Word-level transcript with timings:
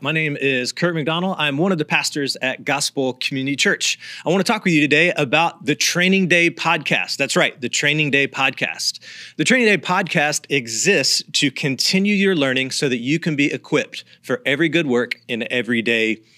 My 0.00 0.12
name 0.12 0.36
is 0.36 0.70
Kurt 0.70 0.94
McDonald. 0.94 1.34
I'm 1.40 1.58
one 1.58 1.72
of 1.72 1.78
the 1.78 1.84
pastors 1.84 2.36
at 2.40 2.64
Gospel 2.64 3.14
Community 3.14 3.56
Church. 3.56 3.98
I 4.24 4.28
want 4.28 4.46
to 4.46 4.52
talk 4.52 4.62
with 4.62 4.72
you 4.72 4.80
today 4.80 5.12
about 5.16 5.64
the 5.64 5.74
Training 5.74 6.28
Day 6.28 6.50
podcast. 6.50 7.16
That's 7.16 7.34
right, 7.34 7.60
the 7.60 7.68
Training 7.68 8.12
Day 8.12 8.28
podcast. 8.28 9.00
The 9.38 9.44
Training 9.44 9.66
Day 9.66 9.76
podcast 9.76 10.46
exists 10.50 11.24
to 11.32 11.50
continue 11.50 12.14
your 12.14 12.36
learning 12.36 12.70
so 12.70 12.88
that 12.88 12.98
you 12.98 13.18
can 13.18 13.34
be 13.34 13.52
equipped 13.52 14.04
for 14.22 14.40
every 14.46 14.68
good 14.68 14.86
work 14.86 15.20
in 15.26 15.50
everyday 15.52 16.14
life. 16.14 16.37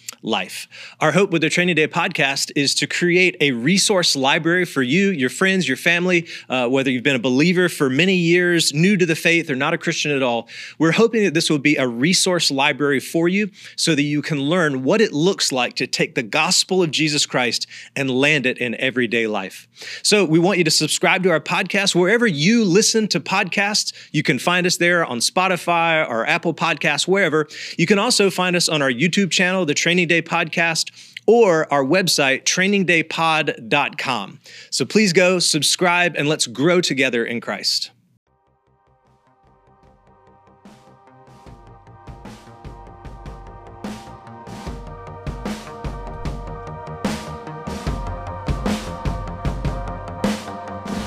Our 1.01 1.13
hope 1.13 1.31
with 1.31 1.41
the 1.41 1.49
Training 1.49 1.77
Day 1.77 1.89
podcast 1.89 2.53
is 2.55 2.75
to 2.75 2.87
create 2.87 3.39
a 3.41 3.53
resource 3.53 4.15
library 4.15 4.67
for 4.67 4.83
you, 4.83 5.09
your 5.09 5.31
friends, 5.31 5.67
your 5.67 5.79
family, 5.79 6.29
uh, 6.51 6.69
whether 6.69 6.91
you've 6.91 7.03
been 7.03 7.17
a 7.17 7.21
believer 7.21 7.71
for 7.71 7.89
many 7.89 8.17
years, 8.17 8.75
new 8.75 8.99
to 8.99 9.07
the 9.07 9.17
faith, 9.17 9.49
or 9.49 9.55
not 9.55 9.73
a 9.73 9.79
Christian 9.79 10.11
at 10.11 10.23
all. 10.23 10.47
We're 10.79 10.93
hoping 10.93 11.25
that 11.25 11.33
this 11.33 11.49
will 11.49 11.59
be 11.59 11.77
a 11.77 11.89
resource 11.89 12.51
library 12.51 13.01
for 13.01 13.29
you 13.29 13.51
so 13.77 13.95
that 13.95 14.03
you 14.03 14.21
can 14.21 14.41
learn 14.41 14.85
what 14.85 15.01
it 15.01 15.15
looks 15.15 15.53
like 15.53 15.75
to 15.77 15.87
take 15.87 16.15
the 16.15 16.23
gospel 16.23 16.83
of 16.83 16.91
Jesus 16.91 17.25
Christ 17.25 17.67
and 17.97 18.11
land 18.11 18.45
it 18.45 18.59
in 18.59 18.75
everyday 18.75 19.27
life. 19.27 19.69
So 20.03 20.27
we 20.27 20.39
want 20.39 20.59
you 20.59 20.65
to 20.65 20.71
subscribe 20.71 21.23
to 21.23 21.31
our 21.31 21.41
podcast 21.41 21.95
wherever 21.95 22.27
you 22.27 22.63
listen 22.67 23.09
to 23.09 23.21
podcasts. 23.21 23.95
You 24.13 24.23
can 24.23 24.39
find 24.39 24.67
us 24.67 24.77
there 24.77 25.03
on 25.03 25.21
Spotify 25.21 26.07
or 26.07 26.27
Apple 26.27 26.53
Podcasts, 26.53 27.09
wherever. 27.09 27.49
You 27.79 27.87
can 27.87 27.99
also 27.99 28.29
find 28.29 28.55
us 28.55 28.69
on 28.69 28.83
our 28.83 28.91
YouTube 28.91 29.31
channel, 29.31 29.65
the 29.65 29.73
Training 29.73 30.10
Day 30.11 30.21
Podcast, 30.21 30.91
or 31.27 31.73
our 31.73 31.85
website, 31.85 32.43
trainingdaypod.com. 32.43 34.41
So 34.71 34.85
please 34.85 35.13
go, 35.13 35.39
subscribe, 35.39 36.17
and 36.17 36.29
let's 36.29 36.49
grow 36.49 36.81
together 36.81 37.25
in 37.25 37.41
Christ. 37.41 37.93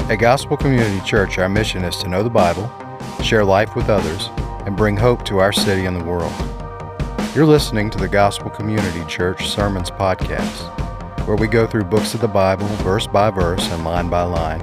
At 0.10 0.20
Gospel 0.20 0.58
Community 0.58 1.04
Church, 1.06 1.38
our 1.40 1.50
mission 1.50 1.84
is 1.84 1.98
to 1.98 2.08
know 2.08 2.24
the 2.24 2.30
Bible, 2.30 2.72
share 3.24 3.44
life 3.44 3.76
with 3.76 3.90
others, 3.90 4.30
and 4.66 4.78
bring 4.78 4.96
hope 4.96 5.26
to 5.26 5.40
our 5.40 5.52
city 5.52 5.86
and 5.86 6.00
the 6.00 6.04
world. 6.06 6.32
You're 7.36 7.48
listening 7.48 7.90
to 7.90 7.98
the 7.98 8.08
Gospel 8.08 8.52
Community 8.52 9.04
Church 9.08 9.50
Sermons 9.50 9.90
Podcast, 9.90 10.70
where 11.26 11.36
we 11.36 11.48
go 11.48 11.66
through 11.66 11.86
books 11.86 12.14
of 12.14 12.22
the 12.22 12.28
Bible, 12.28 12.68
verse 12.84 13.08
by 13.08 13.32
verse 13.32 13.68
and 13.72 13.84
line 13.84 14.08
by 14.08 14.22
line, 14.22 14.60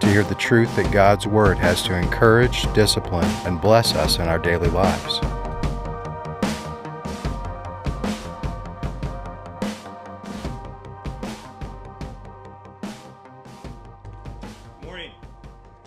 to 0.00 0.06
hear 0.08 0.24
the 0.24 0.34
truth 0.34 0.74
that 0.74 0.90
God's 0.90 1.28
Word 1.28 1.58
has 1.58 1.80
to 1.84 1.96
encourage, 1.96 2.64
discipline, 2.74 3.30
and 3.46 3.60
bless 3.60 3.94
us 3.94 4.18
in 4.18 4.22
our 4.22 4.40
daily 4.40 4.66
lives. 4.66 5.20
Good 14.80 14.86
Morning. 14.86 15.12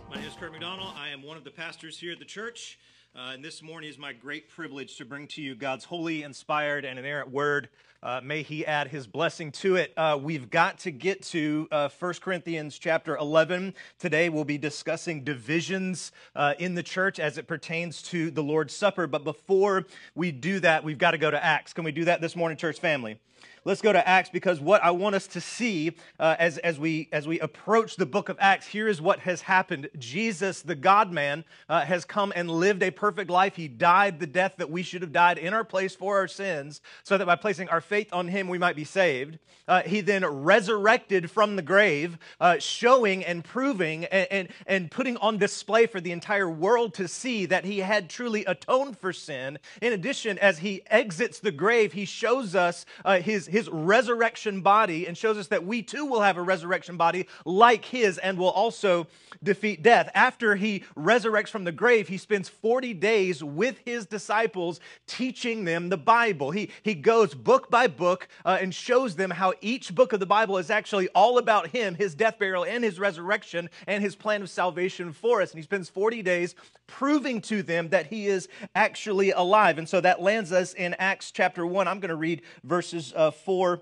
My 0.09 0.15
name 0.15 0.27
is 0.27 0.35
Kurt 0.39 0.53
McDonald. 0.53 0.93
I 0.95 1.09
am 1.09 1.23
one 1.23 1.35
of 1.35 1.43
the 1.43 1.51
pastors 1.51 1.99
here 1.99 2.13
at 2.13 2.19
the 2.19 2.25
church. 2.25 2.79
Uh, 3.13 3.31
and 3.33 3.43
this 3.43 3.61
morning 3.61 3.89
is 3.89 3.97
my 3.97 4.13
great 4.13 4.47
privilege 4.47 4.95
to 4.95 5.03
bring 5.03 5.27
to 5.27 5.41
you 5.41 5.53
God's 5.53 5.83
holy, 5.83 6.23
inspired, 6.23 6.85
and 6.85 6.97
inerrant 6.97 7.29
word. 7.29 7.67
Uh, 8.01 8.21
may 8.23 8.41
He 8.41 8.65
add 8.65 8.87
His 8.87 9.05
blessing 9.05 9.51
to 9.51 9.75
it. 9.75 9.91
Uh, 9.97 10.17
we've 10.21 10.49
got 10.49 10.79
to 10.79 10.91
get 10.91 11.21
to 11.23 11.67
uh, 11.73 11.89
1 11.89 12.13
Corinthians 12.21 12.79
chapter 12.79 13.17
11. 13.17 13.73
Today 13.99 14.29
we'll 14.29 14.45
be 14.45 14.57
discussing 14.57 15.25
divisions 15.25 16.13
uh, 16.37 16.53
in 16.57 16.73
the 16.73 16.83
church 16.83 17.19
as 17.19 17.37
it 17.37 17.47
pertains 17.47 18.01
to 18.03 18.31
the 18.31 18.41
Lord's 18.41 18.73
Supper. 18.73 19.07
But 19.07 19.25
before 19.25 19.87
we 20.15 20.31
do 20.31 20.61
that, 20.61 20.85
we've 20.85 20.97
got 20.97 21.11
to 21.11 21.17
go 21.17 21.29
to 21.29 21.43
Acts. 21.43 21.73
Can 21.73 21.83
we 21.83 21.91
do 21.91 22.05
that 22.05 22.21
this 22.21 22.37
morning, 22.37 22.57
church 22.57 22.79
family? 22.79 23.19
Let's 23.63 23.83
go 23.83 23.93
to 23.93 24.07
Acts 24.07 24.31
because 24.31 24.59
what 24.59 24.83
I 24.83 24.89
want 24.89 25.13
us 25.13 25.27
to 25.27 25.41
see 25.41 25.95
uh, 26.19 26.35
as, 26.39 26.57
as, 26.57 26.79
we, 26.79 27.09
as 27.11 27.27
we 27.27 27.39
approach 27.39 27.95
the 27.95 28.07
book 28.07 28.27
of 28.27 28.37
Acts, 28.39 28.65
here 28.65 28.87
is 28.87 28.99
what 28.99 29.19
has 29.19 29.41
happened. 29.41 29.87
Jesus, 29.99 30.63
the 30.63 30.73
God 30.73 31.11
man, 31.11 31.45
uh, 31.69 31.81
has 31.81 32.03
come 32.03 32.33
and 32.35 32.49
lived 32.49 32.81
a 32.81 32.89
perfect 32.89 33.29
life. 33.29 33.55
He 33.55 33.67
died 33.67 34.19
the 34.19 34.25
death 34.25 34.55
that 34.57 34.71
we 34.71 34.81
should 34.81 35.03
have 35.03 35.11
died 35.11 35.37
in 35.37 35.53
our 35.53 35.63
place 35.63 35.93
for 35.93 36.17
our 36.17 36.27
sins, 36.27 36.81
so 37.03 37.19
that 37.19 37.27
by 37.27 37.35
placing 37.35 37.69
our 37.69 37.81
faith 37.81 38.11
on 38.11 38.29
him, 38.29 38.47
we 38.47 38.57
might 38.57 38.75
be 38.75 38.83
saved. 38.83 39.37
Uh, 39.67 39.83
he 39.83 40.01
then 40.01 40.25
resurrected 40.25 41.29
from 41.29 41.55
the 41.55 41.61
grave, 41.61 42.17
uh, 42.39 42.57
showing 42.57 43.23
and 43.23 43.43
proving 43.43 44.05
and, 44.05 44.27
and, 44.31 44.47
and 44.65 44.89
putting 44.89 45.17
on 45.17 45.37
display 45.37 45.85
for 45.85 46.01
the 46.01 46.11
entire 46.11 46.49
world 46.49 46.95
to 46.95 47.07
see 47.07 47.45
that 47.45 47.63
he 47.63 47.77
had 47.77 48.09
truly 48.09 48.43
atoned 48.45 48.97
for 48.97 49.13
sin. 49.13 49.59
In 49.83 49.93
addition, 49.93 50.39
as 50.39 50.59
he 50.59 50.81
exits 50.87 51.39
the 51.39 51.51
grave, 51.51 51.93
he 51.93 52.05
shows 52.05 52.55
us 52.55 52.87
uh, 53.05 53.19
his 53.19 53.50
his 53.51 53.69
resurrection 53.69 54.61
body 54.61 55.07
and 55.07 55.17
shows 55.17 55.37
us 55.37 55.47
that 55.47 55.65
we 55.65 55.81
too 55.83 56.05
will 56.05 56.21
have 56.21 56.37
a 56.37 56.41
resurrection 56.41 56.97
body 56.97 57.27
like 57.45 57.85
his 57.85 58.17
and 58.17 58.37
will 58.37 58.49
also 58.49 59.07
defeat 59.43 59.83
death. 59.83 60.09
After 60.15 60.55
he 60.55 60.83
resurrects 60.97 61.49
from 61.49 61.63
the 61.63 61.71
grave, 61.71 62.07
he 62.07 62.17
spends 62.17 62.49
40 62.49 62.93
days 62.93 63.43
with 63.43 63.79
his 63.85 64.05
disciples 64.05 64.79
teaching 65.07 65.65
them 65.65 65.89
the 65.89 65.97
Bible. 65.97 66.51
He, 66.51 66.69
he 66.83 66.95
goes 66.95 67.33
book 67.33 67.69
by 67.69 67.87
book 67.87 68.27
uh, 68.45 68.57
and 68.61 68.73
shows 68.73 69.15
them 69.15 69.31
how 69.31 69.53
each 69.61 69.93
book 69.93 70.13
of 70.13 70.19
the 70.19 70.25
Bible 70.25 70.57
is 70.57 70.69
actually 70.69 71.09
all 71.09 71.37
about 71.37 71.67
him, 71.67 71.95
his 71.95 72.15
death, 72.15 72.39
burial, 72.39 72.63
and 72.63 72.83
his 72.83 72.99
resurrection, 72.99 73.69
and 73.87 74.03
his 74.03 74.15
plan 74.15 74.41
of 74.41 74.49
salvation 74.49 75.11
for 75.11 75.41
us. 75.41 75.51
And 75.51 75.59
he 75.59 75.63
spends 75.63 75.89
40 75.89 76.21
days 76.21 76.55
proving 76.87 77.41
to 77.41 77.63
them 77.63 77.89
that 77.89 78.07
he 78.07 78.27
is 78.27 78.47
actually 78.75 79.31
alive. 79.31 79.77
And 79.77 79.87
so 79.87 80.01
that 80.01 80.21
lands 80.21 80.51
us 80.51 80.73
in 80.73 80.93
Acts 80.99 81.31
chapter 81.31 81.65
1. 81.65 81.87
I'm 81.87 81.99
going 81.99 82.09
to 82.09 82.15
read 82.15 82.41
verses 82.63 83.13
uh, 83.15 83.31
4 83.41 83.81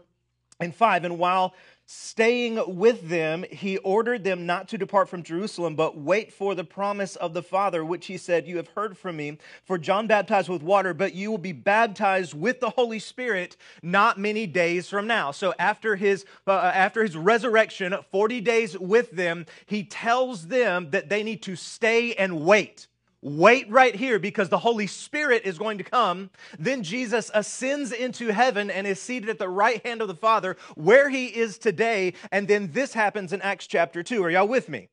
and 0.60 0.76
5. 0.76 1.06
And 1.06 1.18
while 1.18 1.54
staying 1.86 2.62
with 2.78 3.10
them, 3.10 3.44
he 3.50 3.78
ordered 3.80 4.24
them 4.24 4.46
not 4.46 4.68
to 4.68 4.78
depart 4.78 5.10
from 5.10 5.24
Jerusalem, 5.24 5.76
but 5.76 5.98
wait 5.98 6.32
for 6.32 6.54
the 6.54 6.64
promise 6.64 7.16
of 7.16 7.34
the 7.34 7.42
Father, 7.42 7.84
which 7.84 8.06
he 8.06 8.18
said, 8.18 8.48
You 8.48 8.58
have 8.58 8.68
heard 8.70 8.98
from 8.98 9.18
me. 9.18 9.40
For 9.64 9.78
John 9.80 10.06
baptized 10.06 10.50
with 10.50 10.62
water, 10.62 10.94
but 10.94 11.16
you 11.16 11.32
will 11.32 11.40
be 11.40 11.52
baptized 11.52 12.36
with 12.36 12.60
the 12.60 12.70
Holy 12.70 13.00
Spirit 13.00 13.58
not 13.82 14.20
many 14.20 14.46
days 14.46 14.88
from 14.88 15.08
now. 15.08 15.32
So 15.32 15.54
after 15.58 15.96
his, 15.96 16.26
uh, 16.46 16.52
after 16.52 17.02
his 17.02 17.16
resurrection, 17.16 17.96
40 18.12 18.42
days 18.42 18.78
with 18.78 19.12
them, 19.12 19.48
he 19.66 19.84
tells 19.84 20.48
them 20.48 20.92
that 20.92 21.10
they 21.10 21.24
need 21.24 21.42
to 21.44 21.56
stay 21.56 22.14
and 22.14 22.46
wait. 22.46 22.89
Wait 23.22 23.70
right 23.70 23.96
here 23.96 24.18
because 24.18 24.48
the 24.50 24.60
Holy 24.60 24.88
Spirit 24.88 25.42
is 25.44 25.58
going 25.58 25.78
to 25.78 25.84
come. 25.84 26.30
Then 26.58 26.84
Jesus 26.84 27.30
ascends 27.34 27.92
into 27.92 28.30
heaven 28.30 28.72
and 28.72 28.88
is 28.88 29.02
seated 29.02 29.30
at 29.30 29.40
the 29.40 29.50
right 29.50 29.86
hand 29.86 30.02
of 30.02 30.08
the 30.08 30.16
Father 30.16 30.56
where 30.76 31.10
he 31.10 31.28
is 31.28 31.58
today. 31.58 32.14
And 32.32 32.48
then 32.48 32.72
this 32.72 32.94
happens 32.94 33.34
in 33.34 33.42
Acts 33.42 33.68
chapter 33.68 34.04
2. 34.04 34.24
Are 34.24 34.30
y'all 34.30 34.48
with 34.48 34.70
me? 34.70 34.88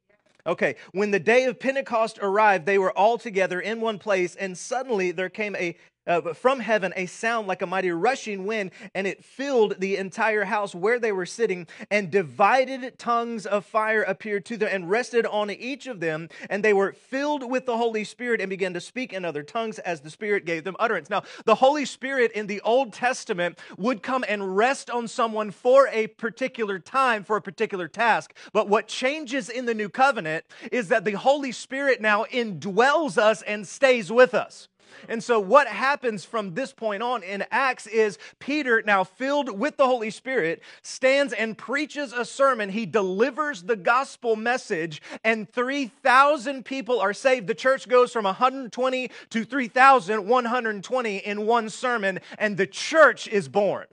Okay, 0.46 0.76
when 0.92 1.10
the 1.10 1.18
day 1.18 1.44
of 1.44 1.58
Pentecost 1.58 2.20
arrived, 2.22 2.66
they 2.66 2.78
were 2.78 2.96
all 2.96 3.18
together 3.18 3.60
in 3.60 3.80
one 3.80 3.98
place, 3.98 4.36
and 4.36 4.56
suddenly 4.56 5.10
there 5.10 5.28
came 5.28 5.56
a 5.56 5.76
uh, 6.06 6.32
from 6.32 6.60
heaven 6.60 6.92
a 6.96 7.06
sound 7.06 7.46
like 7.46 7.62
a 7.62 7.66
mighty 7.66 7.90
rushing 7.90 8.46
wind, 8.46 8.70
and 8.94 9.06
it 9.06 9.24
filled 9.24 9.80
the 9.80 9.96
entire 9.96 10.44
house 10.44 10.74
where 10.74 10.98
they 10.98 11.12
were 11.12 11.26
sitting. 11.26 11.66
And 11.90 12.10
divided 12.10 12.98
tongues 12.98 13.46
of 13.46 13.64
fire 13.64 14.02
appeared 14.02 14.44
to 14.46 14.56
them 14.56 14.68
and 14.72 14.90
rested 14.90 15.26
on 15.26 15.50
each 15.50 15.86
of 15.86 16.00
them. 16.00 16.28
And 16.50 16.64
they 16.64 16.72
were 16.72 16.92
filled 16.92 17.48
with 17.48 17.66
the 17.66 17.76
Holy 17.76 18.04
Spirit 18.04 18.40
and 18.40 18.50
began 18.50 18.74
to 18.74 18.80
speak 18.80 19.12
in 19.12 19.24
other 19.24 19.42
tongues 19.42 19.78
as 19.80 20.00
the 20.00 20.10
Spirit 20.10 20.44
gave 20.44 20.64
them 20.64 20.76
utterance. 20.78 21.10
Now, 21.10 21.22
the 21.44 21.56
Holy 21.56 21.84
Spirit 21.84 22.32
in 22.32 22.46
the 22.46 22.60
Old 22.62 22.92
Testament 22.92 23.58
would 23.76 24.02
come 24.02 24.24
and 24.28 24.56
rest 24.56 24.90
on 24.90 25.08
someone 25.08 25.50
for 25.50 25.88
a 25.88 26.06
particular 26.08 26.78
time, 26.78 27.24
for 27.24 27.36
a 27.36 27.42
particular 27.42 27.88
task. 27.88 28.34
But 28.52 28.68
what 28.68 28.88
changes 28.88 29.48
in 29.48 29.66
the 29.66 29.74
New 29.74 29.88
Covenant 29.88 30.44
is 30.70 30.88
that 30.88 31.04
the 31.04 31.12
Holy 31.12 31.52
Spirit 31.52 32.00
now 32.00 32.24
indwells 32.24 33.18
us 33.18 33.42
and 33.42 33.66
stays 33.66 34.10
with 34.10 34.34
us. 34.34 34.68
And 35.08 35.22
so, 35.22 35.38
what 35.38 35.66
happens 35.66 36.24
from 36.24 36.54
this 36.54 36.72
point 36.72 37.02
on 37.02 37.22
in 37.22 37.44
Acts 37.50 37.86
is 37.86 38.18
Peter, 38.38 38.82
now 38.86 39.04
filled 39.04 39.58
with 39.58 39.76
the 39.76 39.86
Holy 39.86 40.10
Spirit, 40.10 40.62
stands 40.82 41.32
and 41.32 41.56
preaches 41.56 42.12
a 42.12 42.24
sermon. 42.24 42.70
He 42.70 42.86
delivers 42.86 43.62
the 43.62 43.76
gospel 43.76 44.36
message, 44.36 45.02
and 45.24 45.50
3,000 45.50 46.64
people 46.64 47.00
are 47.00 47.12
saved. 47.12 47.46
The 47.46 47.54
church 47.54 47.88
goes 47.88 48.12
from 48.12 48.24
120 48.24 49.10
to 49.30 49.44
3,120 49.44 51.16
in 51.18 51.46
one 51.46 51.68
sermon, 51.68 52.20
and 52.38 52.56
the 52.56 52.66
church 52.66 53.28
is 53.28 53.48
born. 53.48 53.86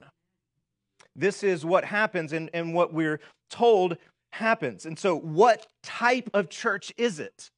This 1.16 1.44
is 1.44 1.64
what 1.64 1.86
happens, 1.86 2.34
and, 2.34 2.50
and 2.54 2.74
what 2.74 2.94
we're 2.94 3.20
told 3.50 3.98
happens. 4.34 4.86
And 4.86 4.98
so, 4.98 5.16
what 5.16 5.68
type 5.84 6.30
of 6.34 6.50
church 6.50 6.92
is 6.98 7.20
it? 7.20 7.52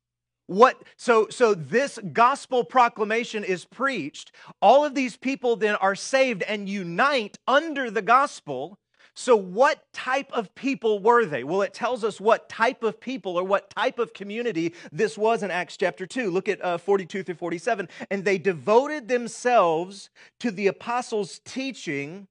What 0.47 0.83
so 0.95 1.27
so 1.30 1.53
this 1.56 2.00
gospel 2.13 2.63
proclamation 2.63 3.44
is 3.44 3.65
preached. 3.65 4.31
All 4.62 4.86
of 4.86 4.94
these 4.95 5.18
people 5.18 5.56
then 5.56 5.75
are 5.75 5.95
saved 5.95 6.44
and 6.44 6.69
unite 6.69 7.38
under 7.47 7.89
the 7.89 8.03
gospel 8.03 8.77
So, 9.18 9.38
what 9.38 9.81
type 9.94 10.30
of 10.33 10.53
people 10.56 11.00
were 11.00 11.25
they? 11.25 11.45
Well, 11.45 11.62
it 11.62 11.74
tells 11.74 12.03
us 12.03 12.19
what 12.19 12.50
type 12.50 12.83
of 12.83 13.00
people 13.00 13.38
or 13.38 13.45
what 13.45 13.69
type 13.69 13.97
of 13.97 14.13
community 14.13 14.74
this 14.92 15.18
was 15.18 15.42
in 15.42 15.51
Acts 15.51 15.77
chapter 15.77 16.06
2. 16.06 16.30
Look 16.30 16.50
at 16.50 16.63
uh, 16.63 16.77
42 16.77 17.24
through 17.24 17.36
47. 17.36 17.88
And 18.12 18.25
they 18.25 18.38
devoted 18.38 19.07
themselves 19.07 20.09
to 20.41 20.51
the 20.51 20.68
apostles' 20.68 21.39
teaching 21.45 22.27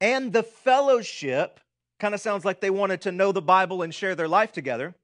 and 0.00 0.32
the 0.32 0.42
fellowship. 0.42 1.60
Kind 2.00 2.14
of 2.14 2.20
sounds 2.22 2.44
like 2.46 2.60
they 2.60 2.70
wanted 2.70 3.02
to 3.02 3.12
know 3.12 3.30
the 3.30 3.42
Bible 3.42 3.82
and 3.82 3.94
share 3.94 4.14
their 4.14 4.28
life 4.28 4.50
together 4.50 4.94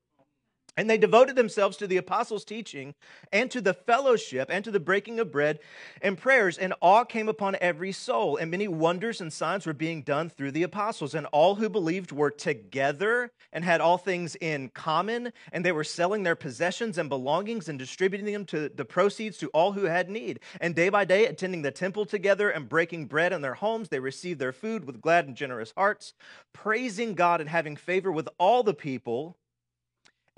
and 0.81 0.89
they 0.89 0.97
devoted 0.97 1.37
themselves 1.37 1.77
to 1.77 1.87
the 1.87 1.99
apostles' 1.99 2.43
teaching 2.43 2.95
and 3.33 3.51
to 3.51 3.61
the 3.61 3.75
fellowship 3.75 4.49
and 4.51 4.65
to 4.65 4.71
the 4.71 4.81
breaking 4.81 5.21
of 5.21 5.31
bread 5.31 5.59
and 6.01 6.17
prayers. 6.17 6.57
And 6.57 6.73
awe 6.81 7.05
came 7.05 7.29
upon 7.29 7.59
every 7.61 7.93
soul. 7.93 8.39
And 8.39 8.51
many 8.51 8.67
wonders 8.67 9.21
and 9.21 9.31
signs 9.31 9.67
were 9.67 9.75
being 9.75 10.01
done 10.01 10.31
through 10.31 10.53
the 10.53 10.63
apostles. 10.63 11.15
And 11.15 11.27
all 11.33 11.57
who 11.57 11.69
believed 11.69 12.13
were 12.13 12.31
together 12.31 13.31
and 13.53 13.63
had 13.63 13.83
all 13.83 13.99
things 13.99 14.37
in 14.37 14.71
common. 14.71 15.35
And 15.53 15.67
they 15.67 15.73
were 15.73 15.85
selling 15.85 16.23
their 16.23 16.35
possessions 16.35 16.97
and 16.97 17.11
belongings 17.11 17.69
and 17.69 17.79
distributing 17.79 18.33
them 18.33 18.47
to 18.47 18.71
the 18.71 18.87
proceeds 18.87 19.37
to 19.37 19.49
all 19.49 19.73
who 19.73 19.85
had 19.85 20.09
need. 20.09 20.41
And 20.63 20.75
day 20.75 20.89
by 20.89 21.05
day, 21.05 21.27
attending 21.27 21.61
the 21.61 21.73
temple 21.73 22.07
together 22.07 22.49
and 22.49 22.71
breaking 22.71 23.05
bread 23.05 23.35
in 23.35 23.43
their 23.43 23.53
homes, 23.53 23.91
they 23.91 24.01
received 24.01 24.41
their 24.41 24.55
food 24.55 24.87
with 24.87 25.03
glad 25.03 25.27
and 25.27 25.37
generous 25.37 25.75
hearts, 25.77 26.15
praising 26.55 27.13
God 27.13 27.43
and 27.43 27.51
having 27.51 27.77
favor 27.77 28.11
with 28.11 28.31
all 28.39 28.63
the 28.63 28.73
people. 28.73 29.37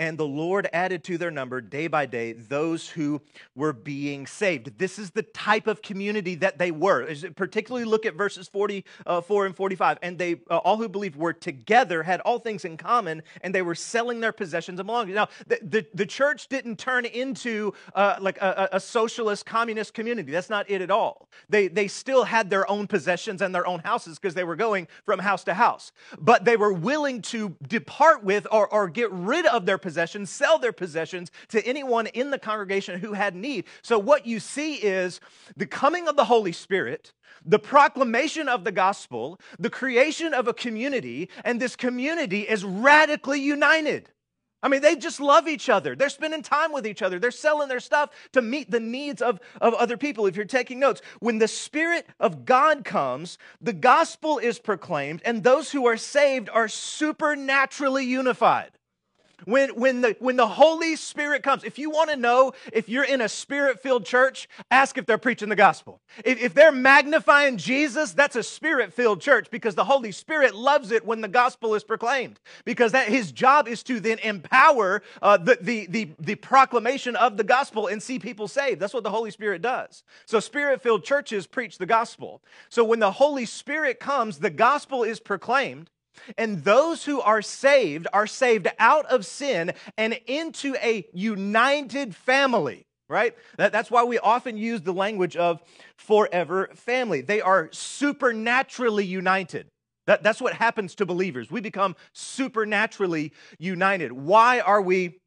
And 0.03 0.19
the 0.19 0.27
Lord 0.27 0.69
added 0.73 1.05
to 1.05 1.17
their 1.17 1.31
number 1.31 1.61
day 1.61 1.87
by 1.87 2.07
day 2.07 2.33
those 2.33 2.89
who 2.89 3.23
were 3.55 3.73
being 3.73 4.27
saved. 4.27 4.77
This 4.77 4.99
is 4.99 5.13
the 5.13 5.23
type 5.23 5.69
of 5.69 5.81
community 5.81 6.35
that 6.37 6.59
they 6.59 6.73
were. 6.73 7.15
Particularly 7.37 7.85
look 7.85 8.05
at 8.05 8.17
verses 8.17 8.49
44 8.49 9.47
and 9.47 9.55
45. 9.55 9.99
And 10.03 10.19
they, 10.19 10.41
uh, 10.51 10.57
all 10.57 10.77
who 10.77 10.89
believed, 10.89 11.15
were 11.15 11.33
together, 11.33 12.03
had 12.03 12.19
all 12.23 12.41
things 12.41 12.65
in 12.65 12.77
common, 12.77 13.23
and 13.43 13.55
they 13.55 13.63
were 13.63 13.77
selling 13.77 14.19
their 14.19 14.33
possessions 14.33 14.81
and 14.81 14.89
belongings. 14.89 15.15
Now, 15.15 15.29
the, 15.47 15.61
the, 15.63 15.87
the 15.95 16.07
church 16.07 16.49
didn't 16.49 16.81
turn 16.81 17.05
into 17.05 17.73
uh, 17.95 18.17
like 18.21 18.39
a, 18.39 18.71
a, 18.73 18.81
socialist 18.81 19.47
communist 19.47 19.95
community. 19.95 20.33
That's 20.33 20.51
not 20.51 20.69
it 20.69 20.83
at 20.83 20.91
all. 20.91 21.29
They, 21.49 21.69
they 21.69 21.87
still 21.87 22.25
had 22.25 22.51
their 22.51 22.69
own 22.69 22.89
possessions 22.89 23.41
and 23.41 23.55
their 23.55 23.69
own 23.69 23.79
houses 23.79 24.19
because 24.19 24.35
they 24.35 24.43
were 24.43 24.57
going 24.57 24.89
from 25.05 25.21
house 25.21 25.45
to 25.45 25.55
house. 25.55 25.93
But 26.19 26.45
they 26.45 26.57
were 26.57 26.73
willing 26.73 27.23
to 27.23 27.55
depart 27.69 28.25
with 28.25 28.49
or, 28.51 28.67
or 28.67 28.89
get 28.89 29.13
rid 29.13 29.47
of 29.47 29.65
their 29.65 29.79
possessions, 29.79 29.92
sell 30.27 30.59
their 30.59 30.73
possessions 30.73 31.31
to 31.49 31.65
anyone 31.67 32.07
in 32.09 32.31
the 32.31 32.39
congregation 32.39 33.01
who 33.01 33.13
had 33.13 33.35
need. 33.35 33.65
So, 33.83 33.99
what 33.99 34.27
you 34.27 34.41
see 34.41 34.75
is 34.75 35.21
the 35.57 35.67
coming 35.67 36.09
of 36.09 36.17
the 36.17 36.25
Holy 36.25 36.53
Spirit, 36.53 37.13
the 37.45 37.59
proclamation 37.59 38.49
of 38.49 38.65
the 38.65 38.73
gospel, 38.73 39.41
the 39.59 39.71
creation 39.71 40.35
of 40.35 40.49
a 40.49 40.55
community, 40.55 41.29
and 41.45 41.61
this 41.61 41.77
community 41.77 42.43
is 42.43 42.65
radically 42.65 43.41
united. 43.41 44.11
I 44.63 44.69
mean, 44.69 44.81
they 44.81 44.95
just 44.95 45.19
love 45.19 45.49
each 45.49 45.69
other. 45.69 45.97
They're 45.97 46.09
spending 46.09 46.43
time 46.43 46.73
with 46.73 46.87
each 46.87 47.03
other. 47.03 47.19
They're 47.19 47.33
selling 47.33 47.69
their 47.69 47.81
stuff 47.81 48.11
to 48.33 48.41
meet 48.41 48.71
the 48.71 48.79
needs 48.79 49.21
of, 49.21 49.41
of 49.61 49.75
other 49.75 49.97
people. 49.97 50.27
If 50.27 50.37
you're 50.37 50.45
taking 50.45 50.79
notes, 50.79 51.03
when 51.19 51.39
the 51.39 51.49
Spirit 51.49 52.07
of 52.21 52.45
God 52.45 52.85
comes, 52.85 53.39
the 53.61 53.73
gospel 53.73 54.39
is 54.39 54.61
proclaimed, 54.61 55.21
and 55.25 55.43
those 55.43 55.73
who 55.73 55.87
are 55.87 55.97
saved 55.97 56.49
are 56.49 56.69
supernaturally 56.69 58.05
unified. 58.05 58.71
When, 59.45 59.71
when, 59.71 60.01
the, 60.01 60.17
when 60.19 60.37
the 60.37 60.47
Holy 60.47 60.97
Spirit 60.97 61.43
comes, 61.43 61.65
if 61.65 61.79
you 61.79 61.91
want 61.91 62.11
to 62.11 62.17
know 62.17 62.53
if 62.73 62.89
you're 62.89 63.05
in 63.05 63.21
a 63.21 63.29
spirit 63.29 63.81
filled 63.81 64.05
church, 64.05 64.49
ask 64.71 64.99
if 64.99 65.07
they're 65.07 65.19
preaching 65.19 65.49
the 65.49 65.57
gospel. 65.57 66.01
If, 66.25 66.41
if 66.41 66.55
they're 66.55 66.73
magnifying 66.73 67.57
Jesus, 67.57 68.13
that's 68.13 68.37
a 68.37 68.43
spirit 68.43 68.93
filled 68.93 69.21
church 69.21 69.51
because 69.51 69.75
the 69.75 69.85
Holy 69.85 70.13
Spirit 70.13 70.55
loves 70.55 70.91
it 70.91 71.05
when 71.05 71.21
the 71.21 71.29
gospel 71.29 71.75
is 71.75 71.85
proclaimed. 71.85 72.41
Because 72.65 72.93
that 72.93 73.09
his 73.09 73.33
job 73.33 73.69
is 73.69 73.83
to 73.85 74.01
then 74.01 74.19
empower 74.21 75.03
uh, 75.21 75.37
the, 75.37 75.59
the, 75.61 75.87
the, 75.87 76.11
the 76.19 76.35
proclamation 76.37 77.17
of 77.17 77.37
the 77.37 77.45
gospel 77.45 77.87
and 77.87 78.03
see 78.03 78.19
people 78.19 78.49
saved. 78.49 78.81
That's 78.81 78.95
what 78.95 79.05
the 79.05 79.11
Holy 79.11 79.31
Spirit 79.31 79.63
does. 79.63 80.05
So, 80.27 80.41
spirit 80.41 80.83
filled 80.83 81.05
churches 81.05 81.47
preach 81.47 81.79
the 81.79 81.87
gospel. 81.87 82.43
So, 82.69 82.85
when 82.85 83.01
the 83.01 83.13
Holy 83.13 83.47
Spirit 83.47 84.01
comes, 84.01 84.39
the 84.39 84.51
gospel 84.51 85.03
is 85.03 85.21
proclaimed. 85.21 85.91
And 86.37 86.65
those 86.65 87.05
who 87.05 87.21
are 87.21 87.43
saved 87.43 88.07
are 88.13 88.27
saved 88.27 88.69
out 88.79 89.07
of 89.07 89.27
sin 89.27 89.73
and 89.97 90.19
into 90.27 90.75
a 90.77 91.07
united 91.13 92.15
family, 92.15 92.87
right? 93.09 93.35
That, 93.57 93.73
that's 93.73 93.91
why 93.91 94.05
we 94.05 94.19
often 94.19 94.57
use 94.57 94.83
the 94.83 94.93
language 94.93 95.37
of 95.37 95.63
forever 95.97 96.71
family. 96.75 97.21
They 97.21 97.41
are 97.41 97.69
supernaturally 97.73 99.05
united. 99.05 99.67
That, 100.07 100.23
that's 100.23 100.41
what 100.41 100.55
happens 100.55 100.97
to 100.97 101.07
believers. 101.07 101.51
We 101.51 101.61
become 101.61 101.95
supernaturally 102.13 103.33
united. 103.59 104.13
Why 104.13 104.61
are 104.61 104.83
we 104.83 105.21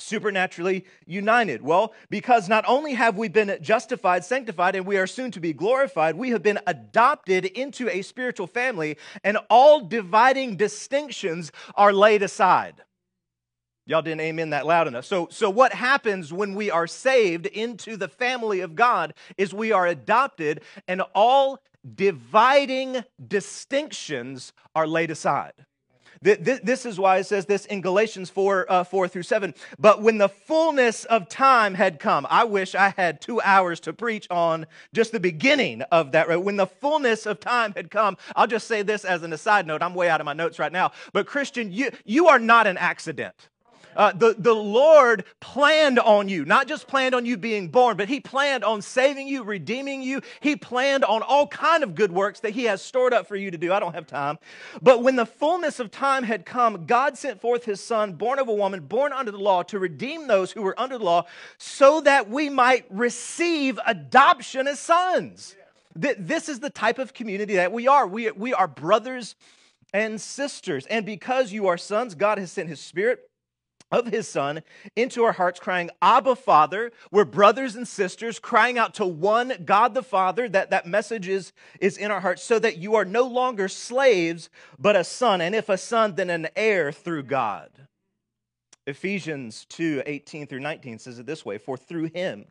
supernaturally 0.00 0.84
united? 1.06 1.62
Well, 1.62 1.94
because 2.08 2.48
not 2.48 2.64
only 2.66 2.94
have 2.94 3.16
we 3.16 3.28
been 3.28 3.58
justified, 3.60 4.24
sanctified, 4.24 4.76
and 4.76 4.86
we 4.86 4.96
are 4.96 5.06
soon 5.06 5.30
to 5.32 5.40
be 5.40 5.52
glorified, 5.52 6.16
we 6.16 6.30
have 6.30 6.42
been 6.42 6.58
adopted 6.66 7.44
into 7.44 7.88
a 7.88 8.02
spiritual 8.02 8.46
family, 8.46 8.96
and 9.24 9.38
all 9.48 9.80
dividing 9.80 10.56
distinctions 10.56 11.52
are 11.74 11.92
laid 11.92 12.22
aside. 12.22 12.82
Y'all 13.86 14.02
didn't 14.02 14.20
amen 14.20 14.50
that 14.50 14.66
loud 14.66 14.86
enough. 14.86 15.04
So, 15.04 15.26
so 15.30 15.50
what 15.50 15.72
happens 15.72 16.32
when 16.32 16.54
we 16.54 16.70
are 16.70 16.86
saved 16.86 17.46
into 17.46 17.96
the 17.96 18.08
family 18.08 18.60
of 18.60 18.76
God 18.76 19.14
is 19.36 19.52
we 19.52 19.72
are 19.72 19.86
adopted, 19.86 20.62
and 20.86 21.02
all 21.14 21.60
dividing 21.94 23.02
distinctions 23.26 24.52
are 24.74 24.86
laid 24.86 25.10
aside. 25.10 25.54
This 26.22 26.84
is 26.84 27.00
why 27.00 27.16
it 27.16 27.24
says 27.24 27.46
this 27.46 27.64
in 27.64 27.80
Galatians 27.80 28.28
4 28.28 28.70
uh, 28.70 28.84
4 28.84 29.08
through 29.08 29.22
7. 29.22 29.54
But 29.78 30.02
when 30.02 30.18
the 30.18 30.28
fullness 30.28 31.06
of 31.06 31.30
time 31.30 31.72
had 31.72 31.98
come, 31.98 32.26
I 32.28 32.44
wish 32.44 32.74
I 32.74 32.90
had 32.90 33.22
two 33.22 33.40
hours 33.40 33.80
to 33.80 33.94
preach 33.94 34.26
on 34.28 34.66
just 34.92 35.12
the 35.12 35.20
beginning 35.20 35.80
of 35.90 36.12
that. 36.12 36.28
Right? 36.28 36.36
When 36.36 36.56
the 36.56 36.66
fullness 36.66 37.24
of 37.24 37.40
time 37.40 37.72
had 37.74 37.90
come, 37.90 38.18
I'll 38.36 38.46
just 38.46 38.68
say 38.68 38.82
this 38.82 39.06
as 39.06 39.22
an 39.22 39.32
aside 39.32 39.66
note. 39.66 39.82
I'm 39.82 39.94
way 39.94 40.10
out 40.10 40.20
of 40.20 40.26
my 40.26 40.34
notes 40.34 40.58
right 40.58 40.70
now. 40.70 40.92
But 41.14 41.26
Christian, 41.26 41.72
you, 41.72 41.90
you 42.04 42.28
are 42.28 42.38
not 42.38 42.66
an 42.66 42.76
accident. 42.76 43.48
Uh, 43.96 44.12
the, 44.12 44.34
the 44.38 44.54
Lord 44.54 45.24
planned 45.40 45.98
on 45.98 46.28
you, 46.28 46.44
not 46.44 46.68
just 46.68 46.86
planned 46.86 47.14
on 47.14 47.26
you 47.26 47.36
being 47.36 47.68
born, 47.68 47.96
but 47.96 48.08
He 48.08 48.20
planned 48.20 48.64
on 48.64 48.82
saving 48.82 49.26
you, 49.26 49.42
redeeming 49.42 50.02
you. 50.02 50.20
He 50.40 50.56
planned 50.56 51.04
on 51.04 51.22
all 51.22 51.46
kind 51.46 51.82
of 51.82 51.94
good 51.94 52.12
works 52.12 52.40
that 52.40 52.50
He 52.50 52.64
has 52.64 52.82
stored 52.82 53.12
up 53.12 53.26
for 53.26 53.36
you 53.36 53.50
to 53.50 53.58
do. 53.58 53.72
I 53.72 53.80
don't 53.80 53.94
have 53.94 54.06
time. 54.06 54.38
But 54.80 55.02
when 55.02 55.16
the 55.16 55.26
fullness 55.26 55.80
of 55.80 55.90
time 55.90 56.22
had 56.22 56.46
come, 56.46 56.86
God 56.86 57.18
sent 57.18 57.40
forth 57.40 57.64
His 57.64 57.82
Son, 57.82 58.12
born 58.14 58.38
of 58.38 58.48
a 58.48 58.54
woman, 58.54 58.80
born 58.80 59.12
under 59.12 59.30
the 59.30 59.38
law, 59.38 59.62
to 59.64 59.78
redeem 59.78 60.26
those 60.26 60.52
who 60.52 60.62
were 60.62 60.78
under 60.78 60.98
the 60.98 61.04
law, 61.04 61.26
so 61.58 62.00
that 62.02 62.28
we 62.28 62.48
might 62.48 62.86
receive 62.90 63.78
adoption 63.86 64.68
as 64.68 64.78
sons. 64.78 65.56
This 65.94 66.48
is 66.48 66.60
the 66.60 66.70
type 66.70 66.98
of 66.98 67.12
community 67.12 67.54
that 67.56 67.72
we 67.72 67.88
are. 67.88 68.06
We, 68.06 68.30
we 68.30 68.54
are 68.54 68.68
brothers 68.68 69.34
and 69.92 70.20
sisters. 70.20 70.86
And 70.86 71.04
because 71.04 71.52
you 71.52 71.66
are 71.66 71.76
sons, 71.76 72.14
God 72.14 72.38
has 72.38 72.52
sent 72.52 72.68
His 72.68 72.80
Spirit 72.80 73.29
of 73.90 74.06
his 74.06 74.28
son 74.28 74.62
into 74.96 75.24
our 75.24 75.32
hearts, 75.32 75.60
crying, 75.60 75.90
Abba, 76.00 76.36
Father. 76.36 76.92
We're 77.10 77.24
brothers 77.24 77.76
and 77.76 77.86
sisters 77.86 78.38
crying 78.38 78.78
out 78.78 78.94
to 78.94 79.06
one 79.06 79.52
God 79.64 79.94
the 79.94 80.02
Father. 80.02 80.48
That, 80.48 80.70
that 80.70 80.86
message 80.86 81.28
is, 81.28 81.52
is 81.80 81.96
in 81.96 82.10
our 82.10 82.20
hearts, 82.20 82.42
so 82.42 82.58
that 82.58 82.78
you 82.78 82.94
are 82.94 83.04
no 83.04 83.24
longer 83.24 83.68
slaves, 83.68 84.50
but 84.78 84.96
a 84.96 85.04
son. 85.04 85.40
And 85.40 85.54
if 85.54 85.68
a 85.68 85.78
son, 85.78 86.14
then 86.14 86.30
an 86.30 86.48
heir 86.56 86.92
through 86.92 87.24
God. 87.24 87.70
Ephesians 88.86 89.66
2 89.68 90.02
18 90.06 90.46
through 90.46 90.60
19 90.60 90.98
says 90.98 91.18
it 91.18 91.26
this 91.26 91.44
way 91.44 91.58
For 91.58 91.76
through 91.76 92.10
him, 92.14 92.46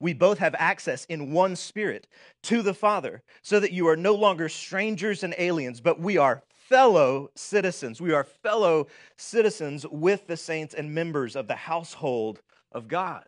we 0.00 0.12
both 0.12 0.38
have 0.38 0.54
access 0.58 1.04
in 1.06 1.32
one 1.32 1.56
spirit 1.56 2.06
to 2.44 2.62
the 2.62 2.74
Father, 2.74 3.22
so 3.42 3.60
that 3.60 3.72
you 3.72 3.88
are 3.88 3.96
no 3.96 4.14
longer 4.14 4.48
strangers 4.48 5.22
and 5.22 5.34
aliens, 5.38 5.80
but 5.80 6.00
we 6.00 6.16
are 6.18 6.42
fellow 6.68 7.30
citizens. 7.34 8.00
We 8.00 8.12
are 8.12 8.24
fellow 8.24 8.88
citizens 9.16 9.86
with 9.86 10.26
the 10.26 10.36
saints 10.36 10.74
and 10.74 10.94
members 10.94 11.36
of 11.36 11.46
the 11.46 11.54
household 11.54 12.40
of 12.72 12.88
God. 12.88 13.24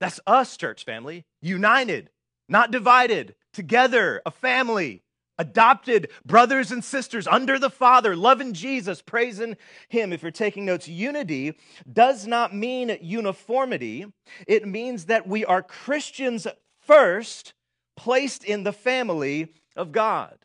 That's 0.00 0.20
us, 0.26 0.56
church 0.56 0.84
family, 0.84 1.24
united, 1.40 2.10
not 2.48 2.70
divided, 2.70 3.34
together, 3.52 4.20
a 4.26 4.30
family, 4.30 5.02
adopted 5.38 6.10
brothers 6.24 6.72
and 6.72 6.84
sisters 6.84 7.26
under 7.26 7.58
the 7.58 7.70
Father, 7.70 8.16
loving 8.16 8.52
Jesus, 8.52 9.02
praising 9.02 9.56
Him. 9.88 10.12
If 10.12 10.22
you're 10.22 10.30
taking 10.30 10.64
notes, 10.64 10.88
unity 10.88 11.56
does 11.90 12.26
not 12.26 12.54
mean 12.54 12.96
uniformity, 13.00 14.06
it 14.46 14.66
means 14.66 15.06
that 15.06 15.26
we 15.28 15.44
are 15.44 15.62
Christians 15.62 16.46
first, 16.80 17.54
placed 17.96 18.44
in 18.44 18.62
the 18.62 18.72
family 18.72 19.48
of 19.74 19.92
God. 19.92 20.36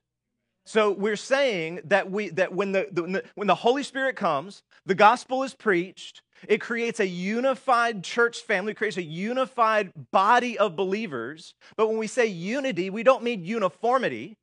So 0.66 0.92
we're 0.92 1.16
saying 1.16 1.82
that 1.86 2.12
we 2.12 2.30
that 2.30 2.54
when 2.54 2.72
the, 2.72 2.88
the, 2.92 3.24
when 3.36 3.48
the 3.48 3.56
Holy 3.56 3.84
Spirit 3.84 4.16
comes, 4.16 4.64
the 4.86 4.96
gospel 4.96 5.44
is 5.44 5.54
preached, 5.54 6.22
it 6.48 6.62
creates 6.62 7.00
a 7.00 7.08
unified 7.08 8.04
church 8.04 8.40
family, 8.40 8.74
creates 8.74 8.98
a 8.98 9.04
unified 9.04 9.92
body 10.12 10.58
of 10.58 10.76
believers. 10.76 11.56
But 11.76 11.88
when 11.88 11.98
we 11.98 12.08
say 12.08 12.28
unity, 12.28 12.90
we 12.90 13.04
don't 13.04 13.24
mean 13.24 13.44
uniformity. 13.44 14.38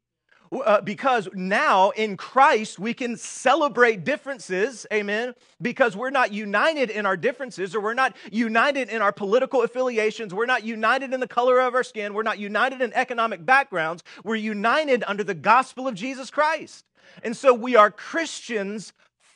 Uh, 0.53 0.81
because 0.81 1.29
now 1.35 1.91
in 1.91 2.17
Christ 2.17 2.79
we 2.79 2.95
can 2.95 3.17
celebrate 3.17 4.05
differences, 4.05 4.87
amen, 4.93 5.35
because 5.61 5.97
we're 5.97 6.11
not 6.11 6.33
united 6.33 6.91
in 6.91 7.07
our 7.07 7.17
differences 7.17 7.75
or 7.75 7.81
we're 7.81 7.95
not 7.95 8.17
united 8.31 8.89
in 8.89 9.03
our 9.03 9.13
political 9.13 9.63
affiliations, 9.63 10.33
we're 10.33 10.47
not 10.47 10.65
united 10.65 11.13
in 11.13 11.21
the 11.21 11.29
color 11.29 11.61
of 11.61 11.75
our 11.75 11.85
skin, 11.85 12.15
we're 12.15 12.23
not 12.23 12.39
united 12.39 12.81
in 12.81 12.93
economic 12.95 13.45
backgrounds, 13.45 14.03
we're 14.25 14.37
united 14.37 15.05
under 15.07 15.25
the 15.25 15.35
gospel 15.35 15.87
of 15.87 15.95
Jesus 15.95 16.31
Christ. 16.31 16.85
And 17.23 17.37
so 17.37 17.53
we 17.53 17.77
are 17.77 17.91
Christians 17.91 18.93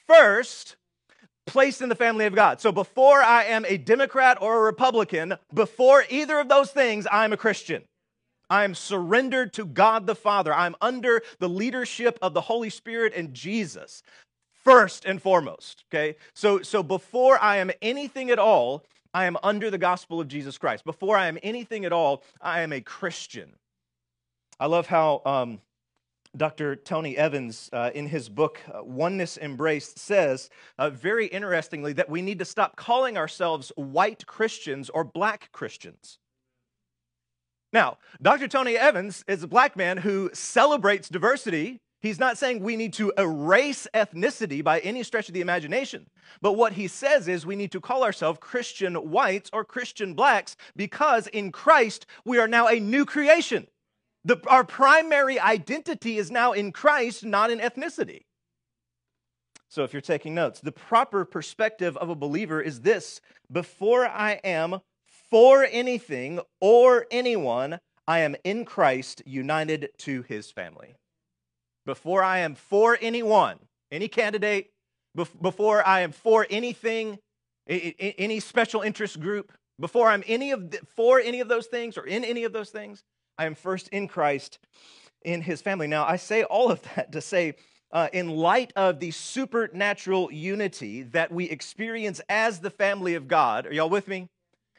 first 0.06 0.76
placed 1.46 1.82
in 1.82 1.88
the 1.88 1.94
family 1.94 2.26
of 2.26 2.34
God. 2.34 2.60
So 2.60 2.70
before 2.70 3.20
I 3.22 3.44
am 3.44 3.64
a 3.66 3.76
Democrat 3.76 4.38
or 4.40 4.58
a 4.58 4.64
Republican, 4.64 5.34
before 5.52 6.04
either 6.08 6.38
of 6.38 6.48
those 6.48 6.70
things, 6.70 7.06
I'm 7.10 7.32
a 7.32 7.36
Christian. 7.36 7.82
I 8.50 8.64
am 8.64 8.74
surrendered 8.74 9.52
to 9.54 9.64
God 9.64 10.06
the 10.06 10.14
Father. 10.14 10.52
I'm 10.52 10.76
under 10.80 11.22
the 11.38 11.48
leadership 11.48 12.18
of 12.20 12.34
the 12.34 12.40
Holy 12.42 12.70
Spirit 12.70 13.12
and 13.14 13.32
Jesus 13.34 14.02
first 14.64 15.04
and 15.04 15.20
foremost. 15.20 15.84
Okay? 15.90 16.16
So, 16.34 16.62
so 16.62 16.82
before 16.82 17.38
I 17.40 17.56
am 17.56 17.70
anything 17.80 18.30
at 18.30 18.38
all, 18.38 18.84
I 19.14 19.26
am 19.26 19.36
under 19.42 19.70
the 19.70 19.78
gospel 19.78 20.20
of 20.20 20.28
Jesus 20.28 20.56
Christ. 20.56 20.84
Before 20.84 21.16
I 21.16 21.26
am 21.26 21.38
anything 21.42 21.84
at 21.84 21.92
all, 21.92 22.22
I 22.40 22.60
am 22.60 22.72
a 22.72 22.80
Christian. 22.80 23.52
I 24.58 24.66
love 24.66 24.86
how 24.86 25.20
um, 25.26 25.60
Dr. 26.36 26.76
Tony 26.76 27.16
Evans, 27.16 27.68
uh, 27.72 27.90
in 27.94 28.06
his 28.06 28.28
book 28.28 28.60
uh, 28.72 28.82
Oneness 28.82 29.36
Embraced, 29.36 29.98
says 29.98 30.48
uh, 30.78 30.88
very 30.88 31.26
interestingly 31.26 31.92
that 31.92 32.08
we 32.08 32.22
need 32.22 32.38
to 32.38 32.44
stop 32.46 32.76
calling 32.76 33.18
ourselves 33.18 33.70
white 33.76 34.26
Christians 34.26 34.88
or 34.88 35.04
black 35.04 35.50
Christians. 35.52 36.18
Now, 37.72 37.98
Dr. 38.20 38.48
Tony 38.48 38.76
Evans 38.76 39.24
is 39.26 39.42
a 39.42 39.48
black 39.48 39.76
man 39.76 39.98
who 39.98 40.30
celebrates 40.34 41.08
diversity. 41.08 41.80
He's 42.00 42.18
not 42.18 42.36
saying 42.36 42.60
we 42.60 42.76
need 42.76 42.92
to 42.94 43.12
erase 43.16 43.86
ethnicity 43.94 44.62
by 44.62 44.80
any 44.80 45.02
stretch 45.02 45.28
of 45.28 45.34
the 45.34 45.40
imagination. 45.40 46.08
But 46.42 46.52
what 46.52 46.74
he 46.74 46.86
says 46.86 47.28
is 47.28 47.46
we 47.46 47.56
need 47.56 47.72
to 47.72 47.80
call 47.80 48.04
ourselves 48.04 48.40
Christian 48.42 48.94
whites 48.94 49.48
or 49.52 49.64
Christian 49.64 50.12
blacks 50.12 50.56
because 50.76 51.28
in 51.28 51.50
Christ 51.50 52.06
we 52.24 52.38
are 52.38 52.48
now 52.48 52.66
a 52.68 52.78
new 52.78 53.06
creation. 53.06 53.68
The, 54.24 54.38
our 54.48 54.64
primary 54.64 55.40
identity 55.40 56.18
is 56.18 56.30
now 56.30 56.52
in 56.52 56.72
Christ, 56.72 57.24
not 57.24 57.50
in 57.50 57.58
ethnicity. 57.58 58.24
So 59.68 59.84
if 59.84 59.94
you're 59.94 60.02
taking 60.02 60.34
notes, 60.34 60.60
the 60.60 60.72
proper 60.72 61.24
perspective 61.24 61.96
of 61.96 62.10
a 62.10 62.14
believer 62.14 62.60
is 62.60 62.82
this 62.82 63.22
before 63.50 64.06
I 64.06 64.32
am 64.44 64.80
for 65.32 65.66
anything 65.72 66.38
or 66.60 67.06
anyone, 67.10 67.78
I 68.06 68.18
am 68.18 68.36
in 68.44 68.66
Christ 68.66 69.22
united 69.24 69.88
to 70.00 70.20
his 70.20 70.50
family. 70.50 70.94
Before 71.86 72.22
I 72.22 72.40
am 72.40 72.54
for 72.54 72.98
anyone, 73.00 73.58
any 73.90 74.08
candidate, 74.08 74.72
before 75.14 75.86
I 75.86 76.00
am 76.00 76.12
for 76.12 76.46
anything, 76.50 77.18
any 77.66 78.40
special 78.40 78.82
interest 78.82 79.20
group, 79.20 79.52
before 79.80 80.10
I'm 80.10 80.22
any 80.26 80.50
of 80.50 80.74
for 80.94 81.18
any 81.18 81.40
of 81.40 81.48
those 81.48 81.66
things 81.66 81.96
or 81.96 82.06
in 82.06 82.24
any 82.24 82.44
of 82.44 82.52
those 82.52 82.68
things, 82.68 83.02
I 83.38 83.46
am 83.46 83.54
first 83.54 83.88
in 83.88 84.08
Christ 84.08 84.58
in 85.24 85.40
his 85.40 85.62
family. 85.62 85.86
Now, 85.86 86.04
I 86.04 86.16
say 86.16 86.42
all 86.42 86.70
of 86.70 86.82
that 86.94 87.10
to 87.12 87.22
say, 87.22 87.54
uh, 87.90 88.08
in 88.12 88.28
light 88.28 88.74
of 88.76 89.00
the 89.00 89.12
supernatural 89.12 90.30
unity 90.30 91.04
that 91.04 91.32
we 91.32 91.46
experience 91.48 92.20
as 92.28 92.60
the 92.60 92.70
family 92.70 93.14
of 93.14 93.28
God, 93.28 93.66
are 93.66 93.72
y'all 93.72 93.88
with 93.88 94.08
me? 94.08 94.28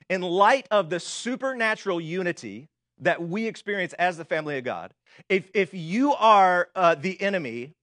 In 0.09 0.21
light 0.21 0.67
of 0.71 0.89
the 0.89 0.99
supernatural 0.99 1.99
unity 1.99 2.69
that 2.99 3.21
we 3.21 3.47
experience 3.47 3.93
as 3.93 4.17
the 4.17 4.25
family 4.25 4.57
of 4.57 4.63
God, 4.63 4.93
if, 5.29 5.49
if 5.53 5.73
you 5.73 6.13
are 6.13 6.69
uh, 6.75 6.95
the 6.95 7.21
enemy, 7.21 7.73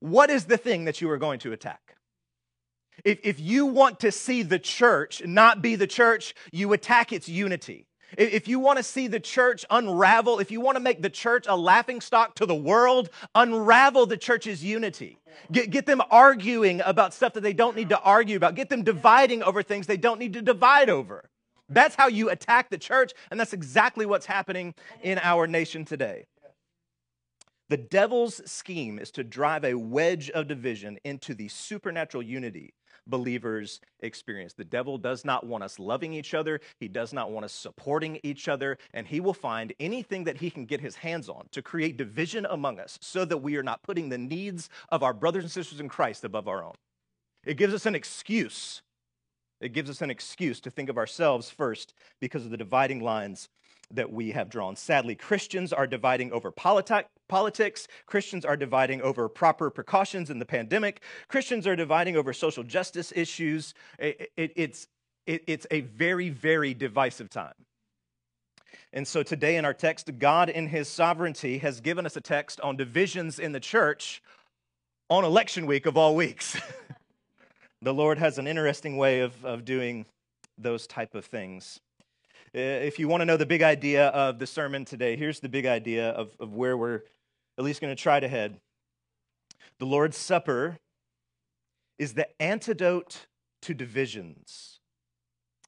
what 0.00 0.30
is 0.30 0.46
the 0.46 0.56
thing 0.56 0.84
that 0.84 1.00
you 1.00 1.10
are 1.10 1.18
going 1.18 1.38
to 1.40 1.52
attack? 1.52 1.96
If, 3.04 3.20
if 3.22 3.40
you 3.40 3.66
want 3.66 4.00
to 4.00 4.12
see 4.12 4.42
the 4.42 4.58
church 4.58 5.24
not 5.24 5.62
be 5.62 5.76
the 5.76 5.86
church, 5.86 6.34
you 6.52 6.72
attack 6.72 7.12
its 7.12 7.28
unity. 7.28 7.86
If 8.18 8.46
you 8.46 8.58
want 8.58 8.76
to 8.76 8.82
see 8.82 9.06
the 9.06 9.20
church 9.20 9.64
unravel, 9.70 10.38
if 10.38 10.50
you 10.50 10.60
want 10.60 10.76
to 10.76 10.82
make 10.82 11.00
the 11.00 11.08
church 11.08 11.46
a 11.48 11.56
laughing 11.56 12.00
stock 12.00 12.34
to 12.36 12.46
the 12.46 12.54
world, 12.54 13.08
unravel 13.34 14.04
the 14.04 14.18
church's 14.18 14.62
unity. 14.62 15.18
Get, 15.50 15.70
get 15.70 15.86
them 15.86 16.02
arguing 16.10 16.82
about 16.84 17.14
stuff 17.14 17.32
that 17.34 17.42
they 17.42 17.54
don't 17.54 17.74
need 17.74 17.88
to 17.88 18.00
argue 18.00 18.36
about. 18.36 18.54
Get 18.54 18.68
them 18.68 18.82
dividing 18.82 19.42
over 19.42 19.62
things 19.62 19.86
they 19.86 19.96
don't 19.96 20.18
need 20.18 20.34
to 20.34 20.42
divide 20.42 20.90
over. 20.90 21.30
That's 21.72 21.94
how 21.94 22.08
you 22.08 22.30
attack 22.30 22.70
the 22.70 22.78
church, 22.78 23.12
and 23.30 23.38
that's 23.38 23.52
exactly 23.52 24.06
what's 24.06 24.26
happening 24.26 24.74
in 25.02 25.18
our 25.22 25.46
nation 25.46 25.84
today. 25.84 26.26
The 27.68 27.76
devil's 27.78 28.42
scheme 28.50 28.98
is 28.98 29.10
to 29.12 29.24
drive 29.24 29.64
a 29.64 29.74
wedge 29.74 30.28
of 30.30 30.46
division 30.46 30.98
into 31.04 31.34
the 31.34 31.48
supernatural 31.48 32.22
unity 32.22 32.74
believers 33.06 33.80
experience. 34.00 34.52
The 34.52 34.64
devil 34.64 34.98
does 34.98 35.24
not 35.24 35.46
want 35.46 35.64
us 35.64 35.78
loving 35.78 36.12
each 36.12 36.34
other, 36.34 36.60
he 36.78 36.88
does 36.88 37.12
not 37.12 37.30
want 37.30 37.44
us 37.44 37.52
supporting 37.52 38.20
each 38.22 38.46
other, 38.48 38.78
and 38.92 39.06
he 39.06 39.20
will 39.20 39.34
find 39.34 39.72
anything 39.80 40.24
that 40.24 40.36
he 40.36 40.50
can 40.50 40.66
get 40.66 40.80
his 40.80 40.96
hands 40.96 41.28
on 41.28 41.46
to 41.52 41.62
create 41.62 41.96
division 41.96 42.46
among 42.48 42.78
us 42.78 42.98
so 43.00 43.24
that 43.24 43.38
we 43.38 43.56
are 43.56 43.62
not 43.62 43.82
putting 43.82 44.08
the 44.08 44.18
needs 44.18 44.68
of 44.90 45.02
our 45.02 45.14
brothers 45.14 45.44
and 45.44 45.50
sisters 45.50 45.80
in 45.80 45.88
Christ 45.88 46.24
above 46.24 46.46
our 46.46 46.62
own. 46.62 46.74
It 47.44 47.56
gives 47.56 47.74
us 47.74 47.86
an 47.86 47.94
excuse 47.94 48.82
it 49.62 49.72
gives 49.72 49.88
us 49.88 50.02
an 50.02 50.10
excuse 50.10 50.60
to 50.60 50.70
think 50.70 50.88
of 50.88 50.98
ourselves 50.98 51.48
first 51.48 51.94
because 52.20 52.44
of 52.44 52.50
the 52.50 52.56
dividing 52.56 53.00
lines 53.00 53.48
that 53.92 54.10
we 54.10 54.32
have 54.32 54.48
drawn. 54.48 54.74
Sadly, 54.74 55.14
Christians 55.14 55.72
are 55.72 55.86
dividing 55.86 56.32
over 56.32 56.50
politi- 56.50 57.04
politics. 57.28 57.86
Christians 58.06 58.44
are 58.44 58.56
dividing 58.56 59.02
over 59.02 59.28
proper 59.28 59.70
precautions 59.70 60.30
in 60.30 60.38
the 60.38 60.46
pandemic. 60.46 61.02
Christians 61.28 61.66
are 61.66 61.76
dividing 61.76 62.16
over 62.16 62.32
social 62.32 62.64
justice 62.64 63.12
issues. 63.14 63.74
It, 63.98 64.30
it, 64.36 64.52
it's, 64.56 64.88
it, 65.26 65.44
it's 65.46 65.66
a 65.70 65.82
very, 65.82 66.30
very 66.30 66.74
divisive 66.74 67.30
time. 67.30 67.54
And 68.94 69.06
so 69.06 69.22
today 69.22 69.56
in 69.56 69.64
our 69.64 69.74
text, 69.74 70.10
God 70.18 70.48
in 70.48 70.66
his 70.66 70.88
sovereignty 70.88 71.58
has 71.58 71.80
given 71.80 72.04
us 72.04 72.16
a 72.16 72.20
text 72.20 72.60
on 72.60 72.76
divisions 72.76 73.38
in 73.38 73.52
the 73.52 73.60
church 73.60 74.22
on 75.08 75.24
election 75.24 75.66
week 75.66 75.86
of 75.86 75.96
all 75.96 76.14
weeks. 76.14 76.58
the 77.82 77.92
Lord 77.92 78.18
has 78.18 78.38
an 78.38 78.46
interesting 78.46 78.96
way 78.96 79.20
of, 79.20 79.44
of 79.44 79.64
doing 79.64 80.06
those 80.56 80.86
type 80.86 81.14
of 81.16 81.24
things. 81.24 81.80
If 82.54 82.98
you 82.98 83.08
want 83.08 83.22
to 83.22 83.24
know 83.24 83.36
the 83.36 83.46
big 83.46 83.62
idea 83.62 84.08
of 84.08 84.38
the 84.38 84.46
sermon 84.46 84.84
today, 84.84 85.16
here's 85.16 85.40
the 85.40 85.48
big 85.48 85.66
idea 85.66 86.10
of, 86.10 86.30
of 86.38 86.54
where 86.54 86.76
we're 86.76 87.02
at 87.58 87.64
least 87.64 87.80
going 87.80 87.94
to 87.94 88.00
try 88.00 88.20
to 88.20 88.28
head. 88.28 88.60
The 89.78 89.86
Lord's 89.86 90.16
Supper 90.16 90.78
is 91.98 92.14
the 92.14 92.28
antidote 92.40 93.26
to 93.62 93.74
divisions. 93.74 94.78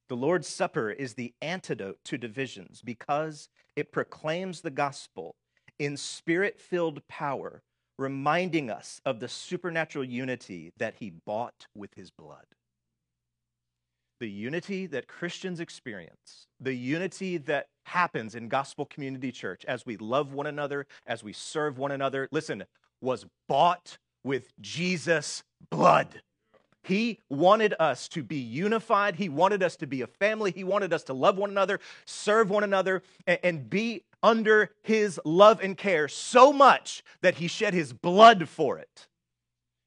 The 0.08 0.16
Lord's 0.16 0.46
Supper 0.46 0.90
is 0.90 1.14
the 1.14 1.32
antidote 1.42 1.98
to 2.04 2.18
divisions 2.18 2.80
because 2.82 3.48
it 3.74 3.90
proclaims 3.90 4.60
the 4.60 4.70
gospel 4.70 5.34
in 5.78 5.96
spirit 5.96 6.60
filled 6.60 7.06
power 7.08 7.62
reminding 7.98 8.70
us 8.70 9.00
of 9.04 9.20
the 9.20 9.28
supernatural 9.28 10.04
unity 10.04 10.72
that 10.78 10.94
he 10.98 11.10
bought 11.10 11.66
with 11.74 11.94
his 11.94 12.10
blood. 12.10 12.44
The 14.20 14.28
unity 14.28 14.86
that 14.86 15.08
Christians 15.08 15.60
experience, 15.60 16.46
the 16.60 16.74
unity 16.74 17.36
that 17.38 17.66
happens 17.84 18.34
in 18.34 18.48
Gospel 18.48 18.86
Community 18.86 19.32
Church 19.32 19.64
as 19.66 19.84
we 19.84 19.96
love 19.96 20.32
one 20.32 20.46
another, 20.46 20.86
as 21.06 21.22
we 21.22 21.32
serve 21.32 21.78
one 21.78 21.90
another, 21.90 22.28
listen, 22.32 22.64
was 23.00 23.26
bought 23.48 23.98
with 24.22 24.52
Jesus' 24.60 25.42
blood. 25.70 26.22
He 26.84 27.20
wanted 27.30 27.74
us 27.80 28.08
to 28.08 28.22
be 28.22 28.36
unified. 28.36 29.16
He 29.16 29.28
wanted 29.28 29.62
us 29.62 29.76
to 29.76 29.86
be 29.86 30.02
a 30.02 30.06
family. 30.06 30.50
He 30.50 30.64
wanted 30.64 30.92
us 30.92 31.02
to 31.04 31.14
love 31.14 31.38
one 31.38 31.50
another, 31.50 31.80
serve 32.04 32.50
one 32.50 32.62
another, 32.64 33.02
and, 33.26 33.68
be 33.70 34.04
under 34.22 34.70
his 34.82 35.20
love 35.24 35.60
and 35.62 35.76
care 35.76 36.08
so 36.08 36.52
much 36.52 37.02
that 37.22 37.36
he 37.36 37.48
shed 37.48 37.74
his 37.74 37.92
blood 37.92 38.48
for 38.48 38.78
it. 38.78 39.06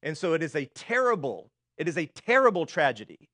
And 0.02 0.16
so 0.16 0.34
it 0.34 0.42
is 0.42 0.54
a 0.54 0.66
terrible, 0.66 1.50
it 1.76 1.88
is 1.88 1.96
a 1.96 2.06
terrible 2.06 2.66
tragedy 2.66 3.28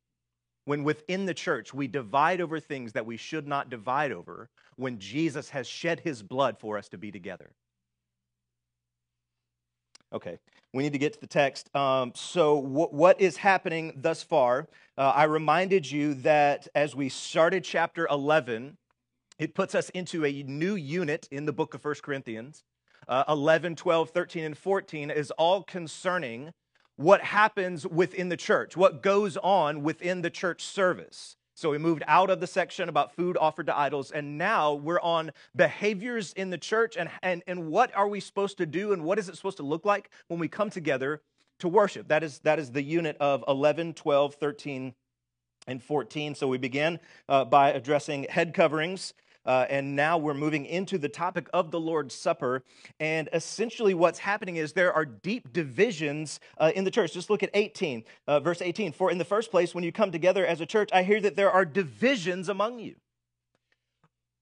when 0.64 0.85
within 0.85 1.26
the 1.26 1.35
church 1.35 1.75
we 1.75 1.87
divide 1.87 2.40
over 2.40 2.61
things 2.61 2.92
that 2.92 3.06
we 3.06 3.16
should 3.16 3.47
not 3.47 3.71
divide 3.71 4.12
over 4.12 4.49
when 4.76 4.99
Jesus 4.99 5.50
has 5.50 5.66
shed 5.66 6.00
his 6.00 6.23
blood 6.23 6.59
for 6.59 6.78
us 6.78 6.88
to 6.90 6.99
be 6.99 7.11
together. 7.11 7.52
Okay, 10.14 10.38
we 10.73 10.85
need 10.85 10.92
to 10.92 10.99
get 10.99 11.12
to 11.14 11.21
the 11.21 11.26
text. 11.26 11.75
Um, 11.75 12.12
so, 12.14 12.62
w- 12.62 12.87
what 12.87 13.21
is 13.21 13.37
happening 13.37 13.92
thus 13.97 14.23
far? 14.23 14.68
Uh, 14.97 15.12
I 15.14 15.25
reminded 15.25 15.90
you 15.90 16.14
that 16.14 16.68
as 16.76 16.94
we 16.94 17.09
started 17.09 17.64
chapter 17.64 18.06
11, 18.09 18.76
it 19.40 19.54
puts 19.56 19.75
us 19.75 19.90
into 19.90 20.25
a 20.25 20.44
new 20.44 20.76
unit 20.76 21.26
in 21.33 21.47
the 21.47 21.52
book 21.52 21.75
of 21.75 21.83
First 21.83 22.04
Corinthians. 22.04 22.62
Uh, 23.09 23.25
11, 23.28 23.75
12, 23.75 24.11
13, 24.11 24.44
and 24.44 24.56
14 24.56 25.11
is 25.11 25.33
all 25.33 25.64
concerning 25.64 26.52
what 26.94 27.23
happens 27.23 27.85
within 27.85 28.28
the 28.28 28.37
church, 28.37 28.76
what 28.76 29.02
goes 29.02 29.37
on 29.38 29.83
within 29.83 30.23
the 30.23 30.30
church 30.30 30.62
service. 30.62 31.35
So 31.56 31.70
we 31.70 31.78
moved 31.78 32.02
out 32.08 32.30
of 32.30 32.40
the 32.40 32.49
section 32.49 32.88
about 32.88 33.14
food 33.14 33.37
offered 33.40 33.66
to 33.66 33.78
idols, 33.78 34.11
and 34.11 34.37
now 34.37 34.75
we're 34.75 35.00
on 35.00 35.30
behaviors 35.54 36.32
in 36.32 36.50
the 36.50 36.58
church 36.58 36.96
and, 36.96 37.08
and, 37.23 37.42
and 37.46 37.68
what 37.68 37.94
are 37.96 38.08
we 38.08 38.18
supposed 38.18 38.58
to 38.58 38.66
do 38.66 38.92
and 38.92 39.04
what 39.04 39.20
is 39.20 39.28
it 39.28 39.37
supposed 39.37 39.58
to 39.58 39.62
look 39.62 39.84
like 39.84 40.11
when 40.26 40.40
we 40.40 40.49
come 40.49 40.68
together 40.68 41.23
to 41.61 41.68
worship. 41.68 42.08
That 42.08 42.25
is, 42.25 42.40
that 42.40 42.58
is 42.58 42.73
the 42.73 42.82
unit 42.82 43.16
of 43.20 43.44
11, 43.46 43.94
12, 43.94 44.34
13, 44.34 44.94
and 45.66 45.82
14. 45.82 46.34
So 46.34 46.49
we 46.49 46.58
begin 46.58 46.99
uh, 47.28 47.44
by 47.44 47.70
addressing 47.70 48.25
head 48.25 48.52
coverings 48.52 49.14
uh, 49.47 49.67
and 49.69 49.95
now 49.95 50.19
we're 50.19 50.35
moving 50.35 50.67
into 50.67 50.99
the 50.99 51.09
topic 51.09 51.49
of 51.53 51.71
the 51.71 51.81
Lord's 51.81 52.15
Supper. 52.15 52.63
And 53.01 53.29
essentially, 53.33 53.95
what's 53.95 54.19
happening 54.19 54.57
is 54.57 54.73
there 54.73 54.93
are 54.93 55.05
deep 55.05 55.53
divisions 55.53 56.41
uh, 56.59 56.73
in 56.75 56.85
the 56.85 56.91
church. 56.91 57.13
Just 57.13 57.31
look 57.31 57.43
at 57.43 57.51
18, 57.55 58.05
uh, 58.27 58.41
verse 58.41 58.63
18. 58.63 58.93
For 58.93 59.11
in 59.11 59.19
the 59.19 59.25
first 59.25 59.51
place, 59.51 59.75
when 59.75 59.85
you 59.85 59.93
come 59.93 60.11
together 60.11 60.47
as 60.47 60.61
a 60.61 60.67
church, 60.67 60.91
I 60.93 61.03
hear 61.03 61.21
that 61.21 61.37
there 61.37 61.51
are 61.51 61.65
divisions 61.65 62.49
among 62.49 62.79
you. 62.79 62.97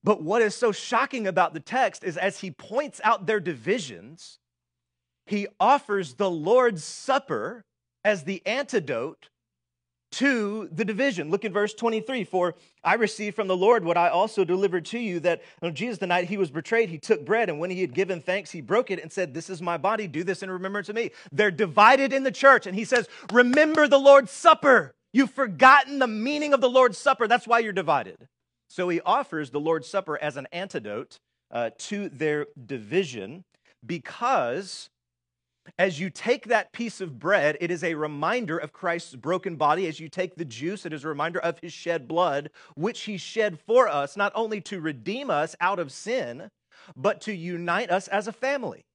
But 0.03 0.21
what 0.21 0.41
is 0.41 0.55
so 0.55 0.71
shocking 0.71 1.27
about 1.27 1.53
the 1.53 1.59
text 1.59 2.03
is 2.03 2.17
as 2.17 2.41
he 2.41 2.51
points 2.51 2.99
out 3.03 3.25
their 3.25 3.39
divisions, 3.39 4.39
he 5.25 5.47
offers 5.59 6.15
the 6.15 6.29
Lord's 6.29 6.83
Supper 6.83 7.63
as 8.03 8.23
the 8.23 8.45
antidote 8.45 9.29
to 10.13 10.69
the 10.71 10.85
division. 10.85 11.29
Look 11.29 11.45
at 11.45 11.51
verse 11.51 11.73
23. 11.73 12.23
For 12.23 12.55
I 12.83 12.95
received 12.95 13.35
from 13.35 13.47
the 13.47 13.57
Lord 13.57 13.83
what 13.83 13.97
I 13.97 14.09
also 14.09 14.43
delivered 14.43 14.85
to 14.85 14.99
you 14.99 15.19
that 15.21 15.41
on 15.61 15.75
Jesus, 15.75 15.97
the 15.97 16.07
night 16.07 16.29
he 16.29 16.37
was 16.37 16.51
betrayed, 16.51 16.89
he 16.89 16.97
took 16.97 17.25
bread, 17.25 17.49
and 17.49 17.59
when 17.59 17.69
he 17.69 17.81
had 17.81 17.93
given 17.93 18.21
thanks, 18.21 18.51
he 18.51 18.61
broke 18.61 18.91
it 18.91 19.01
and 19.01 19.11
said, 19.11 19.33
This 19.33 19.49
is 19.49 19.61
my 19.61 19.77
body. 19.77 20.07
Do 20.07 20.23
this 20.23 20.43
in 20.43 20.49
remembrance 20.49 20.89
of 20.89 20.95
me. 20.95 21.11
They're 21.31 21.51
divided 21.51 22.13
in 22.13 22.23
the 22.23 22.31
church. 22.31 22.67
And 22.67 22.75
he 22.75 22.85
says, 22.85 23.07
Remember 23.31 23.87
the 23.87 23.99
Lord's 23.99 24.31
Supper. 24.31 24.93
You've 25.11 25.31
forgotten 25.31 25.99
the 25.99 26.07
meaning 26.07 26.53
of 26.53 26.61
the 26.61 26.69
Lord's 26.69 26.97
Supper. 26.97 27.27
That's 27.27 27.47
why 27.47 27.59
you're 27.59 27.73
divided. 27.73 28.27
So 28.67 28.89
he 28.89 29.01
offers 29.01 29.51
the 29.51 29.59
Lord's 29.59 29.87
Supper 29.87 30.17
as 30.21 30.37
an 30.37 30.47
antidote 30.51 31.19
uh, 31.51 31.69
to 31.77 32.09
their 32.09 32.47
division 32.65 33.43
because 33.85 34.89
as 35.77 35.99
you 35.99 36.09
take 36.09 36.45
that 36.47 36.71
piece 36.71 37.01
of 37.01 37.19
bread, 37.19 37.57
it 37.61 37.71
is 37.71 37.83
a 37.83 37.95
reminder 37.95 38.57
of 38.57 38.73
Christ's 38.73 39.15
broken 39.15 39.55
body. 39.55 39.87
As 39.87 39.99
you 39.99 40.09
take 40.09 40.35
the 40.35 40.45
juice, 40.45 40.85
it 40.85 40.93
is 40.93 41.03
a 41.03 41.07
reminder 41.07 41.39
of 41.39 41.59
his 41.59 41.73
shed 41.73 42.07
blood, 42.07 42.49
which 42.75 43.01
he 43.01 43.17
shed 43.17 43.59
for 43.59 43.87
us, 43.87 44.17
not 44.17 44.31
only 44.35 44.61
to 44.61 44.81
redeem 44.81 45.29
us 45.29 45.55
out 45.61 45.79
of 45.79 45.91
sin, 45.91 46.49
but 46.95 47.21
to 47.21 47.33
unite 47.33 47.89
us 47.89 48.07
as 48.07 48.27
a 48.27 48.33
family. 48.33 48.85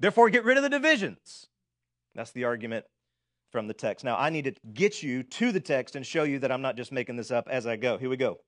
Therefore, 0.00 0.30
get 0.30 0.44
rid 0.44 0.56
of 0.56 0.62
the 0.62 0.70
divisions. 0.70 1.46
That's 2.14 2.32
the 2.32 2.44
argument 2.44 2.86
from 3.52 3.68
the 3.68 3.74
text. 3.74 4.04
Now, 4.04 4.16
I 4.16 4.30
need 4.30 4.44
to 4.44 4.54
get 4.72 5.02
you 5.02 5.22
to 5.22 5.52
the 5.52 5.60
text 5.60 5.94
and 5.94 6.04
show 6.04 6.24
you 6.24 6.38
that 6.40 6.50
I'm 6.50 6.62
not 6.62 6.76
just 6.76 6.90
making 6.90 7.16
this 7.16 7.30
up 7.30 7.48
as 7.48 7.66
I 7.66 7.76
go. 7.76 7.98
Here 7.98 8.08
we 8.08 8.16
go. 8.16 8.38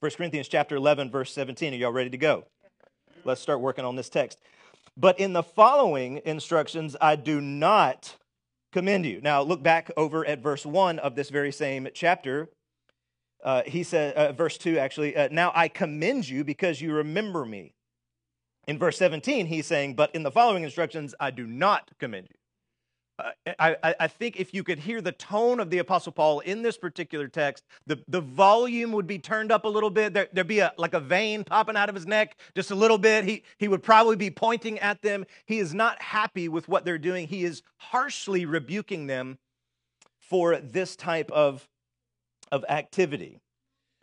1 0.00 0.12
Corinthians 0.12 0.46
chapter 0.46 0.76
11 0.76 1.10
verse 1.10 1.32
17. 1.32 1.74
Are 1.74 1.76
y'all 1.76 1.90
ready 1.90 2.10
to 2.10 2.16
go? 2.16 2.44
Let's 3.24 3.40
start 3.40 3.60
working 3.60 3.84
on 3.84 3.96
this 3.96 4.08
text. 4.08 4.38
But 4.98 5.20
in 5.20 5.32
the 5.32 5.44
following 5.44 6.20
instructions, 6.24 6.96
I 7.00 7.14
do 7.14 7.40
not 7.40 8.16
commend 8.72 9.06
you. 9.06 9.20
Now, 9.20 9.42
look 9.42 9.62
back 9.62 9.92
over 9.96 10.26
at 10.26 10.40
verse 10.40 10.66
1 10.66 10.98
of 10.98 11.14
this 11.14 11.30
very 11.30 11.52
same 11.52 11.88
chapter. 11.94 12.48
Uh, 13.44 13.62
he 13.64 13.84
said, 13.84 14.14
uh, 14.14 14.32
verse 14.32 14.58
2 14.58 14.76
actually, 14.76 15.16
uh, 15.16 15.28
now 15.30 15.52
I 15.54 15.68
commend 15.68 16.28
you 16.28 16.42
because 16.42 16.80
you 16.80 16.92
remember 16.92 17.44
me. 17.44 17.74
In 18.66 18.76
verse 18.76 18.98
17, 18.98 19.46
he's 19.46 19.66
saying, 19.66 19.94
but 19.94 20.12
in 20.16 20.24
the 20.24 20.32
following 20.32 20.64
instructions, 20.64 21.14
I 21.20 21.30
do 21.30 21.46
not 21.46 21.92
commend 22.00 22.26
you. 22.30 22.37
Uh, 23.18 23.30
eh, 23.46 23.54
I, 23.58 23.94
I, 23.98 24.06
think 24.06 24.38
if 24.38 24.54
you 24.54 24.62
could 24.62 24.78
hear 24.78 25.00
the 25.00 25.10
tone 25.12 25.58
of 25.58 25.70
the 25.70 25.78
Apostle 25.78 26.12
Paul 26.12 26.38
in 26.40 26.62
this 26.62 26.78
particular 26.78 27.26
text, 27.26 27.64
the, 27.86 28.00
the 28.06 28.20
volume 28.20 28.92
would 28.92 29.08
be 29.08 29.18
turned 29.18 29.50
up 29.50 29.64
a 29.64 29.68
little 29.68 29.90
bit. 29.90 30.14
There, 30.14 30.28
would 30.32 30.46
be 30.46 30.60
a, 30.60 30.72
like 30.76 30.94
a 30.94 31.00
vein 31.00 31.42
popping 31.42 31.76
out 31.76 31.88
of 31.88 31.96
his 31.96 32.06
neck 32.06 32.36
just 32.54 32.70
a 32.70 32.76
little 32.76 32.98
bit. 32.98 33.24
He, 33.24 33.42
he 33.58 33.66
would 33.66 33.82
probably 33.82 34.14
be 34.14 34.30
pointing 34.30 34.78
at 34.78 35.02
them. 35.02 35.26
He 35.46 35.58
is 35.58 35.74
not 35.74 36.00
happy 36.00 36.48
with 36.48 36.68
what 36.68 36.84
they're 36.84 36.98
doing. 36.98 37.26
He 37.26 37.44
is 37.44 37.62
harshly 37.78 38.46
rebuking 38.46 39.08
them 39.08 39.38
for 40.20 40.58
this 40.58 40.94
type 40.94 41.30
of, 41.32 41.68
of 42.52 42.64
activity. 42.68 43.40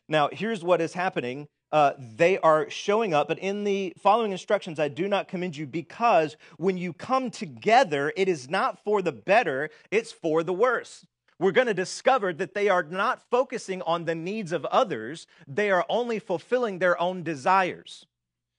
Now, 0.09 0.29
here's 0.31 0.63
what 0.63 0.81
is 0.81 0.93
happening 0.93 1.47
uh, 1.71 1.93
they 1.97 2.37
are 2.39 2.69
showing 2.69 3.13
up. 3.13 3.27
But 3.27 3.39
in 3.39 3.63
the 3.63 3.93
following 4.01 4.31
instructions, 4.31 4.79
I 4.79 4.87
do 4.87 5.07
not 5.07 5.27
commend 5.27 5.57
you 5.57 5.65
because 5.65 6.37
when 6.57 6.77
you 6.77 6.93
come 6.93 7.29
together, 7.29 8.13
it 8.15 8.27
is 8.27 8.49
not 8.49 8.83
for 8.83 9.01
the 9.01 9.11
better, 9.11 9.69
it's 9.91 10.11
for 10.11 10.43
the 10.43 10.53
worse. 10.53 11.05
We're 11.37 11.51
going 11.51 11.67
to 11.67 11.73
discover 11.73 12.31
that 12.33 12.53
they 12.53 12.69
are 12.69 12.83
not 12.83 13.21
focusing 13.29 13.81
on 13.81 14.05
the 14.05 14.15
needs 14.15 14.51
of 14.51 14.63
others, 14.65 15.27
they 15.47 15.69
are 15.69 15.85
only 15.89 16.19
fulfilling 16.19 16.79
their 16.79 16.99
own 16.99 17.23
desires. 17.23 18.05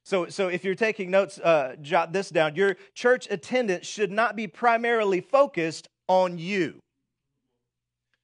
So, 0.04 0.28
so 0.28 0.48
if 0.48 0.62
you're 0.62 0.74
taking 0.76 1.10
notes, 1.10 1.38
uh, 1.38 1.74
jot 1.80 2.12
this 2.12 2.30
down. 2.30 2.54
Your 2.54 2.76
church 2.94 3.26
attendance 3.28 3.86
should 3.86 4.12
not 4.12 4.36
be 4.36 4.46
primarily 4.46 5.20
focused 5.20 5.88
on 6.06 6.38
you. 6.38 6.78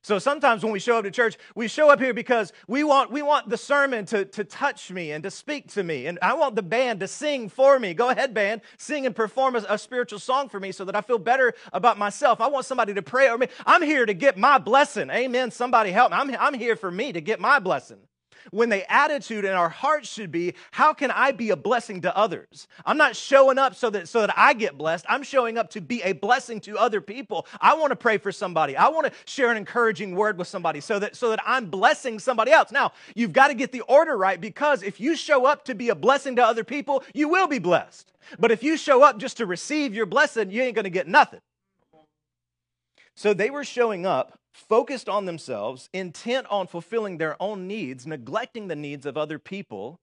So 0.02 0.18
sometimes 0.18 0.64
when 0.64 0.72
we 0.72 0.80
show 0.80 0.98
up 0.98 1.04
to 1.04 1.12
church, 1.12 1.38
we 1.54 1.68
show 1.68 1.88
up 1.88 2.00
here 2.00 2.12
because 2.12 2.52
we 2.66 2.82
want, 2.82 3.12
we 3.12 3.22
want 3.22 3.48
the 3.48 3.56
sermon 3.56 4.04
to, 4.06 4.24
to 4.24 4.42
touch 4.42 4.90
me 4.90 5.12
and 5.12 5.22
to 5.22 5.30
speak 5.30 5.68
to 5.74 5.84
me. 5.84 6.06
And 6.06 6.18
I 6.20 6.34
want 6.34 6.56
the 6.56 6.62
band 6.62 6.98
to 7.00 7.08
sing 7.08 7.48
for 7.48 7.78
me. 7.78 7.94
Go 7.94 8.08
ahead, 8.08 8.34
band. 8.34 8.62
Sing 8.78 9.06
and 9.06 9.14
perform 9.14 9.54
a, 9.54 9.64
a 9.68 9.78
spiritual 9.78 10.18
song 10.18 10.48
for 10.48 10.58
me 10.58 10.72
so 10.72 10.84
that 10.84 10.96
I 10.96 11.02
feel 11.02 11.18
better 11.18 11.54
about 11.72 11.98
myself. 11.98 12.40
I 12.40 12.48
want 12.48 12.66
somebody 12.66 12.94
to 12.94 13.02
pray 13.02 13.28
over 13.28 13.38
me. 13.38 13.46
I'm 13.64 13.82
here 13.82 14.04
to 14.04 14.14
get 14.14 14.36
my 14.36 14.58
blessing. 14.58 15.08
Amen. 15.08 15.52
Somebody 15.52 15.92
help 15.92 16.10
me. 16.10 16.18
I'm, 16.18 16.34
I'm 16.36 16.54
here 16.54 16.74
for 16.74 16.90
me 16.90 17.12
to 17.12 17.20
get 17.20 17.40
my 17.40 17.60
blessing 17.60 17.98
when 18.50 18.68
the 18.68 18.90
attitude 18.92 19.44
in 19.44 19.52
our 19.52 19.68
hearts 19.68 20.08
should 20.08 20.30
be, 20.30 20.54
how 20.70 20.92
can 20.92 21.10
I 21.10 21.32
be 21.32 21.50
a 21.50 21.56
blessing 21.56 22.00
to 22.02 22.16
others? 22.16 22.68
I'm 22.84 22.96
not 22.96 23.16
showing 23.16 23.58
up 23.58 23.74
so 23.74 23.90
that 23.90 24.08
so 24.08 24.20
that 24.22 24.34
I 24.36 24.54
get 24.54 24.76
blessed. 24.76 25.06
I'm 25.08 25.22
showing 25.22 25.58
up 25.58 25.70
to 25.70 25.80
be 25.80 26.02
a 26.02 26.12
blessing 26.12 26.60
to 26.62 26.78
other 26.78 27.00
people. 27.00 27.46
I 27.60 27.74
want 27.74 27.90
to 27.90 27.96
pray 27.96 28.18
for 28.18 28.32
somebody. 28.32 28.76
I 28.76 28.88
want 28.88 29.06
to 29.06 29.12
share 29.24 29.50
an 29.50 29.56
encouraging 29.56 30.14
word 30.14 30.38
with 30.38 30.48
somebody 30.48 30.80
so 30.80 30.98
that 30.98 31.16
so 31.16 31.30
that 31.30 31.40
I'm 31.46 31.66
blessing 31.66 32.18
somebody 32.18 32.52
else. 32.52 32.72
Now, 32.72 32.92
you've 33.14 33.32
got 33.32 33.48
to 33.48 33.54
get 33.54 33.72
the 33.72 33.82
order 33.82 34.16
right 34.16 34.40
because 34.40 34.82
if 34.82 35.00
you 35.00 35.16
show 35.16 35.46
up 35.46 35.64
to 35.66 35.74
be 35.74 35.88
a 35.90 35.94
blessing 35.94 36.36
to 36.36 36.44
other 36.44 36.64
people, 36.64 37.02
you 37.14 37.28
will 37.28 37.46
be 37.46 37.58
blessed. 37.58 38.12
But 38.38 38.50
if 38.50 38.62
you 38.62 38.76
show 38.76 39.02
up 39.02 39.18
just 39.18 39.36
to 39.38 39.46
receive 39.46 39.94
your 39.94 40.06
blessing, 40.06 40.50
you 40.50 40.62
ain't 40.62 40.74
going 40.74 40.84
to 40.84 40.90
get 40.90 41.08
nothing. 41.08 41.40
So 43.14 43.34
they 43.34 43.50
were 43.50 43.64
showing 43.64 44.06
up 44.06 44.38
focused 44.52 45.08
on 45.08 45.24
themselves, 45.24 45.88
intent 45.92 46.46
on 46.50 46.66
fulfilling 46.66 47.18
their 47.18 47.40
own 47.40 47.66
needs, 47.66 48.06
neglecting 48.06 48.68
the 48.68 48.76
needs 48.76 49.06
of 49.06 49.16
other 49.16 49.38
people, 49.38 50.00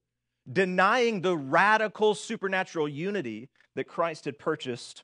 denying 0.51 1.21
the 1.21 1.37
radical 1.37 2.15
supernatural 2.15 2.87
unity 2.87 3.49
that 3.75 3.87
Christ 3.87 4.25
had 4.25 4.39
purchased 4.39 5.03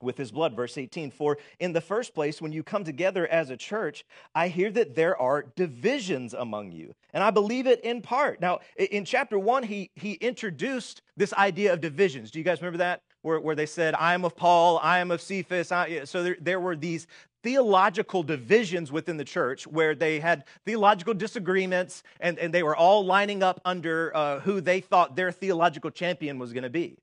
with 0.00 0.16
his 0.16 0.30
blood. 0.30 0.54
Verse 0.54 0.76
18 0.78 1.10
For 1.10 1.38
in 1.58 1.72
the 1.72 1.80
first 1.80 2.14
place, 2.14 2.40
when 2.40 2.52
you 2.52 2.62
come 2.62 2.84
together 2.84 3.26
as 3.26 3.50
a 3.50 3.56
church, 3.56 4.04
I 4.34 4.48
hear 4.48 4.70
that 4.72 4.94
there 4.94 5.16
are 5.16 5.46
divisions 5.56 6.34
among 6.34 6.72
you. 6.72 6.94
And 7.12 7.24
I 7.24 7.30
believe 7.30 7.66
it 7.66 7.80
in 7.80 8.02
part. 8.02 8.40
Now, 8.40 8.60
in 8.76 9.04
chapter 9.04 9.38
one, 9.38 9.62
he, 9.62 9.90
he 9.94 10.12
introduced 10.14 11.02
this 11.16 11.32
idea 11.32 11.72
of 11.72 11.80
divisions. 11.80 12.30
Do 12.30 12.38
you 12.38 12.44
guys 12.44 12.60
remember 12.60 12.78
that? 12.78 13.02
Where, 13.22 13.40
where 13.40 13.56
they 13.56 13.66
said, 13.66 13.94
I 13.94 14.14
am 14.14 14.24
of 14.24 14.36
Paul, 14.36 14.78
I 14.82 15.00
am 15.00 15.10
of 15.10 15.20
Cephas. 15.20 15.72
I, 15.72 16.04
so 16.04 16.22
there, 16.22 16.36
there 16.40 16.60
were 16.60 16.76
these 16.76 17.06
theological 17.42 18.22
divisions 18.22 18.90
within 18.90 19.16
the 19.16 19.24
church 19.24 19.66
where 19.66 19.94
they 19.94 20.20
had 20.20 20.44
theological 20.64 21.14
disagreements 21.14 22.02
and, 22.20 22.38
and 22.38 22.52
they 22.52 22.62
were 22.62 22.76
all 22.76 23.04
lining 23.04 23.42
up 23.42 23.60
under 23.64 24.14
uh, 24.14 24.40
who 24.40 24.60
they 24.60 24.80
thought 24.80 25.16
their 25.16 25.32
theological 25.32 25.90
champion 25.90 26.38
was 26.38 26.52
going 26.52 26.64
to 26.64 26.70
be. 26.70 26.96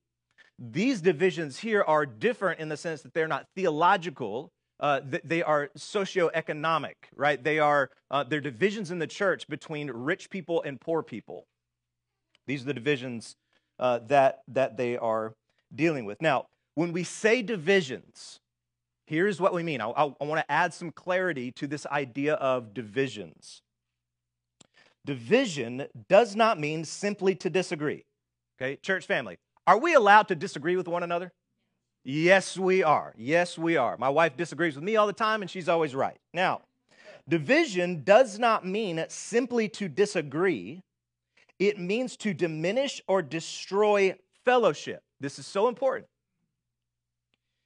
These 0.60 1.02
divisions 1.02 1.60
here 1.60 1.84
are 1.84 2.06
different 2.06 2.60
in 2.60 2.70
the 2.70 2.78
sense 2.78 3.02
that 3.02 3.14
they're 3.14 3.28
not 3.28 3.48
theological. 3.56 4.52
Uh, 4.80 5.02
they 5.24 5.42
are 5.42 5.70
socioeconomic, 5.78 6.96
right? 7.16 7.42
They 7.42 7.60
are 7.60 7.90
uh, 8.12 8.24
they're 8.24 8.42
divisions 8.42 8.92
in 8.92 9.00
the 9.00 9.08
church 9.08 9.48
between 9.48 9.90
rich 9.90 10.30
people 10.30 10.62
and 10.64 10.80
poor 10.80 11.02
people. 11.02 11.46
These 12.48 12.64
are 12.64 12.66
the 12.66 12.74
divisions 12.74 13.36
uh, 13.80 14.00
that 14.08 14.40
that 14.50 14.78
they 14.78 14.98
are 14.98 15.34
dealing 15.76 16.06
with. 16.06 16.22
Now, 16.22 16.48
when 16.76 16.92
we 16.92 17.04
say 17.04 17.42
divisions, 17.42 18.40
Here's 19.08 19.40
what 19.40 19.54
we 19.54 19.64
mean. 19.64 19.82
I, 19.82 19.90
I, 19.90 20.04
I 20.20 20.24
want 20.24 20.42
to 20.42 20.52
add 20.52 20.74
some 20.74 20.92
clarity 20.92 21.52
to 21.54 21.68
this 21.68 21.86
idea 21.86 22.36
of 22.36 22.74
divisions. 22.74 23.62
Division 25.06 25.86
does 26.10 26.36
not 26.36 26.60
mean 26.60 26.84
simply 26.84 27.36
to 27.36 27.50
disagree. 27.50 28.04
Okay, 28.60 28.78
church 28.78 29.06
family, 29.06 29.38
are 29.68 29.78
we 29.78 29.94
allowed 29.94 30.28
to 30.30 30.36
disagree 30.36 30.76
with 30.76 30.88
one 30.88 31.04
another? 31.04 31.32
Yes, 32.04 32.58
we 32.58 32.84
are. 32.84 33.14
Yes, 33.18 33.58
we 33.58 33.78
are. 33.78 33.98
My 33.98 34.10
wife 34.10 34.36
disagrees 34.36 34.76
with 34.76 34.84
me 34.84 34.96
all 34.96 35.08
the 35.08 35.14
time, 35.14 35.42
and 35.42 35.52
she's 35.52 35.70
always 35.70 35.94
right. 35.94 36.18
Now, 36.34 36.62
division 37.28 38.04
does 38.04 38.40
not 38.40 38.66
mean 38.66 39.04
simply 39.10 39.70
to 39.70 39.88
disagree, 39.88 40.82
it 41.60 41.80
means 41.80 42.18
to 42.18 42.34
diminish 42.34 43.02
or 43.08 43.22
destroy 43.22 44.16
fellowship. 44.46 45.02
This 45.20 45.40
is 45.40 45.46
so 45.46 45.68
important. 45.68 46.08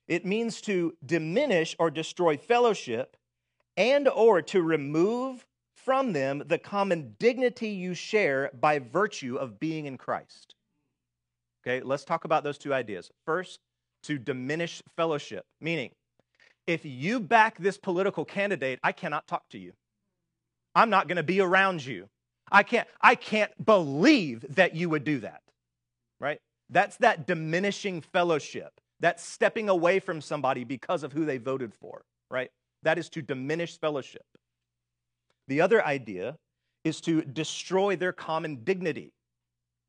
It 0.08 0.26
means 0.26 0.62
to 0.62 0.94
diminish 1.06 1.76
or 1.78 1.92
destroy 1.92 2.38
fellowship 2.38 3.16
and 3.78 4.08
or 4.08 4.42
to 4.42 4.62
remove 4.62 5.46
from 5.76 6.14
them 6.14 6.44
the 6.48 6.58
common 6.58 7.16
dignity 7.20 7.70
you 7.70 7.94
share 7.94 8.52
by 8.60 8.80
virtue 8.80 9.36
of 9.36 9.60
being 9.60 9.86
in 9.86 9.98
Christ. 9.98 10.56
Okay, 11.62 11.82
let's 11.84 12.04
talk 12.04 12.26
about 12.26 12.44
those 12.44 12.58
two 12.58 12.74
ideas. 12.74 13.12
First, 13.26 13.60
to 14.04 14.18
diminish 14.18 14.82
fellowship, 14.96 15.46
meaning 15.62 15.92
if 16.68 16.86
you 16.86 17.20
back 17.20 17.58
this 17.58 17.78
political 17.78 18.26
candidate, 18.26 18.80
I 18.84 18.92
cannot 18.92 19.28
talk 19.28 19.48
to 19.50 19.58
you. 19.58 19.74
I'm 20.76 20.90
not 20.90 21.08
going 21.08 21.18
to 21.18 21.24
be 21.24 21.42
around 21.42 21.86
you. 21.86 22.08
I 22.52 22.64
can't 22.64 22.88
I 23.02 23.16
can't 23.16 23.52
believe 23.64 24.46
that 24.56 24.76
you 24.76 24.90
would 24.90 25.04
do 25.04 25.20
that. 25.20 25.42
Right? 26.20 26.40
That's 26.70 26.98
that 26.98 27.26
diminishing 27.26 28.02
fellowship. 28.02 28.80
That's 29.00 29.24
stepping 29.24 29.70
away 29.70 30.00
from 30.00 30.22
somebody 30.22 30.64
because 30.64 31.04
of 31.04 31.14
who 31.14 31.26
they 31.26 31.38
voted 31.38 31.74
for, 31.74 32.04
right? 32.30 32.52
That 32.84 32.98
is 32.98 33.10
to 33.10 33.22
diminish 33.22 33.80
fellowship. 33.80 34.26
The 35.48 35.62
other 35.62 35.84
idea 35.84 36.38
is 36.84 37.02
to 37.02 37.22
destroy 37.22 37.96
their 37.96 38.12
common 38.12 38.64
dignity. 38.64 39.12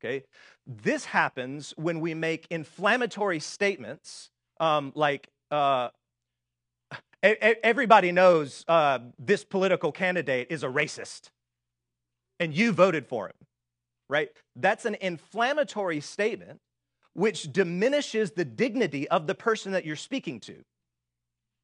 Okay? 0.03 0.23
This 0.65 1.05
happens 1.05 1.73
when 1.77 1.99
we 1.99 2.13
make 2.13 2.47
inflammatory 2.49 3.39
statements 3.39 4.29
um, 4.59 4.91
like, 4.95 5.27
uh, 5.49 5.89
everybody 7.23 8.11
knows 8.11 8.65
uh, 8.67 8.99
this 9.19 9.43
political 9.43 9.91
candidate 9.91 10.47
is 10.49 10.63
a 10.63 10.67
racist, 10.67 11.29
and 12.39 12.53
you 12.53 12.71
voted 12.71 13.05
for 13.05 13.27
him, 13.27 13.35
right? 14.09 14.29
That's 14.55 14.85
an 14.85 14.97
inflammatory 15.01 15.99
statement 15.99 16.59
which 17.13 17.51
diminishes 17.51 18.31
the 18.31 18.45
dignity 18.45 19.07
of 19.09 19.27
the 19.27 19.35
person 19.35 19.73
that 19.73 19.85
you're 19.85 19.95
speaking 19.95 20.39
to. 20.41 20.55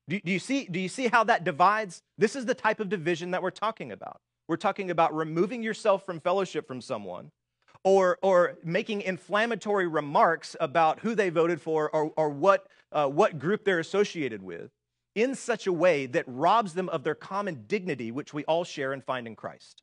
Do, 0.09 0.19
do, 0.19 0.31
you 0.31 0.39
see, 0.39 0.65
do 0.65 0.79
you 0.79 0.89
see 0.89 1.07
how 1.07 1.23
that 1.25 1.43
divides? 1.43 2.01
This 2.17 2.35
is 2.35 2.45
the 2.45 2.53
type 2.53 2.79
of 2.79 2.89
division 2.89 3.31
that 3.31 3.41
we're 3.41 3.49
talking 3.51 3.91
about. 3.91 4.19
We're 4.47 4.57
talking 4.57 4.91
about 4.91 5.13
removing 5.13 5.63
yourself 5.63 6.05
from 6.05 6.19
fellowship 6.21 6.67
from 6.67 6.81
someone 6.81 7.31
or, 7.83 8.17
or 8.21 8.57
making 8.63 9.01
inflammatory 9.01 9.87
remarks 9.87 10.55
about 10.59 10.99
who 10.99 11.15
they 11.15 11.29
voted 11.29 11.61
for 11.61 11.89
or, 11.93 12.11
or 12.15 12.29
what, 12.29 12.67
uh, 12.91 13.07
what 13.07 13.39
group 13.39 13.65
they're 13.65 13.79
associated 13.79 14.41
with 14.41 14.71
in 15.15 15.35
such 15.35 15.67
a 15.67 15.73
way 15.73 16.05
that 16.05 16.23
robs 16.27 16.73
them 16.73 16.87
of 16.89 17.03
their 17.03 17.15
common 17.15 17.65
dignity, 17.67 18.11
which 18.11 18.33
we 18.33 18.43
all 18.45 18.63
share 18.63 18.93
and 18.93 19.03
find 19.03 19.27
in 19.27 19.35
Christ. 19.35 19.81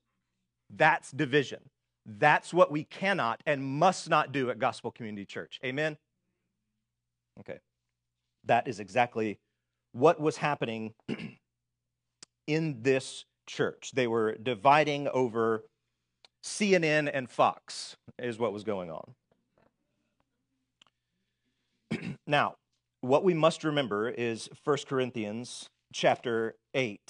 That's 0.71 1.11
division. 1.11 1.61
That's 2.07 2.53
what 2.53 2.71
we 2.71 2.85
cannot 2.85 3.41
and 3.47 3.65
must 3.65 4.09
not 4.11 4.33
do 4.33 4.51
at 4.51 4.59
Gospel 4.59 4.91
Community 4.91 5.25
Church. 5.25 5.59
Amen? 5.65 5.97
Okay. 7.41 7.59
That 8.45 8.69
is 8.69 8.79
exactly 8.79 9.39
what 9.93 10.21
was 10.21 10.37
happening 10.37 10.95
in 12.47 12.83
this 12.83 13.25
church. 13.47 13.93
They 13.95 14.07
were 14.07 14.35
dividing 14.35 15.09
over 15.09 15.65
CNN 16.45 17.11
and 17.13 17.31
Fox, 17.31 17.97
is 18.19 18.39
what 18.39 18.53
was 18.53 18.65
going 18.65 18.91
on. 18.91 19.15
now, 22.27 22.57
what 23.01 23.25
we 23.25 23.33
must 23.35 23.65
remember 23.65 24.11
is 24.11 24.51
1 24.65 24.79
Corinthians 24.87 25.71
chapter 25.93 26.57
8 26.75 27.01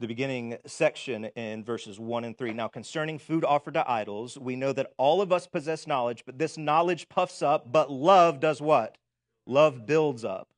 the 0.00 0.08
beginning 0.08 0.58
section 0.66 1.26
in 1.36 1.64
verses 1.64 2.00
1 2.00 2.24
and 2.24 2.36
3. 2.36 2.52
Now, 2.52 2.68
concerning 2.68 3.18
food 3.18 3.44
offered 3.44 3.74
to 3.74 3.90
idols, 3.90 4.38
we 4.38 4.56
know 4.56 4.72
that 4.72 4.92
all 4.96 5.22
of 5.22 5.32
us 5.32 5.46
possess 5.46 5.86
knowledge, 5.86 6.24
but 6.26 6.38
this 6.38 6.58
knowledge 6.58 7.08
puffs 7.08 7.42
up, 7.42 7.70
but 7.70 7.90
love 7.90 8.40
does 8.40 8.60
what? 8.60 8.98
Love 9.46 9.86
builds 9.86 10.24
up. 10.24 10.48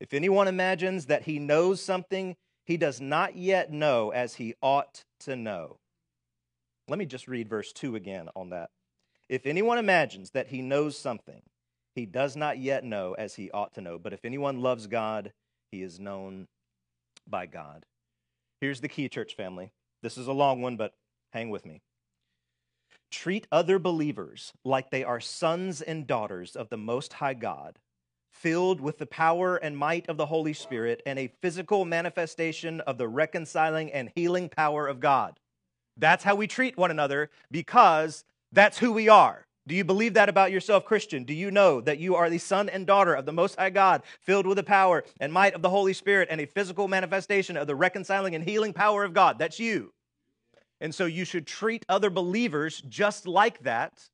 If 0.00 0.14
anyone 0.14 0.48
imagines 0.48 1.06
that 1.06 1.24
he 1.24 1.38
knows 1.38 1.82
something, 1.82 2.36
he 2.64 2.76
does 2.76 3.00
not 3.00 3.36
yet 3.36 3.72
know 3.72 4.10
as 4.10 4.36
he 4.36 4.54
ought 4.62 5.04
to 5.20 5.36
know. 5.36 5.78
Let 6.88 6.98
me 6.98 7.06
just 7.06 7.28
read 7.28 7.48
verse 7.48 7.72
2 7.72 7.96
again 7.96 8.28
on 8.34 8.50
that. 8.50 8.70
If 9.28 9.44
anyone 9.44 9.78
imagines 9.78 10.30
that 10.30 10.48
he 10.48 10.62
knows 10.62 10.96
something, 10.96 11.42
he 11.94 12.06
does 12.06 12.36
not 12.36 12.58
yet 12.58 12.84
know 12.84 13.14
as 13.14 13.34
he 13.34 13.50
ought 13.50 13.74
to 13.74 13.80
know. 13.80 13.98
But 13.98 14.12
if 14.12 14.24
anyone 14.24 14.62
loves 14.62 14.86
God, 14.86 15.32
he 15.70 15.82
is 15.82 16.00
known 16.00 16.46
by 17.26 17.46
God. 17.46 17.84
Here's 18.60 18.80
the 18.80 18.88
key, 18.88 19.08
church 19.08 19.34
family. 19.34 19.70
This 20.02 20.18
is 20.18 20.26
a 20.26 20.32
long 20.32 20.62
one, 20.62 20.76
but 20.76 20.94
hang 21.32 21.50
with 21.50 21.64
me. 21.64 21.82
Treat 23.10 23.46
other 23.50 23.78
believers 23.78 24.52
like 24.64 24.90
they 24.90 25.04
are 25.04 25.20
sons 25.20 25.80
and 25.80 26.06
daughters 26.06 26.56
of 26.56 26.68
the 26.68 26.76
Most 26.76 27.14
High 27.14 27.34
God, 27.34 27.78
filled 28.30 28.80
with 28.80 28.98
the 28.98 29.06
power 29.06 29.56
and 29.56 29.76
might 29.76 30.08
of 30.08 30.16
the 30.16 30.26
Holy 30.26 30.52
Spirit 30.52 31.02
and 31.06 31.18
a 31.18 31.32
physical 31.40 31.84
manifestation 31.84 32.80
of 32.82 32.98
the 32.98 33.08
reconciling 33.08 33.92
and 33.92 34.10
healing 34.14 34.48
power 34.48 34.86
of 34.86 35.00
God. 35.00 35.40
That's 35.96 36.24
how 36.24 36.34
we 36.34 36.46
treat 36.46 36.76
one 36.76 36.90
another 36.90 37.30
because 37.50 38.24
that's 38.52 38.78
who 38.78 38.92
we 38.92 39.08
are. 39.08 39.47
Do 39.68 39.74
you 39.74 39.84
believe 39.84 40.14
that 40.14 40.30
about 40.30 40.50
yourself, 40.50 40.86
Christian? 40.86 41.24
Do 41.24 41.34
you 41.34 41.50
know 41.50 41.82
that 41.82 41.98
you 41.98 42.14
are 42.14 42.30
the 42.30 42.38
son 42.38 42.70
and 42.70 42.86
daughter 42.86 43.12
of 43.12 43.26
the 43.26 43.34
Most 43.34 43.56
High 43.56 43.68
God, 43.68 44.02
filled 44.22 44.46
with 44.46 44.56
the 44.56 44.62
power 44.62 45.04
and 45.20 45.30
might 45.30 45.52
of 45.52 45.60
the 45.60 45.68
Holy 45.68 45.92
Spirit 45.92 46.28
and 46.30 46.40
a 46.40 46.46
physical 46.46 46.88
manifestation 46.88 47.54
of 47.54 47.66
the 47.66 47.74
reconciling 47.74 48.34
and 48.34 48.42
healing 48.42 48.72
power 48.72 49.04
of 49.04 49.12
God? 49.12 49.38
That's 49.38 49.60
you. 49.60 49.92
And 50.80 50.94
so 50.94 51.04
you 51.04 51.26
should 51.26 51.46
treat 51.46 51.84
other 51.86 52.08
believers 52.08 52.82
just 52.88 53.28
like 53.28 53.60
that, 53.60 54.08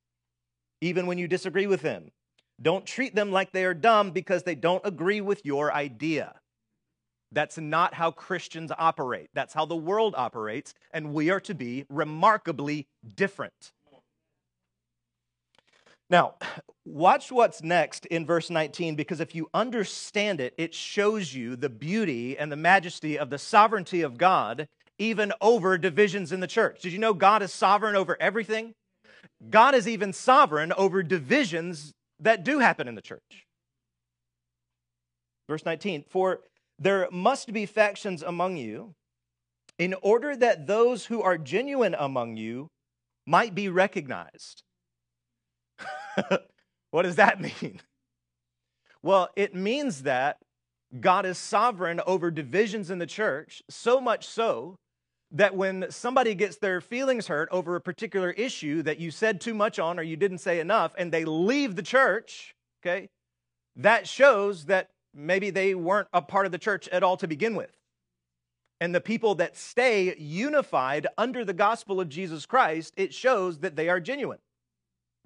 even 0.81 1.07
when 1.07 1.19
you 1.19 1.29
disagree 1.29 1.69
with 1.69 1.83
them. 1.83 2.11
Don't 2.61 2.85
treat 2.85 3.15
them 3.15 3.31
like 3.31 3.53
they 3.53 3.65
are 3.65 3.75
dumb 3.75 4.11
because 4.11 4.43
they 4.43 4.57
don't 4.57 4.85
agree 4.85 5.21
with 5.21 5.47
your 5.47 5.73
idea. 5.73 6.35
That's 7.31 7.59
not 7.59 7.95
how 7.95 8.11
Christians 8.11 8.73
operate. 8.77 9.31
That's 9.35 9.55
how 9.55 9.67
the 9.67 9.77
world 9.77 10.15
operates, 10.17 10.75
and 10.93 11.15
we 11.15 11.31
are 11.31 11.41
to 11.41 11.55
be 11.55 11.85
remarkably 11.89 12.89
different. 13.15 13.73
Now, 16.11 16.35
watch 16.85 17.33
what's 17.33 17.63
next 17.63 18.07
in 18.07 18.27
verse 18.27 18.51
19 18.51 18.95
because 18.95 19.21
if 19.21 19.35
you 19.35 19.49
understand 19.55 20.41
it, 20.41 20.55
it 20.59 20.75
shows 20.75 21.35
you 21.35 21.57
the 21.57 21.71
beauty 21.71 22.37
and 22.37 22.53
the 22.53 22.57
majesty 22.57 23.19
of 23.19 23.31
the 23.31 23.39
sovereignty 23.39 24.03
of 24.03 24.19
God 24.19 24.69
even 24.99 25.33
over 25.41 25.77
divisions 25.79 26.31
in 26.31 26.41
the 26.41 26.47
church. 26.47 26.81
Did 26.83 26.93
you 26.93 26.99
know 26.99 27.15
God 27.15 27.43
is 27.43 27.53
sovereign 27.53 27.97
over 27.97 28.17
everything? 28.21 28.75
God 29.51 29.75
is 29.75 29.89
even 29.89 30.13
sovereign 30.13 30.73
over 30.77 31.03
divisions 31.03 31.93
that 32.21 32.45
do 32.45 32.61
happen 32.61 32.87
in 32.87 32.95
the 32.95 33.03
church. 33.03 33.47
Verse 35.49 35.65
19 35.65 36.05
For 36.09 36.41
there 36.79 37.09
must 37.11 37.53
be 37.53 37.67
factions 37.67 38.23
among 38.23 38.57
you, 38.57 38.95
in 39.79 39.95
order 40.03 40.37
that 40.37 40.67
those 40.67 41.07
who 41.07 41.23
are 41.23 41.39
genuine 41.39 41.95
among 41.99 42.37
you 42.37 42.69
might 43.27 43.55
be 43.55 43.69
recognized. 43.69 44.63
what 46.91 47.03
does 47.03 47.17
that 47.17 47.41
mean? 47.63 47.81
Well, 49.03 49.29
it 49.37 49.55
means 49.55 50.03
that 50.03 50.39
God 51.01 51.27
is 51.27 51.39
sovereign 51.39 52.01
over 52.07 52.31
divisions 52.31 52.91
in 52.91 52.99
the 52.99 53.07
church, 53.07 53.63
so 53.69 54.01
much 54.01 54.27
so 54.27 54.79
that 55.33 55.57
when 55.57 55.87
somebody 55.91 56.35
gets 56.35 56.59
their 56.59 56.81
feelings 56.81 57.27
hurt 57.27 57.49
over 57.51 57.75
a 57.75 57.81
particular 57.81 58.31
issue 58.31 58.83
that 58.83 59.01
you 59.01 59.11
said 59.11 59.41
too 59.41 59.53
much 59.53 59.79
on 59.79 59.99
or 59.99 60.03
you 60.03 60.17
didn't 60.17 60.39
say 60.39 60.61
enough 60.61 60.93
and 60.97 61.11
they 61.11 61.25
leave 61.25 61.75
the 61.75 61.83
church, 61.83 62.55
okay, 62.81 63.09
that 63.77 64.07
shows 64.07 64.67
that 64.67 64.91
maybe 65.13 65.51
they 65.51 65.75
weren't 65.75 66.09
a 66.13 66.23
part 66.23 66.47
of 66.47 66.53
the 66.53 66.59
church 66.59 66.87
at 66.89 67.03
all 67.03 67.17
to 67.17 67.27
begin 67.27 67.57
with. 67.57 67.77
And 68.81 68.95
the 68.95 69.01
people 69.01 69.35
that 69.37 69.57
stay 69.57 70.17
unified 70.17 71.07
under 71.19 71.45
the 71.45 71.53
gospel 71.53 72.01
of 72.01 72.09
Jesus 72.09 72.47
Christ, 72.47 72.95
it 72.97 73.13
shows 73.13 73.59
that 73.59 73.77
they 73.77 73.89
are 73.89 74.01
genuine 74.01 74.39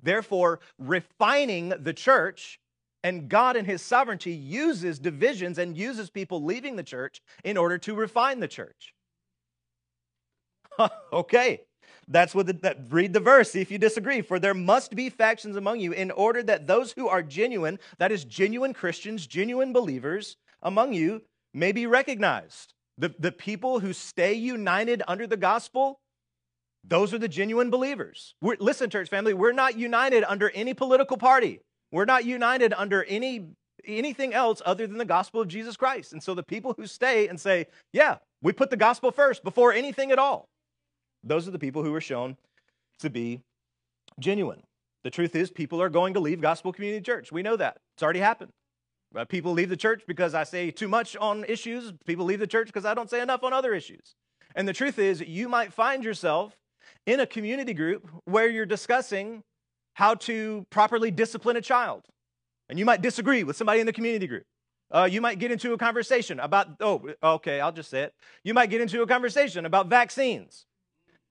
therefore 0.03 0.61
refining 0.79 1.71
the 1.81 1.93
church. 1.93 2.61
And 3.05 3.29
God, 3.29 3.57
in 3.57 3.65
His 3.65 3.81
sovereignty, 3.81 4.33
uses 4.33 4.99
divisions 4.99 5.59
and 5.59 5.77
uses 5.77 6.11
people 6.11 6.43
leaving 6.43 6.77
the 6.77 6.83
church 6.83 7.21
in 7.45 7.57
order 7.57 7.79
to 7.79 7.95
refine 7.95 8.41
the 8.41 8.49
church. 8.49 8.95
okay, 11.13 11.61
that's 12.09 12.35
what 12.35 12.47
the, 12.47 12.55
that, 12.55 12.79
read 12.89 13.13
the 13.13 13.21
verse, 13.21 13.53
see 13.53 13.61
if 13.61 13.71
you 13.71 13.79
disagree. 13.79 14.23
For 14.23 14.39
there 14.39 14.55
must 14.55 14.95
be 14.95 15.11
factions 15.11 15.57
among 15.57 15.81
you 15.81 15.93
in 15.93 16.11
order 16.11 16.43
that 16.43 16.67
those 16.67 16.93
who 16.93 17.09
are 17.09 17.23
genuine, 17.23 17.79
that 17.99 18.11
is, 18.11 18.25
genuine 18.25 18.73
Christians, 18.73 19.27
genuine 19.27 19.73
believers 19.73 20.37
among 20.63 20.95
you, 20.95 21.23
may 21.53 21.73
be 21.73 21.87
recognized. 21.87 22.75
The, 22.97 23.15
the 23.19 23.33
people 23.33 23.81
who 23.81 23.93
stay 23.93 24.35
united 24.35 25.03
under 25.07 25.27
the 25.27 25.37
gospel 25.37 26.01
those 26.85 27.13
are 27.13 27.19
the 27.19 27.29
genuine 27.29 27.71
believers. 27.71 28.35
We're, 28.41 28.57
listen, 28.59 28.91
church 28.91 29.09
family, 29.09 29.35
we're 29.35 29.53
not 29.53 29.77
united 29.77 30.25
under 30.25 30.51
any 30.51 30.75
political 30.75 31.17
party. 31.17 31.61
We're 31.93 32.05
not 32.05 32.25
united 32.25 32.73
under 32.77 33.05
any 33.05 33.47
anything 33.85 34.35
else 34.35 34.61
other 34.67 34.87
than 34.87 34.99
the 34.99 35.05
gospel 35.05 35.41
of 35.41 35.49
Jesus 35.49 35.77
Christ. 35.77 36.13
And 36.13 36.23
so 36.23 36.35
the 36.35 36.43
people 36.43 36.75
who 36.77 36.87
stay 36.87 37.29
and 37.29 37.41
say, 37.41 37.67
"Yeah, 37.93 38.19
we 38.43 38.53
put 38.53 38.71
the 38.71 38.77
gospel 38.77 39.11
first 39.11 39.43
before 39.43 39.73
anything 39.73 40.11
at 40.11 40.19
all." 40.19 40.49
Those 41.25 41.49
are 41.49 41.53
the 41.53 41.59
people 41.59 41.83
who 41.83 41.95
are 41.95 42.01
shown 42.01 42.37
to 43.01 43.09
be 43.09 43.41
genuine. 44.19 44.63
The 45.05 45.11
truth 45.11 45.35
is 45.35 45.51
people 45.51 45.81
are 45.81 45.89
going 45.89 46.15
to 46.15 46.21
leave 46.21 46.41
Gospel 46.41 46.73
Community 46.73 47.03
Church. 47.03 47.33
We 47.33 47.43
know 47.43 47.57
that. 47.57 47.79
It's 47.95 48.03
already 48.03 48.21
happened. 48.21 48.53
Uh, 49.17 49.25
people 49.25 49.53
leave 49.53 49.71
the 49.71 49.77
church 49.77 50.03
because 50.07 50.35
I 50.35 50.45
say 50.45 50.71
too 50.71 50.89
much 50.89 51.17
on 51.17 51.45
issues. 51.45 51.93
People 52.07 52.27
leave 52.27 52.41
the 52.41 52.47
church 52.47 52.67
because 52.67 52.85
I 52.85 52.95
don't 52.95 53.09
say 53.09 53.21
enough 53.23 53.43
on 53.43 53.53
other 53.53 53.73
issues. 53.73 54.15
And 54.55 54.69
the 54.69 54.73
truth 54.73 54.99
is, 54.99 55.21
you 55.21 55.49
might 55.49 55.73
find 55.73 56.05
yourself 56.05 56.57
in 57.07 57.21
a 57.21 57.27
community 57.27 57.75
group 57.75 58.09
where 58.25 58.49
you're 58.49 58.67
discussing 58.67 59.43
how 59.95 60.15
to 60.15 60.67
properly 60.71 61.11
discipline 61.11 61.57
a 61.57 61.61
child. 61.61 62.03
And 62.69 62.79
you 62.79 62.85
might 62.85 63.03
disagree 63.03 63.45
with 63.45 63.57
somebody 63.57 63.81
in 63.81 63.87
the 63.87 63.93
community 63.93 64.27
group. 64.27 64.45
Uh, 64.91 65.09
you 65.11 65.21
might 65.21 65.39
get 65.39 65.51
into 65.51 65.73
a 65.73 65.79
conversation 65.79 66.41
about, 66.41 66.69
oh, 66.81 67.03
okay, 67.23 67.61
I'll 67.61 67.73
just 67.73 67.91
say 67.91 68.03
it. 68.03 68.15
You 68.43 68.55
might 68.55 68.71
get 68.71 68.81
into 68.81 69.03
a 69.03 69.07
conversation 69.07 69.67
about 69.67 69.89
vaccines. 69.89 70.65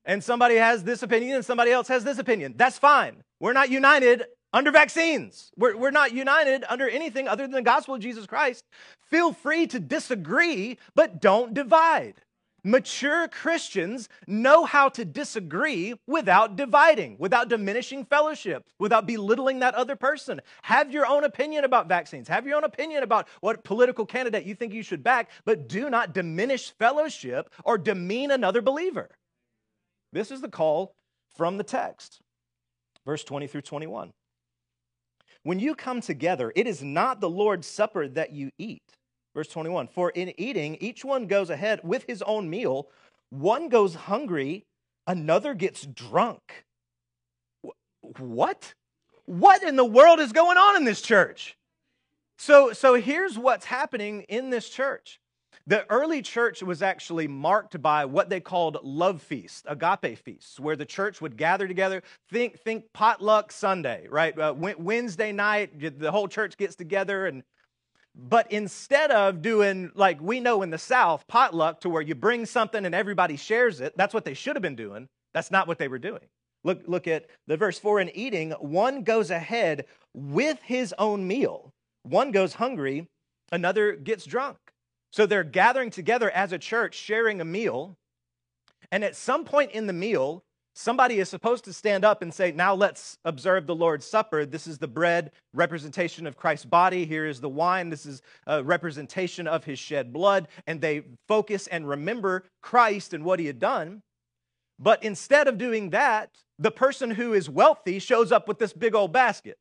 And 0.04 0.22
somebody 0.22 0.56
has 0.56 0.84
this 0.84 1.02
opinion 1.02 1.36
and 1.36 1.44
somebody 1.44 1.70
else 1.70 1.88
has 1.88 2.04
this 2.04 2.18
opinion. 2.18 2.54
That's 2.56 2.78
fine. 2.78 3.22
We're 3.40 3.52
not 3.52 3.70
united 3.70 4.24
under 4.52 4.70
vaccines. 4.70 5.50
We're, 5.56 5.76
we're 5.76 5.90
not 5.90 6.12
united 6.12 6.64
under 6.68 6.88
anything 6.88 7.28
other 7.28 7.44
than 7.44 7.52
the 7.52 7.62
gospel 7.62 7.94
of 7.94 8.00
Jesus 8.00 8.26
Christ. 8.26 8.62
Feel 9.10 9.32
free 9.32 9.66
to 9.68 9.80
disagree, 9.80 10.78
but 10.94 11.20
don't 11.20 11.52
divide. 11.52 12.14
Mature 12.68 13.28
Christians 13.28 14.10
know 14.26 14.66
how 14.66 14.90
to 14.90 15.02
disagree 15.02 15.94
without 16.06 16.54
dividing, 16.54 17.16
without 17.18 17.48
diminishing 17.48 18.04
fellowship, 18.04 18.62
without 18.78 19.06
belittling 19.06 19.60
that 19.60 19.74
other 19.74 19.96
person. 19.96 20.38
Have 20.60 20.92
your 20.92 21.06
own 21.06 21.24
opinion 21.24 21.64
about 21.64 21.88
vaccines. 21.88 22.28
Have 22.28 22.46
your 22.46 22.58
own 22.58 22.64
opinion 22.64 23.02
about 23.02 23.26
what 23.40 23.64
political 23.64 24.04
candidate 24.04 24.44
you 24.44 24.54
think 24.54 24.74
you 24.74 24.82
should 24.82 25.02
back, 25.02 25.30
but 25.46 25.66
do 25.66 25.88
not 25.88 26.12
diminish 26.12 26.70
fellowship 26.72 27.48
or 27.64 27.78
demean 27.78 28.30
another 28.30 28.60
believer. 28.60 29.08
This 30.12 30.30
is 30.30 30.42
the 30.42 30.50
call 30.50 30.94
from 31.38 31.56
the 31.56 31.64
text. 31.64 32.20
Verse 33.06 33.24
20 33.24 33.46
through 33.46 33.62
21. 33.62 34.12
When 35.42 35.58
you 35.58 35.74
come 35.74 36.02
together, 36.02 36.52
it 36.54 36.66
is 36.66 36.82
not 36.82 37.22
the 37.22 37.30
Lord's 37.30 37.66
supper 37.66 38.08
that 38.08 38.34
you 38.34 38.50
eat. 38.58 38.97
Verse 39.34 39.48
21 39.48 39.88
For 39.88 40.10
in 40.10 40.32
eating, 40.38 40.76
each 40.80 41.04
one 41.04 41.26
goes 41.26 41.50
ahead 41.50 41.80
with 41.82 42.04
his 42.06 42.22
own 42.22 42.48
meal. 42.50 42.88
One 43.30 43.68
goes 43.68 43.94
hungry, 43.94 44.64
another 45.06 45.54
gets 45.54 45.84
drunk. 45.84 46.64
What? 48.18 48.74
What 49.26 49.62
in 49.62 49.76
the 49.76 49.84
world 49.84 50.20
is 50.20 50.32
going 50.32 50.56
on 50.56 50.76
in 50.76 50.84
this 50.84 51.02
church? 51.02 51.56
So, 52.38 52.72
so 52.72 52.94
here's 52.94 53.36
what's 53.36 53.66
happening 53.66 54.22
in 54.22 54.50
this 54.50 54.70
church. 54.70 55.20
The 55.66 55.84
early 55.90 56.22
church 56.22 56.62
was 56.62 56.80
actually 56.82 57.28
marked 57.28 57.82
by 57.82 58.06
what 58.06 58.30
they 58.30 58.40
called 58.40 58.78
love 58.82 59.20
feasts, 59.20 59.64
agape 59.66 60.16
feasts, 60.18 60.58
where 60.58 60.76
the 60.76 60.86
church 60.86 61.20
would 61.20 61.36
gather 61.36 61.68
together. 61.68 62.02
Think, 62.30 62.58
think 62.58 62.84
potluck 62.94 63.52
Sunday, 63.52 64.06
right? 64.08 64.38
Uh, 64.38 64.54
Wednesday 64.56 65.30
night, 65.30 65.98
the 65.98 66.10
whole 66.10 66.26
church 66.26 66.56
gets 66.56 66.74
together 66.74 67.26
and 67.26 67.42
but 68.18 68.50
instead 68.50 69.12
of 69.12 69.40
doing 69.40 69.92
like 69.94 70.20
we 70.20 70.40
know 70.40 70.62
in 70.62 70.70
the 70.70 70.78
South, 70.78 71.24
potluck 71.28 71.80
to 71.80 71.88
where 71.88 72.02
you 72.02 72.16
bring 72.16 72.44
something 72.44 72.84
and 72.84 72.94
everybody 72.94 73.36
shares 73.36 73.80
it, 73.80 73.96
that's 73.96 74.12
what 74.12 74.24
they 74.24 74.34
should 74.34 74.56
have 74.56 74.62
been 74.62 74.74
doing. 74.74 75.08
That's 75.32 75.52
not 75.52 75.68
what 75.68 75.78
they 75.78 75.86
were 75.86 76.00
doing. 76.00 76.26
Look, 76.64 76.82
look 76.88 77.06
at 77.06 77.26
the 77.46 77.56
verse 77.56 77.78
four 77.78 78.00
in 78.00 78.10
eating, 78.16 78.50
one 78.52 79.04
goes 79.04 79.30
ahead 79.30 79.86
with 80.14 80.60
his 80.62 80.92
own 80.98 81.28
meal. 81.28 81.72
One 82.02 82.32
goes 82.32 82.54
hungry, 82.54 83.06
another 83.52 83.92
gets 83.92 84.24
drunk. 84.24 84.56
So 85.12 85.24
they're 85.24 85.44
gathering 85.44 85.90
together 85.90 86.30
as 86.30 86.52
a 86.52 86.58
church, 86.58 86.96
sharing 86.96 87.40
a 87.40 87.44
meal. 87.44 87.96
And 88.90 89.04
at 89.04 89.16
some 89.16 89.44
point 89.44 89.70
in 89.72 89.86
the 89.86 89.92
meal, 89.92 90.42
somebody 90.78 91.18
is 91.18 91.28
supposed 91.28 91.64
to 91.64 91.72
stand 91.72 92.04
up 92.04 92.22
and 92.22 92.32
say, 92.32 92.52
Now 92.52 92.72
let's 92.74 93.18
observe 93.24 93.66
the 93.66 93.74
Lord's 93.74 94.06
Supper. 94.06 94.46
This 94.46 94.66
is 94.66 94.78
the 94.78 94.86
bread, 94.86 95.32
representation 95.52 96.26
of 96.26 96.36
Christ's 96.36 96.66
body. 96.66 97.04
Here 97.04 97.26
is 97.26 97.40
the 97.40 97.48
wine. 97.48 97.90
This 97.90 98.06
is 98.06 98.22
a 98.46 98.62
representation 98.62 99.48
of 99.48 99.64
his 99.64 99.78
shed 99.78 100.12
blood. 100.12 100.46
And 100.66 100.80
they 100.80 101.02
focus 101.26 101.66
and 101.66 101.88
remember 101.88 102.44
Christ 102.62 103.12
and 103.12 103.24
what 103.24 103.40
he 103.40 103.46
had 103.46 103.58
done. 103.58 104.02
But 104.78 105.02
instead 105.02 105.48
of 105.48 105.58
doing 105.58 105.90
that, 105.90 106.30
the 106.60 106.70
person 106.70 107.10
who 107.10 107.32
is 107.32 107.50
wealthy 107.50 107.98
shows 107.98 108.30
up 108.30 108.46
with 108.46 108.60
this 108.60 108.72
big 108.72 108.94
old 108.94 109.12
basket. 109.12 109.58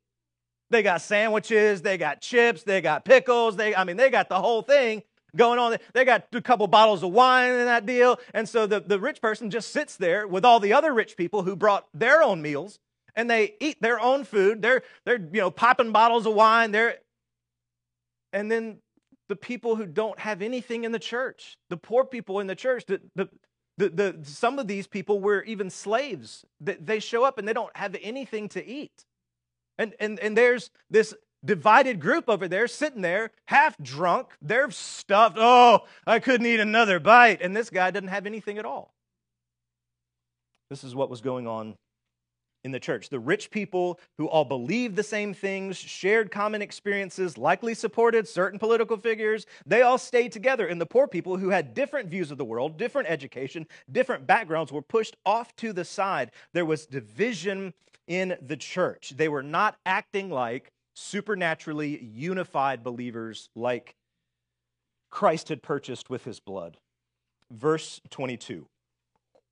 They 0.70 0.84
got 0.84 1.02
sandwiches, 1.02 1.82
they 1.82 1.98
got 1.98 2.22
chips, 2.22 2.64
they 2.64 2.82
got 2.82 3.06
pickles, 3.06 3.56
they 3.56 3.76
I 3.76 3.86
mean 3.86 3.98
they 3.98 4.12
got 4.12 4.30
the 4.30 4.40
whole 4.40 4.62
thing 4.62 5.02
going 5.38 5.60
on. 5.60 5.78
They 5.94 6.04
got 6.04 6.28
a 6.34 6.42
couple 6.42 6.68
bottles 6.68 7.04
of 7.04 7.12
wine 7.12 7.52
in 7.52 7.66
that 7.66 7.86
deal. 7.86 8.20
And 8.34 8.48
so 8.48 8.68
the, 8.68 8.82
the 8.82 9.00
rich 9.00 9.22
person 9.22 9.50
just 9.50 9.72
sits 9.72 9.96
there 9.96 10.28
with 10.28 10.44
all 10.44 10.60
the 10.60 10.74
other 10.74 10.94
rich 10.94 11.16
people 11.16 11.44
who 11.44 11.56
brought 11.56 11.88
their 11.94 12.22
own 12.22 12.42
meals 12.42 12.80
and 13.16 13.30
they 13.30 13.56
eat 13.60 13.82
their 13.82 14.00
own 14.00 14.24
food. 14.24 14.62
They're, 14.62 14.84
they're 15.06 15.20
you 15.20 15.42
know, 15.42 15.52
popping 15.52 15.92
bottles 15.92 16.26
of 16.26 16.34
wine. 16.34 16.72
They're, 16.72 16.98
and 18.34 18.52
then 18.52 18.78
the 19.30 19.36
people 19.36 19.76
who 19.76 19.86
don't 19.86 20.20
have 20.20 20.42
anything 20.42 20.84
in 20.84 20.92
the 20.92 21.00
church, 21.00 21.58
the 21.70 21.78
poor 21.78 22.06
people 22.06 22.40
in 22.40 22.48
the 22.48 22.56
church, 22.56 22.86
the, 22.86 23.02
the, 23.16 23.30
the, 23.78 23.90
the, 23.90 24.20
some 24.24 24.60
of 24.60 24.68
these 24.68 24.88
people 24.88 25.20
were 25.20 25.44
even 25.44 25.70
slaves. 25.70 26.46
They 26.60 27.00
show 27.00 27.24
up 27.24 27.38
and 27.38 27.48
they 27.48 27.54
don't 27.54 27.76
have 27.76 27.96
anything 28.02 28.50
to 28.50 28.66
eat. 28.66 29.06
And, 29.78 29.94
and, 30.00 30.20
and 30.20 30.36
there's 30.36 30.72
this 30.90 31.14
divided 31.44 32.00
group 32.00 32.26
over 32.28 32.48
there 32.48 32.68
sitting 32.68 33.02
there 33.02 33.32
half 33.46 33.78
drunk. 33.82 34.28
They're 34.42 34.72
stuffed. 34.72 35.38
Oh 35.40 35.86
i 36.06 36.20
couldn't 36.20 36.46
eat 36.46 36.60
another 36.60 37.00
bite. 37.00 37.42
And 37.42 37.56
this 37.56 37.70
guy 37.70 37.92
doesn't 37.92 38.10
have 38.10 38.26
anything 38.26 38.58
at 38.58 38.66
all. 38.66 38.94
This 40.70 40.84
is 40.84 40.96
what 40.96 41.10
was 41.10 41.22
going 41.22 41.48
on 41.48 41.76
in 42.64 42.72
the 42.72 42.80
church. 42.80 43.10
The 43.10 43.20
rich 43.20 43.50
people 43.50 44.00
who 44.18 44.28
all 44.28 44.44
believed 44.44 44.96
the 44.96 45.04
same 45.04 45.34
things 45.34 45.78
shared 45.78 46.32
common 46.32 46.62
experiences 46.62 47.38
likely 47.38 47.74
supported 47.74 48.28
certain 48.28 48.60
political 48.60 48.98
figures 48.98 49.46
they 49.66 49.82
all 49.82 49.98
stayed 49.98 50.34
together. 50.34 50.68
And 50.68 50.82
the 50.82 50.86
poor 50.86 51.08
people 51.08 51.38
who 51.38 51.50
had 51.50 51.74
different 51.74 52.10
views 52.10 52.30
of 52.30 52.38
the 52.38 52.46
world 52.46 52.78
different 52.78 53.10
education 53.10 53.66
different 53.92 54.28
backgrounds 54.28 54.72
were 54.72 54.82
pushed 54.82 55.16
off 55.26 55.56
to 55.58 55.72
the 55.72 55.86
side. 55.86 56.32
There 56.54 56.66
was 56.66 56.86
division 56.86 57.74
in 58.08 58.38
the 58.42 58.58
church. 58.58 59.14
They 59.16 59.30
were 59.30 59.44
not 59.44 59.78
acting 59.86 60.30
like 60.30 60.72
supernaturally 60.98 62.04
unified 62.04 62.84
believers 62.84 63.50
like 63.56 63.96
Christ 65.12 65.50
had 65.50 65.62
purchased 65.62 66.10
with 66.10 66.26
his 66.26 66.40
blood. 66.40 66.78
Verse 67.52 68.02
22. 68.10 68.68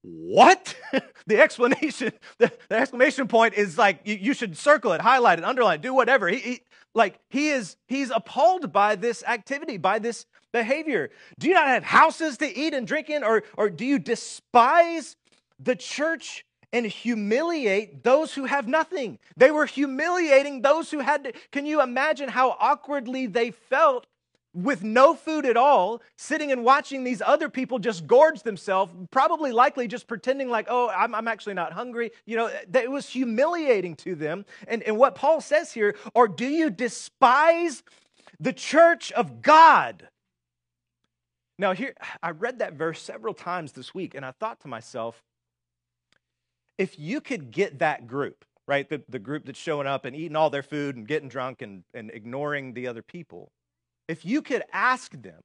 What? 0.02 0.76
the 1.28 1.40
explanation, 1.40 2.14
the, 2.40 2.52
the, 2.70 2.76
exclamation 2.76 3.28
point 3.28 3.54
is 3.54 3.78
like 3.78 4.00
you, 4.06 4.16
you, 4.16 4.34
should 4.34 4.58
circle 4.58 4.92
it, 4.94 5.02
highlight 5.02 5.40
it, 5.40 5.46
underline 5.46 5.76
it, 5.76 5.82
do 5.82 5.94
whatever. 5.94 6.28
He, 6.28 6.38
he, 6.38 6.62
like 6.96 7.20
he 7.30 7.50
is 7.50 7.78
he's 7.88 8.10
appalled 8.10 8.72
by 8.74 8.96
this 8.96 9.24
activity, 9.24 9.78
by 9.78 10.00
this 10.00 10.26
behavior. 10.52 11.12
Do 11.38 11.48
you 11.48 11.54
not 11.54 11.68
have 11.68 11.84
houses 11.84 12.38
to 12.38 12.58
eat 12.58 12.74
and 12.74 12.88
drink 12.88 13.10
in, 13.10 13.24
or, 13.24 13.44
or 13.58 13.70
do 13.70 13.86
you 13.86 14.00
despise 14.00 15.16
the 15.60 15.76
church 15.76 16.46
and 16.76 16.86
humiliate 16.86 18.04
those 18.04 18.34
who 18.34 18.44
have 18.44 18.68
nothing. 18.68 19.18
They 19.38 19.50
were 19.50 19.66
humiliating 19.66 20.62
those 20.62 20.92
who 20.92 21.00
had 21.00 21.24
to. 21.24 21.32
Can 21.54 21.66
you 21.66 21.82
imagine 21.82 22.28
how 22.28 22.58
awkwardly 22.60 23.28
they 23.28 23.52
felt 23.52 24.08
with 24.54 24.84
no 24.84 25.14
food 25.14 25.46
at 25.46 25.56
all, 25.56 26.02
sitting 26.18 26.52
and 26.52 26.66
watching 26.66 27.06
these 27.06 27.22
other 27.22 27.48
people 27.48 27.80
just 27.80 28.06
gorge 28.08 28.42
themselves, 28.42 28.94
probably 29.10 29.54
likely 29.54 29.88
just 29.88 30.06
pretending 30.06 30.50
like, 30.50 30.68
oh, 30.70 30.90
I'm, 30.90 31.16
I'm 31.16 31.30
actually 31.30 31.54
not 31.54 31.72
hungry. 31.72 32.12
You 32.26 32.36
know, 32.36 32.52
it 32.74 32.92
was 32.92 33.08
humiliating 33.08 33.96
to 33.98 34.16
them. 34.16 34.46
And, 34.68 34.84
and 34.84 34.98
what 34.98 35.16
Paul 35.16 35.40
says 35.40 35.72
here, 35.72 35.96
or 36.14 36.28
do 36.28 36.46
you 36.46 36.70
despise 36.70 37.84
the 38.38 38.54
church 38.54 39.14
of 39.14 39.42
God? 39.42 40.10
Now, 41.58 41.74
here, 41.74 41.94
I 42.22 42.32
read 42.32 42.60
that 42.60 42.74
verse 42.74 43.02
several 43.02 43.34
times 43.34 43.72
this 43.72 43.94
week, 43.94 44.14
and 44.14 44.26
I 44.26 44.32
thought 44.32 44.60
to 44.62 44.68
myself, 44.68 45.24
if 46.78 47.00
you 47.00 47.22
could 47.22 47.52
get 47.52 47.80
that 47.80 48.08
group, 48.08 48.46
right, 48.68 48.90
the, 48.90 49.02
the 49.10 49.20
group 49.20 49.46
that's 49.46 49.60
showing 49.60 49.88
up 49.88 50.06
and 50.06 50.16
eating 50.16 50.36
all 50.36 50.50
their 50.50 50.64
food 50.64 50.96
and 50.96 51.08
getting 51.08 51.30
drunk 51.30 51.62
and, 51.62 51.84
and 51.94 52.12
ignoring 52.12 52.74
the 52.74 52.88
other 52.88 53.02
people, 53.02 53.52
if 54.08 54.26
you 54.26 54.42
could 54.42 54.64
ask 54.74 55.12
them, 55.12 55.42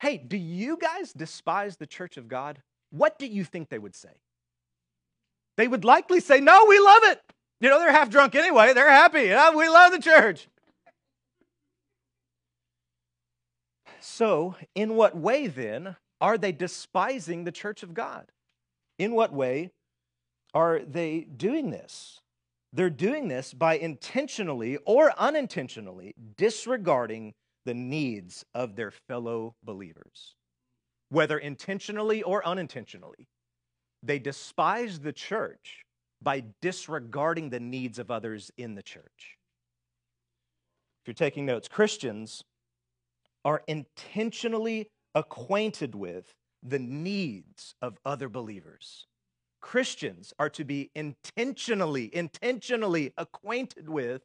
hey, 0.00 0.16
do 0.16 0.36
you 0.36 0.76
guys 0.76 1.12
despise 1.12 1.76
the 1.76 1.86
church 1.86 2.16
of 2.16 2.28
God? 2.28 2.62
What 2.90 3.18
do 3.18 3.26
you 3.26 3.44
think 3.44 3.68
they 3.68 3.78
would 3.78 3.94
say? 3.94 4.20
They 5.56 5.68
would 5.68 5.84
likely 5.84 6.20
say, 6.20 6.40
no, 6.40 6.66
we 6.68 6.78
love 6.78 7.02
it. 7.04 7.20
You 7.60 7.68
know, 7.68 7.78
they're 7.78 7.92
half 7.92 8.08
drunk 8.08 8.34
anyway. 8.34 8.72
They're 8.72 8.90
happy. 8.90 9.28
we 9.56 9.68
love 9.68 9.92
the 9.92 9.98
church. 10.00 10.48
So, 14.00 14.54
in 14.74 14.96
what 14.96 15.14
way 15.14 15.46
then 15.46 15.96
are 16.20 16.38
they 16.38 16.52
despising 16.52 17.44
the 17.44 17.52
church 17.52 17.82
of 17.82 17.92
God? 17.92 18.32
In 18.98 19.14
what 19.14 19.32
way 19.32 19.70
are 20.54 20.80
they 20.80 21.20
doing 21.20 21.70
this? 21.70 22.20
They're 22.72 22.90
doing 22.90 23.28
this 23.28 23.52
by 23.52 23.78
intentionally 23.78 24.78
or 24.84 25.12
unintentionally 25.18 26.14
disregarding 26.36 27.34
the 27.64 27.74
needs 27.74 28.44
of 28.54 28.76
their 28.76 28.92
fellow 29.08 29.54
believers. 29.64 30.36
Whether 31.08 31.38
intentionally 31.38 32.22
or 32.22 32.46
unintentionally, 32.46 33.26
they 34.02 34.18
despise 34.18 35.00
the 35.00 35.12
church 35.12 35.84
by 36.22 36.44
disregarding 36.62 37.50
the 37.50 37.60
needs 37.60 37.98
of 37.98 38.10
others 38.10 38.50
in 38.56 38.74
the 38.74 38.82
church. 38.82 39.36
If 41.02 41.08
you're 41.08 41.14
taking 41.14 41.46
notes, 41.46 41.66
Christians 41.66 42.44
are 43.44 43.62
intentionally 43.66 44.88
acquainted 45.14 45.94
with 45.94 46.32
the 46.62 46.78
needs 46.78 47.74
of 47.82 47.98
other 48.04 48.28
believers. 48.28 49.06
Christians 49.60 50.32
are 50.38 50.50
to 50.50 50.64
be 50.64 50.90
intentionally, 50.94 52.14
intentionally 52.14 53.12
acquainted 53.16 53.88
with 53.88 54.22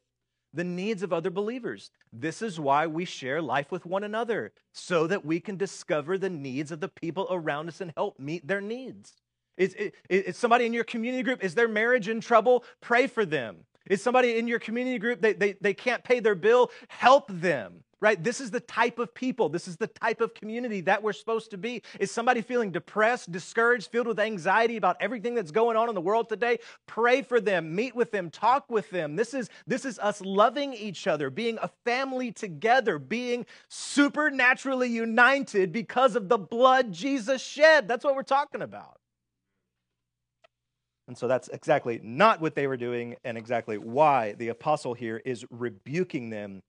the 0.52 0.64
needs 0.64 1.02
of 1.02 1.12
other 1.12 1.30
believers. 1.30 1.90
This 2.12 2.40
is 2.40 2.58
why 2.58 2.86
we 2.86 3.04
share 3.04 3.42
life 3.42 3.70
with 3.70 3.84
one 3.84 4.04
another, 4.04 4.52
so 4.72 5.06
that 5.06 5.24
we 5.24 5.38
can 5.38 5.56
discover 5.56 6.16
the 6.16 6.30
needs 6.30 6.72
of 6.72 6.80
the 6.80 6.88
people 6.88 7.26
around 7.30 7.68
us 7.68 7.80
and 7.80 7.92
help 7.96 8.18
meet 8.18 8.46
their 8.46 8.60
needs. 8.60 9.12
Is, 9.56 9.74
is, 9.74 9.92
is 10.08 10.36
somebody 10.36 10.66
in 10.66 10.72
your 10.72 10.84
community 10.84 11.22
group, 11.22 11.44
is 11.44 11.54
their 11.54 11.68
marriage 11.68 12.08
in 12.08 12.20
trouble? 12.20 12.64
Pray 12.80 13.06
for 13.06 13.24
them. 13.24 13.58
Is 13.88 14.02
somebody 14.02 14.38
in 14.38 14.48
your 14.48 14.58
community 14.58 14.98
group, 14.98 15.20
they, 15.20 15.32
they, 15.32 15.52
they 15.60 15.74
can't 15.74 16.02
pay 16.02 16.20
their 16.20 16.34
bill? 16.34 16.70
Help 16.88 17.28
them 17.28 17.84
right? 18.00 18.22
This 18.22 18.40
is 18.40 18.50
the 18.50 18.60
type 18.60 18.98
of 18.98 19.14
people, 19.14 19.48
this 19.48 19.66
is 19.66 19.76
the 19.76 19.86
type 19.86 20.20
of 20.20 20.34
community 20.34 20.82
that 20.82 21.02
we're 21.02 21.12
supposed 21.12 21.50
to 21.52 21.58
be. 21.58 21.82
Is 21.98 22.10
somebody 22.10 22.42
feeling 22.42 22.70
depressed, 22.70 23.32
discouraged, 23.32 23.90
filled 23.90 24.06
with 24.06 24.20
anxiety 24.20 24.76
about 24.76 24.96
everything 25.00 25.34
that's 25.34 25.50
going 25.50 25.76
on 25.76 25.88
in 25.88 25.94
the 25.94 26.00
world 26.00 26.28
today? 26.28 26.58
Pray 26.86 27.22
for 27.22 27.40
them, 27.40 27.74
meet 27.74 27.94
with 27.94 28.10
them, 28.10 28.30
talk 28.30 28.70
with 28.70 28.90
them. 28.90 29.16
This 29.16 29.32
is 29.34 29.48
this 29.66 29.84
is 29.84 29.98
us 29.98 30.20
loving 30.20 30.74
each 30.74 31.06
other, 31.06 31.30
being 31.30 31.58
a 31.62 31.70
family 31.84 32.32
together, 32.32 32.98
being 32.98 33.46
supernaturally 33.68 34.88
united 34.88 35.72
because 35.72 36.16
of 36.16 36.28
the 36.28 36.38
blood 36.38 36.92
Jesus 36.92 37.42
shed. 37.42 37.88
That's 37.88 38.04
what 38.04 38.14
we're 38.14 38.22
talking 38.22 38.62
about. 38.62 38.98
And 41.08 41.16
so 41.16 41.28
that's 41.28 41.48
exactly 41.48 42.00
not 42.02 42.40
what 42.40 42.56
they 42.56 42.66
were 42.66 42.76
doing, 42.76 43.14
and 43.24 43.38
exactly 43.38 43.78
why 43.78 44.32
the 44.32 44.48
apostle 44.48 44.92
here 44.92 45.22
is 45.24 45.44
rebuking 45.50 46.30
them 46.30 46.62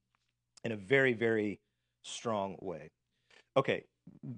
in 0.68 0.74
a 0.74 0.76
very, 0.76 1.14
very 1.14 1.60
strong 2.04 2.58
way. 2.62 2.90
Okay, 3.56 3.84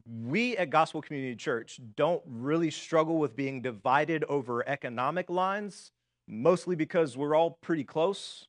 we 0.05 0.55
at 0.57 0.69
Gospel 0.69 1.01
Community 1.01 1.35
Church 1.35 1.79
don't 1.95 2.21
really 2.27 2.69
struggle 2.69 3.17
with 3.17 3.35
being 3.35 3.63
divided 3.63 4.23
over 4.25 4.67
economic 4.69 5.29
lines, 5.29 5.91
mostly 6.27 6.75
because 6.75 7.17
we're 7.17 7.35
all 7.35 7.57
pretty 7.61 7.83
close. 7.83 8.45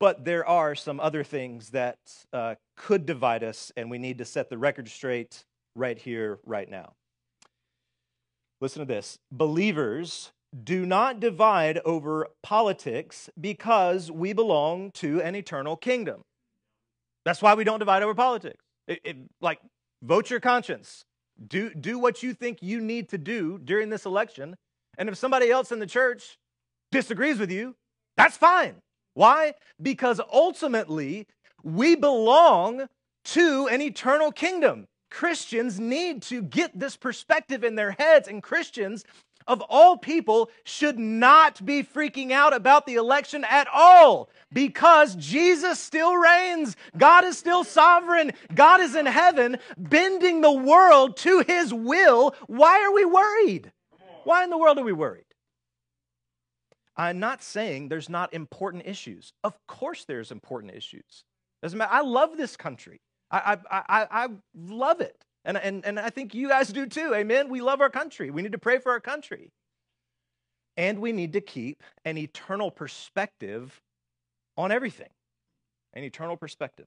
But 0.00 0.24
there 0.24 0.46
are 0.46 0.74
some 0.74 0.98
other 0.98 1.22
things 1.22 1.70
that 1.70 1.98
uh, 2.32 2.56
could 2.76 3.06
divide 3.06 3.44
us, 3.44 3.70
and 3.76 3.88
we 3.88 3.98
need 3.98 4.18
to 4.18 4.24
set 4.24 4.50
the 4.50 4.58
record 4.58 4.88
straight 4.88 5.44
right 5.76 5.98
here, 5.98 6.40
right 6.44 6.68
now. 6.68 6.94
Listen 8.60 8.80
to 8.80 8.86
this 8.86 9.18
believers 9.30 10.32
do 10.62 10.86
not 10.86 11.20
divide 11.20 11.80
over 11.84 12.28
politics 12.42 13.28
because 13.40 14.10
we 14.10 14.32
belong 14.32 14.90
to 14.92 15.20
an 15.20 15.34
eternal 15.34 15.76
kingdom. 15.76 16.22
That's 17.24 17.42
why 17.42 17.54
we 17.54 17.64
don't 17.64 17.78
divide 17.78 18.02
over 18.02 18.14
politics. 18.14 18.64
It, 18.86 19.00
it, 19.04 19.16
like, 19.40 19.60
vote 20.02 20.30
your 20.30 20.40
conscience. 20.40 21.04
Do, 21.48 21.74
do 21.74 21.98
what 21.98 22.22
you 22.22 22.34
think 22.34 22.58
you 22.62 22.80
need 22.80 23.08
to 23.10 23.18
do 23.18 23.58
during 23.58 23.90
this 23.90 24.06
election. 24.06 24.56
And 24.98 25.08
if 25.08 25.16
somebody 25.16 25.50
else 25.50 25.72
in 25.72 25.78
the 25.78 25.86
church 25.86 26.38
disagrees 26.92 27.38
with 27.38 27.50
you, 27.50 27.74
that's 28.16 28.36
fine. 28.36 28.76
Why? 29.14 29.54
Because 29.80 30.20
ultimately, 30.32 31.26
we 31.62 31.96
belong 31.96 32.88
to 33.24 33.68
an 33.68 33.80
eternal 33.80 34.30
kingdom. 34.30 34.86
Christians 35.10 35.80
need 35.80 36.22
to 36.22 36.42
get 36.42 36.78
this 36.78 36.96
perspective 36.96 37.64
in 37.64 37.76
their 37.76 37.92
heads, 37.92 38.28
and 38.28 38.42
Christians 38.42 39.04
of 39.46 39.62
all 39.68 39.96
people 39.96 40.50
should 40.64 40.98
not 40.98 41.64
be 41.64 41.82
freaking 41.82 42.30
out 42.32 42.54
about 42.54 42.86
the 42.86 42.94
election 42.94 43.44
at 43.48 43.68
all 43.72 44.30
because 44.52 45.14
Jesus 45.16 45.78
still 45.78 46.16
reigns. 46.16 46.76
God 46.96 47.24
is 47.24 47.36
still 47.36 47.64
sovereign. 47.64 48.32
God 48.54 48.80
is 48.80 48.94
in 48.94 49.06
heaven, 49.06 49.58
bending 49.76 50.40
the 50.40 50.52
world 50.52 51.16
to 51.18 51.40
his 51.40 51.74
will. 51.74 52.34
Why 52.46 52.82
are 52.82 52.92
we 52.92 53.04
worried? 53.04 53.72
Why 54.24 54.44
in 54.44 54.50
the 54.50 54.58
world 54.58 54.78
are 54.78 54.84
we 54.84 54.92
worried? 54.92 55.24
I'm 56.96 57.18
not 57.18 57.42
saying 57.42 57.88
there's 57.88 58.08
not 58.08 58.32
important 58.32 58.86
issues. 58.86 59.32
Of 59.42 59.54
course, 59.66 60.04
there's 60.04 60.30
important 60.30 60.74
issues. 60.74 61.24
Doesn't 61.62 61.76
matter. 61.76 61.92
I 61.92 62.02
love 62.02 62.36
this 62.36 62.56
country. 62.56 63.00
I, 63.30 63.58
I, 63.70 63.82
I, 63.88 64.06
I 64.10 64.28
love 64.54 65.00
it. 65.00 65.23
And, 65.44 65.56
and, 65.58 65.84
and 65.84 66.00
I 66.00 66.10
think 66.10 66.34
you 66.34 66.48
guys 66.48 66.68
do 66.68 66.86
too. 66.86 67.12
Amen. 67.14 67.48
We 67.48 67.60
love 67.60 67.80
our 67.80 67.90
country. 67.90 68.30
We 68.30 68.42
need 68.42 68.52
to 68.52 68.58
pray 68.58 68.78
for 68.78 68.92
our 68.92 69.00
country. 69.00 69.50
And 70.76 71.00
we 71.00 71.12
need 71.12 71.34
to 71.34 71.40
keep 71.40 71.82
an 72.04 72.18
eternal 72.18 72.70
perspective 72.70 73.82
on 74.56 74.72
everything. 74.72 75.10
An 75.92 76.02
eternal 76.02 76.36
perspective. 76.36 76.86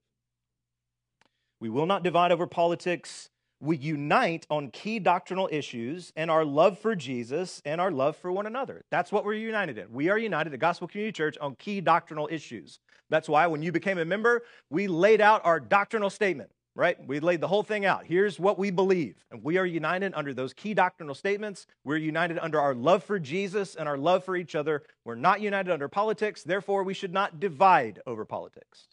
We 1.60 1.70
will 1.70 1.86
not 1.86 2.04
divide 2.04 2.32
over 2.32 2.48
politics. 2.48 3.30
We 3.60 3.78
unite 3.78 4.46
on 4.50 4.70
key 4.70 5.00
doctrinal 5.00 5.50
issues 5.52 6.12
and 6.15 6.30
our 6.30 6.46
love 6.46 6.78
for 6.78 6.96
Jesus 6.96 7.62
and 7.65 7.80
our 7.80 7.91
love 7.91 8.15
for 8.17 8.32
one 8.32 8.46
another. 8.46 8.84
That's 8.91 9.12
what 9.12 9.26
we're 9.26 9.34
united 9.34 9.78
in. 9.78 9.91
We 9.91 10.10
are 10.10 10.17
united 10.17 10.54
at 10.54 10.60
Gospel 10.60 10.88
Community 10.88 11.13
Church 11.13 11.38
on 11.39 11.56
key 11.56 11.82
doctrinal 11.82 12.28
issues. 12.32 12.80
That's 13.10 13.30
why 13.30 13.48
when 13.48 13.63
you 13.63 13.72
became 13.72 13.98
a 13.98 14.06
member, 14.06 14.43
we 14.70 14.88
laid 14.88 15.22
out 15.22 15.43
our 15.46 15.60
doctrinal 15.60 16.10
statement 16.10 16.52
right? 16.78 16.96
We 17.08 17.20
laid 17.20 17.42
the 17.42 17.48
whole 17.48 17.63
thing 17.63 17.86
out. 17.86 18.06
Here's 18.06 18.40
what 18.40 18.60
we 18.60 18.70
believe. 18.70 19.16
And 19.32 19.44
we 19.44 19.58
are 19.58 19.66
united 19.66 20.13
under 20.16 20.32
those 20.32 20.54
key 20.54 20.76
doctrinal 20.76 21.16
statements. 21.16 21.66
We're 21.84 21.98
united 21.98 22.38
under 22.38 22.62
our 22.62 22.76
love 22.76 23.04
for 23.04 23.18
Jesus 23.18 23.74
and 23.74 23.90
our 23.90 23.98
love 23.98 24.24
for 24.24 24.36
each 24.36 24.54
other. 24.54 24.84
We're 25.04 25.16
not 25.16 25.42
united 25.42 25.72
under 25.74 25.88
politics. 25.88 26.44
Therefore, 26.44 26.84
we 26.84 26.94
should 26.94 27.12
not 27.12 27.40
divide 27.40 28.00
over 28.06 28.26
politics. 28.26 28.90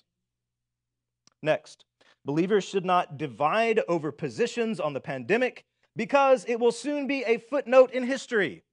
Next, 1.42 1.84
believers 2.24 2.64
should 2.64 2.86
not 2.86 3.18
divide 3.18 3.82
over 3.86 4.10
positions 4.10 4.80
on 4.80 4.94
the 4.94 5.00
pandemic 5.00 5.66
because 5.94 6.46
it 6.48 6.58
will 6.58 6.72
soon 6.72 7.06
be 7.06 7.22
a 7.24 7.36
footnote 7.36 7.92
in 7.92 8.04
history. 8.04 8.64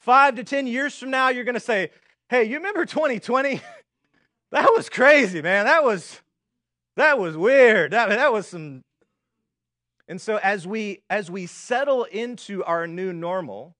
Five 0.00 0.34
to 0.34 0.44
10 0.44 0.66
years 0.66 0.98
from 0.98 1.10
now, 1.10 1.30
you're 1.30 1.44
going 1.44 1.54
to 1.54 1.60
say, 1.60 1.90
hey, 2.28 2.44
you 2.44 2.56
remember 2.56 2.84
2020? 2.84 3.62
that 4.52 4.70
was 4.76 4.90
crazy, 4.90 5.40
man. 5.40 5.64
That 5.64 5.82
was 5.82 6.20
that 6.96 7.18
was 7.18 7.36
weird. 7.36 7.92
That, 7.92 8.08
that 8.08 8.32
was 8.32 8.46
some. 8.46 8.82
And 10.08 10.20
so 10.20 10.38
as 10.42 10.66
we 10.66 11.00
as 11.08 11.30
we 11.30 11.46
settle 11.46 12.04
into 12.04 12.64
our 12.64 12.86
new 12.86 13.12
normal, 13.12 13.74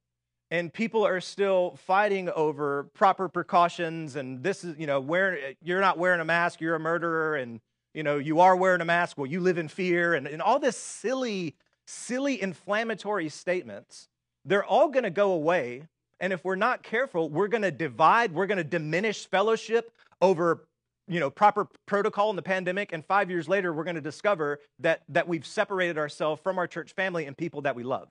and 0.51 0.73
people 0.73 1.07
are 1.07 1.21
still 1.21 1.77
fighting 1.85 2.31
over 2.31 2.85
proper 2.95 3.29
precautions, 3.29 4.17
and 4.17 4.43
this 4.43 4.65
is 4.65 4.79
you 4.79 4.87
know 4.87 5.01
where 5.01 5.55
you're 5.63 5.81
not 5.81 5.99
wearing 5.99 6.21
a 6.21 6.25
mask, 6.25 6.61
you're 6.61 6.75
a 6.75 6.81
murderer, 6.81 7.37
and 7.37 7.61
you 7.93 8.03
know 8.03 8.19
you 8.19 8.41
are 8.41 8.57
wearing 8.57 8.81
a 8.81 8.85
mask, 8.85 9.19
well 9.19 9.27
you 9.27 9.41
live 9.41 9.59
in 9.59 9.69
fear, 9.69 10.15
and, 10.15 10.27
and 10.27 10.41
all 10.41 10.59
this 10.59 10.77
silly 10.77 11.55
silly 11.87 12.41
inflammatory 12.41 13.29
statements. 13.29 14.09
They're 14.45 14.65
all 14.65 14.89
going 14.89 15.05
to 15.05 15.11
go 15.11 15.33
away 15.33 15.87
and 16.23 16.33
if 16.33 16.45
we're 16.45 16.55
not 16.55 16.85
careful, 16.85 17.29
we're 17.29 17.49
going 17.49 17.63
to 17.63 17.73
divide, 17.73 18.33
we're 18.33 18.47
going 18.47 18.59
to 18.59 18.65
diminish 18.65 19.27
fellowship 19.27 19.91
over 20.21 20.69
you 21.09 21.21
know 21.21 21.31
proper 21.31 21.69
protocol 21.87 22.31
in 22.31 22.37
the 22.37 22.43
pandemic 22.43 22.93
and 22.93 23.05
5 23.05 23.31
years 23.31 23.49
later 23.49 23.73
we're 23.73 23.85
going 23.85 23.97
to 23.97 24.01
discover 24.01 24.61
that 24.79 25.03
that 25.09 25.29
we've 25.29 25.47
separated 25.47 25.99
ourselves 25.99 26.41
from 26.43 26.59
our 26.59 26.67
church 26.67 26.93
family 26.95 27.27
and 27.27 27.37
people 27.37 27.63
that 27.63 27.75
we 27.75 27.83
love 27.83 28.09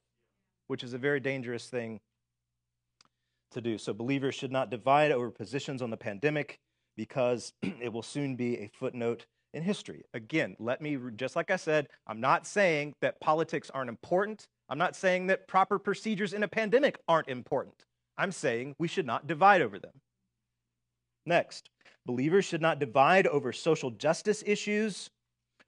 which 0.68 0.84
is 0.84 0.94
a 0.94 0.98
very 0.98 1.20
dangerous 1.20 1.68
thing 1.68 2.00
to 3.52 3.60
do. 3.62 3.78
So 3.78 3.94
believers 3.94 4.36
should 4.36 4.52
not 4.52 4.70
divide 4.70 5.12
over 5.12 5.30
positions 5.30 5.82
on 5.82 5.90
the 5.90 5.98
pandemic 5.98 6.60
because 6.96 7.52
it 7.62 7.92
will 7.92 8.02
soon 8.02 8.36
be 8.36 8.58
a 8.58 8.70
footnote 8.74 9.26
in 9.54 9.64
history. 9.64 10.04
Again 10.14 10.56
let 10.60 10.82
me 10.82 10.98
just 11.16 11.36
like 11.36 11.52
i 11.52 11.58
said 11.58 11.88
i'm 12.08 12.22
not 12.22 12.48
saying 12.48 12.94
that 13.02 13.20
politics 13.20 13.70
aren't 13.74 13.90
important. 13.90 14.48
I'm 14.70 14.78
not 14.78 14.96
saying 14.96 15.28
that 15.28 15.50
proper 15.50 15.78
procedures 15.78 16.32
in 16.32 16.44
a 16.44 16.48
pandemic 16.48 16.98
aren't 17.06 17.28
important. 17.28 17.76
I'm 18.18 18.32
saying 18.32 18.76
we 18.80 18.88
should 18.88 19.06
not 19.06 19.28
divide 19.28 19.62
over 19.62 19.78
them 19.78 19.92
next 21.26 21.70
Believers 22.06 22.46
should 22.46 22.62
not 22.62 22.80
divide 22.80 23.28
over 23.28 23.54
social 23.54 23.92
justice 23.92 24.44
issues. 24.46 25.10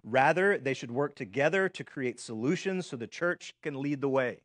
Rather, 0.04 0.58
they 0.58 0.74
should 0.74 0.92
work 0.92 1.16
together 1.16 1.70
to 1.70 1.84
create 1.84 2.20
solutions 2.20 2.88
so 2.88 2.98
the 2.98 3.08
church 3.08 3.54
can 3.62 3.80
lead 3.80 4.02
the 4.02 4.10
way. 4.10 4.40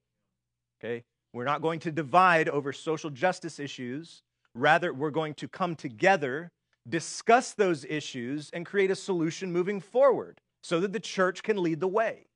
Okay? 0.78 1.04
We're 1.32 1.44
not 1.44 1.62
going 1.62 1.80
to 1.80 1.92
divide 1.92 2.48
over 2.48 2.72
social 2.72 3.10
justice 3.10 3.58
issues. 3.58 4.22
Rather, 4.54 4.92
we're 4.92 5.10
going 5.10 5.34
to 5.34 5.48
come 5.48 5.74
together, 5.74 6.50
discuss 6.88 7.54
those 7.54 7.84
issues, 7.86 8.50
and 8.52 8.66
create 8.66 8.90
a 8.90 8.96
solution 8.96 9.50
moving 9.52 9.80
forward 9.80 10.40
so 10.62 10.80
that 10.80 10.92
the 10.92 11.00
church 11.00 11.42
can 11.42 11.62
lead 11.62 11.80
the 11.80 11.88
way. 11.88 12.26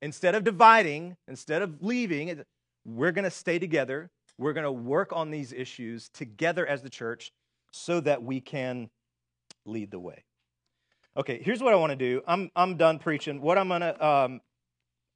Instead 0.00 0.34
of 0.34 0.42
dividing, 0.42 1.16
instead 1.28 1.62
of 1.62 1.82
leaving, 1.82 2.42
we're 2.84 3.12
going 3.12 3.24
to 3.24 3.30
stay 3.30 3.58
together. 3.58 4.10
We're 4.38 4.52
going 4.52 4.64
to 4.64 4.72
work 4.72 5.12
on 5.12 5.30
these 5.30 5.52
issues 5.52 6.08
together 6.08 6.66
as 6.66 6.82
the 6.82 6.90
church 6.90 7.30
so 7.72 8.00
that 8.00 8.22
we 8.22 8.40
can 8.40 8.88
lead 9.66 9.90
the 9.90 9.98
way. 9.98 10.24
Okay, 11.16 11.42
here's 11.42 11.62
what 11.62 11.72
I 11.72 11.76
want 11.76 11.90
to 11.90 11.96
do. 11.96 12.22
I'm 12.26 12.50
I'm 12.56 12.76
done 12.76 12.98
preaching. 12.98 13.40
What 13.40 13.58
I'm 13.58 13.68
gonna 13.68 13.96
um, 14.00 14.40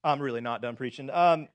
I'm 0.04 0.20
really 0.20 0.40
not 0.40 0.61
done 0.61 0.76
preaching. 0.76 1.09
Um, 1.11 1.48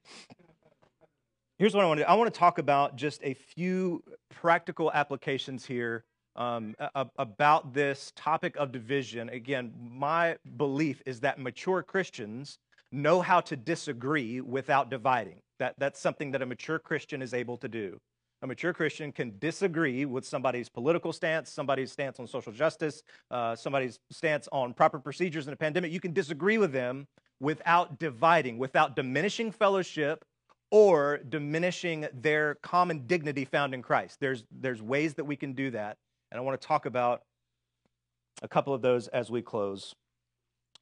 here's 1.57 1.75
what 1.75 1.83
I 1.83 1.87
want 1.87 1.99
to 1.99 2.05
do. 2.05 2.09
I 2.09 2.15
want 2.15 2.33
to 2.33 2.39
talk 2.39 2.57
about 2.57 2.95
just 2.95 3.21
a 3.23 3.33
few 3.33 4.03
practical 4.29 4.91
applications 4.91 5.65
here 5.65 6.05
um, 6.35 6.75
about 7.17 7.73
this 7.73 8.11
topic 8.15 8.55
of 8.55 8.71
division. 8.71 9.29
Again, 9.29 9.73
my 9.79 10.37
belief 10.57 11.01
is 11.05 11.19
that 11.21 11.39
mature 11.39 11.83
Christians 11.83 12.57
know 12.91 13.21
how 13.21 13.41
to 13.41 13.55
disagree 13.55 14.41
without 14.41 14.89
dividing. 14.89 15.39
That, 15.59 15.75
that's 15.77 15.99
something 15.99 16.31
that 16.31 16.41
a 16.41 16.45
mature 16.45 16.79
Christian 16.79 17.21
is 17.21 17.33
able 17.33 17.57
to 17.57 17.67
do. 17.67 17.99
A 18.43 18.47
mature 18.47 18.73
Christian 18.73 19.11
can 19.11 19.37
disagree 19.37 20.05
with 20.05 20.25
somebody's 20.25 20.67
political 20.67 21.13
stance, 21.13 21.51
somebody's 21.51 21.91
stance 21.91 22.19
on 22.19 22.25
social 22.25 22.51
justice, 22.51 23.03
uh, 23.29 23.55
somebody's 23.55 23.99
stance 24.09 24.47
on 24.51 24.73
proper 24.73 24.99
procedures 24.99 25.45
in 25.47 25.53
a 25.53 25.55
pandemic. 25.55 25.91
You 25.91 25.99
can 25.99 26.11
disagree 26.11 26.57
with 26.57 26.71
them 26.71 27.07
without 27.39 27.99
dividing, 27.99 28.57
without 28.57 28.95
diminishing 28.95 29.51
fellowship 29.51 30.25
or 30.71 31.19
diminishing 31.29 32.07
their 32.13 32.55
common 32.63 33.05
dignity 33.05 33.45
found 33.45 33.75
in 33.75 33.83
Christ. 33.83 34.19
There's, 34.19 34.43
there's 34.49 34.81
ways 34.81 35.13
that 35.15 35.25
we 35.25 35.35
can 35.35 35.53
do 35.53 35.69
that. 35.71 35.97
And 36.31 36.39
I 36.39 36.41
want 36.41 36.59
to 36.59 36.67
talk 36.67 36.85
about 36.85 37.21
a 38.41 38.47
couple 38.47 38.73
of 38.73 38.81
those 38.81 39.07
as 39.09 39.29
we 39.29 39.41
close. 39.41 39.93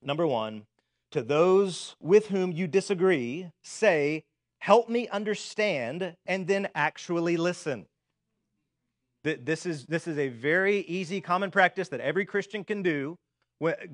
Number 0.02 0.26
one, 0.26 0.66
to 1.12 1.22
those 1.22 1.96
with 2.00 2.28
whom 2.28 2.52
you 2.52 2.68
disagree, 2.68 3.52
say, 3.64 4.24
Help 4.60 4.90
me 4.90 5.08
understand, 5.08 6.16
and 6.26 6.48
then 6.48 6.68
actually 6.76 7.38
listen. 7.38 7.86
This 9.24 9.66
is, 9.66 9.86
this 9.86 10.08
is 10.08 10.18
a 10.18 10.30
very 10.30 10.80
easy 10.82 11.22
common 11.22 11.52
practice 11.52 11.90
that 11.90 12.00
every 12.00 12.26
Christian 12.26 12.64
can 12.64 12.82
do 12.82 13.18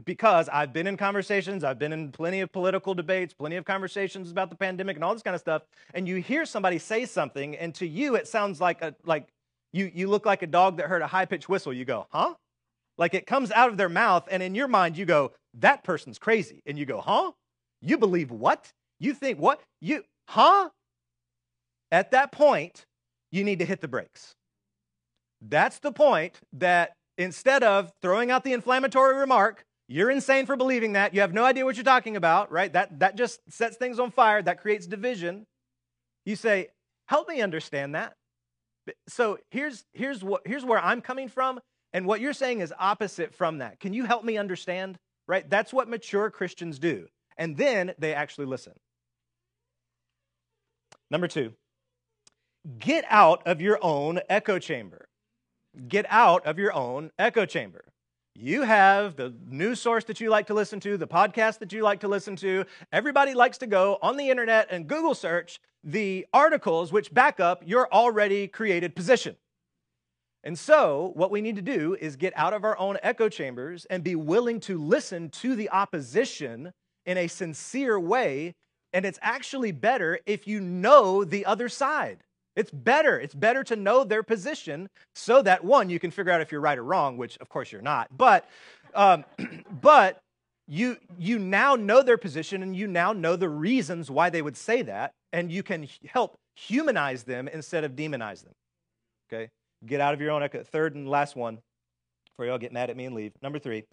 because 0.03 0.47
I've 0.49 0.71
been 0.73 0.85
in 0.85 0.95
conversations, 0.97 1.63
I've 1.63 1.79
been 1.79 1.91
in 1.91 2.11
plenty 2.11 2.41
of 2.41 2.51
political 2.51 2.93
debates, 2.93 3.33
plenty 3.33 3.55
of 3.55 3.65
conversations 3.65 4.29
about 4.29 4.51
the 4.51 4.55
pandemic 4.55 4.95
and 4.95 5.03
all 5.03 5.13
this 5.13 5.23
kind 5.23 5.33
of 5.33 5.41
stuff, 5.41 5.63
and 5.93 6.07
you 6.07 6.17
hear 6.17 6.45
somebody 6.45 6.77
say 6.77 7.05
something, 7.05 7.55
and 7.55 7.73
to 7.75 7.87
you 7.87 8.15
it 8.15 8.27
sounds 8.27 8.61
like 8.61 8.81
a 8.83 8.95
like 9.05 9.27
you 9.73 9.91
you 9.93 10.07
look 10.07 10.25
like 10.25 10.43
a 10.43 10.47
dog 10.47 10.77
that 10.77 10.85
heard 10.85 11.01
a 11.01 11.07
high 11.07 11.25
pitched 11.25 11.49
whistle. 11.49 11.73
You 11.73 11.85
go, 11.85 12.05
huh? 12.11 12.35
Like 12.97 13.15
it 13.15 13.25
comes 13.25 13.51
out 13.51 13.69
of 13.69 13.77
their 13.77 13.89
mouth, 13.89 14.27
and 14.29 14.43
in 14.43 14.53
your 14.53 14.67
mind 14.67 14.97
you 14.97 15.05
go, 15.05 15.31
that 15.55 15.83
person's 15.83 16.19
crazy, 16.19 16.61
and 16.67 16.77
you 16.77 16.85
go, 16.85 17.01
huh? 17.01 17.31
You 17.81 17.97
believe 17.97 18.29
what? 18.29 18.71
You 18.99 19.15
think 19.15 19.39
what? 19.39 19.61
You 19.81 20.03
huh? 20.27 20.69
At 21.91 22.11
that 22.11 22.31
point, 22.31 22.85
you 23.31 23.43
need 23.43 23.59
to 23.59 23.65
hit 23.65 23.81
the 23.81 23.87
brakes. 23.87 24.33
That's 25.41 25.79
the 25.79 25.91
point 25.91 26.39
that 26.53 26.93
instead 27.17 27.63
of 27.63 27.91
throwing 28.01 28.31
out 28.31 28.43
the 28.43 28.53
inflammatory 28.53 29.15
remark, 29.15 29.63
you're 29.87 30.09
insane 30.09 30.45
for 30.45 30.55
believing 30.55 30.93
that. 30.93 31.13
You 31.13 31.21
have 31.21 31.33
no 31.33 31.43
idea 31.45 31.63
what 31.63 31.75
you're 31.75 31.83
talking 31.83 32.15
about, 32.15 32.51
right? 32.51 32.73
That, 32.73 32.99
that 32.99 33.15
just 33.15 33.39
sets 33.49 33.77
things 33.77 33.99
on 33.99 34.11
fire. 34.11 34.41
That 34.41 34.59
creates 34.59 34.87
division. 34.87 35.45
You 36.25 36.35
say, 36.35 36.69
help 37.07 37.29
me 37.29 37.41
understand 37.41 37.93
that. 37.93 38.13
So 39.07 39.37
here's, 39.51 39.85
here's, 39.93 40.23
what, 40.23 40.41
here's 40.45 40.65
where 40.65 40.79
I'm 40.79 41.01
coming 41.01 41.27
from, 41.29 41.59
and 41.93 42.05
what 42.05 42.19
you're 42.19 42.33
saying 42.33 42.61
is 42.61 42.73
opposite 42.79 43.33
from 43.33 43.59
that. 43.59 43.79
Can 43.79 43.93
you 43.93 44.05
help 44.05 44.23
me 44.23 44.37
understand? 44.37 44.97
Right? 45.27 45.47
That's 45.49 45.73
what 45.73 45.89
mature 45.89 46.29
Christians 46.29 46.77
do. 46.79 47.07
And 47.37 47.57
then 47.57 47.93
they 47.97 48.13
actually 48.13 48.45
listen. 48.45 48.73
Number 51.11 51.27
two, 51.27 51.53
get 52.79 53.05
out 53.09 53.45
of 53.45 53.61
your 53.61 53.79
own 53.81 54.19
echo 54.29 54.59
chamber 54.59 55.07
get 55.87 56.05
out 56.09 56.45
of 56.45 56.57
your 56.57 56.73
own 56.73 57.11
echo 57.19 57.45
chamber. 57.45 57.85
You 58.37 58.63
have 58.63 59.15
the 59.15 59.33
news 59.47 59.79
source 59.79 60.03
that 60.05 60.19
you 60.19 60.29
like 60.29 60.47
to 60.47 60.53
listen 60.53 60.79
to, 60.81 60.97
the 60.97 61.07
podcast 61.07 61.59
that 61.59 61.71
you 61.71 61.83
like 61.83 62.01
to 62.01 62.07
listen 62.07 62.35
to. 62.37 62.65
Everybody 62.91 63.33
likes 63.33 63.57
to 63.59 63.67
go 63.67 63.97
on 64.01 64.17
the 64.17 64.29
internet 64.29 64.67
and 64.69 64.87
Google 64.87 65.15
search 65.15 65.59
the 65.83 66.25
articles 66.33 66.91
which 66.91 67.13
back 67.13 67.39
up 67.39 67.63
your 67.65 67.91
already 67.93 68.47
created 68.47 68.95
position. 68.95 69.37
And 70.43 70.59
so, 70.59 71.11
what 71.15 71.31
we 71.31 71.41
need 71.41 71.55
to 71.55 71.61
do 71.61 71.95
is 71.99 72.17
get 72.17 72.33
out 72.35 72.53
of 72.53 72.63
our 72.63 72.77
own 72.77 72.97
echo 73.01 73.29
chambers 73.29 73.85
and 73.85 74.03
be 74.03 74.15
willing 74.15 74.59
to 74.61 74.77
listen 74.77 75.29
to 75.29 75.55
the 75.55 75.69
opposition 75.69 76.71
in 77.05 77.17
a 77.17 77.27
sincere 77.27 77.99
way. 77.99 78.53
And 78.95 79.05
it's 79.05 79.19
actually 79.21 79.73
better 79.73 80.19
if 80.25 80.47
you 80.47 80.61
know 80.61 81.25
the 81.25 81.45
other 81.45 81.67
side. 81.67 82.19
It's 82.55 82.71
better. 82.71 83.19
It's 83.19 83.35
better 83.35 83.61
to 83.65 83.75
know 83.75 84.05
their 84.05 84.23
position 84.23 84.87
so 85.13 85.41
that 85.41 85.65
one, 85.65 85.89
you 85.89 85.99
can 85.99 86.11
figure 86.11 86.31
out 86.31 86.39
if 86.39 86.49
you're 86.49 86.61
right 86.61 86.77
or 86.77 86.83
wrong, 86.83 87.17
which 87.17 87.37
of 87.39 87.49
course 87.49 87.73
you're 87.73 87.81
not. 87.81 88.07
But, 88.15 88.49
um, 88.93 89.25
but 89.81 90.21
you 90.67 90.97
you 91.19 91.37
now 91.37 91.75
know 91.75 92.01
their 92.01 92.17
position 92.17 92.63
and 92.63 92.73
you 92.73 92.87
now 92.87 93.11
know 93.11 93.35
the 93.35 93.49
reasons 93.49 94.09
why 94.09 94.29
they 94.29 94.41
would 94.41 94.55
say 94.55 94.81
that, 94.83 95.11
and 95.33 95.51
you 95.51 95.61
can 95.61 95.89
help 96.07 96.35
humanize 96.55 97.23
them 97.23 97.49
instead 97.49 97.83
of 97.83 97.91
demonize 97.97 98.43
them. 98.45 98.53
Okay, 99.29 99.49
get 99.85 99.99
out 99.99 100.13
of 100.13 100.21
your 100.21 100.31
own 100.31 100.41
echo. 100.41 100.63
Third 100.63 100.95
and 100.95 101.07
last 101.09 101.35
one, 101.35 101.59
before 102.25 102.45
y'all 102.45 102.57
get 102.57 102.71
mad 102.71 102.89
at 102.89 102.95
me 102.95 103.03
and 103.05 103.13
leave. 103.13 103.33
Number 103.41 103.59
three. 103.59 103.83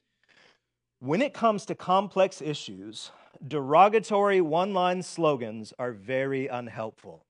When 1.02 1.20
it 1.20 1.34
comes 1.34 1.66
to 1.66 1.74
complex 1.74 2.40
issues, 2.40 3.10
derogatory 3.44 4.40
one 4.40 4.72
line 4.72 5.02
slogans 5.02 5.74
are 5.76 5.90
very 5.90 6.46
unhelpful. 6.46 7.26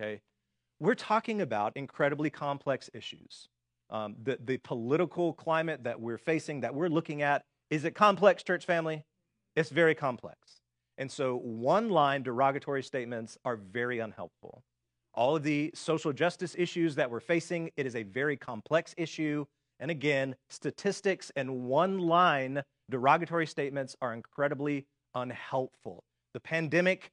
Okay? 0.00 0.22
we're 0.78 0.94
talking 0.94 1.42
about 1.42 1.76
incredibly 1.76 2.30
complex 2.30 2.88
issues. 2.94 3.50
Um, 3.90 4.16
the, 4.22 4.38
the 4.42 4.56
political 4.56 5.34
climate 5.34 5.84
that 5.84 6.00
we're 6.00 6.16
facing, 6.16 6.62
that 6.62 6.74
we're 6.74 6.88
looking 6.88 7.20
at, 7.20 7.42
is 7.68 7.84
it 7.84 7.94
complex, 7.94 8.42
church 8.42 8.64
family? 8.64 9.04
It's 9.56 9.68
very 9.68 9.94
complex. 9.94 10.38
And 10.96 11.12
so, 11.12 11.36
one 11.36 11.90
line 11.90 12.22
derogatory 12.22 12.82
statements 12.82 13.36
are 13.44 13.56
very 13.56 13.98
unhelpful. 13.98 14.62
All 15.12 15.36
of 15.36 15.42
the 15.42 15.70
social 15.74 16.14
justice 16.14 16.54
issues 16.56 16.94
that 16.94 17.10
we're 17.10 17.20
facing, 17.20 17.72
it 17.76 17.84
is 17.84 17.94
a 17.94 18.04
very 18.04 18.38
complex 18.38 18.94
issue. 18.96 19.44
And 19.80 19.90
again, 19.90 20.36
statistics 20.50 21.32
and 21.34 21.64
one 21.64 21.98
line 21.98 22.62
derogatory 22.90 23.46
statements 23.46 23.96
are 24.02 24.12
incredibly 24.12 24.86
unhelpful. 25.14 26.04
The 26.34 26.40
pandemic 26.40 27.10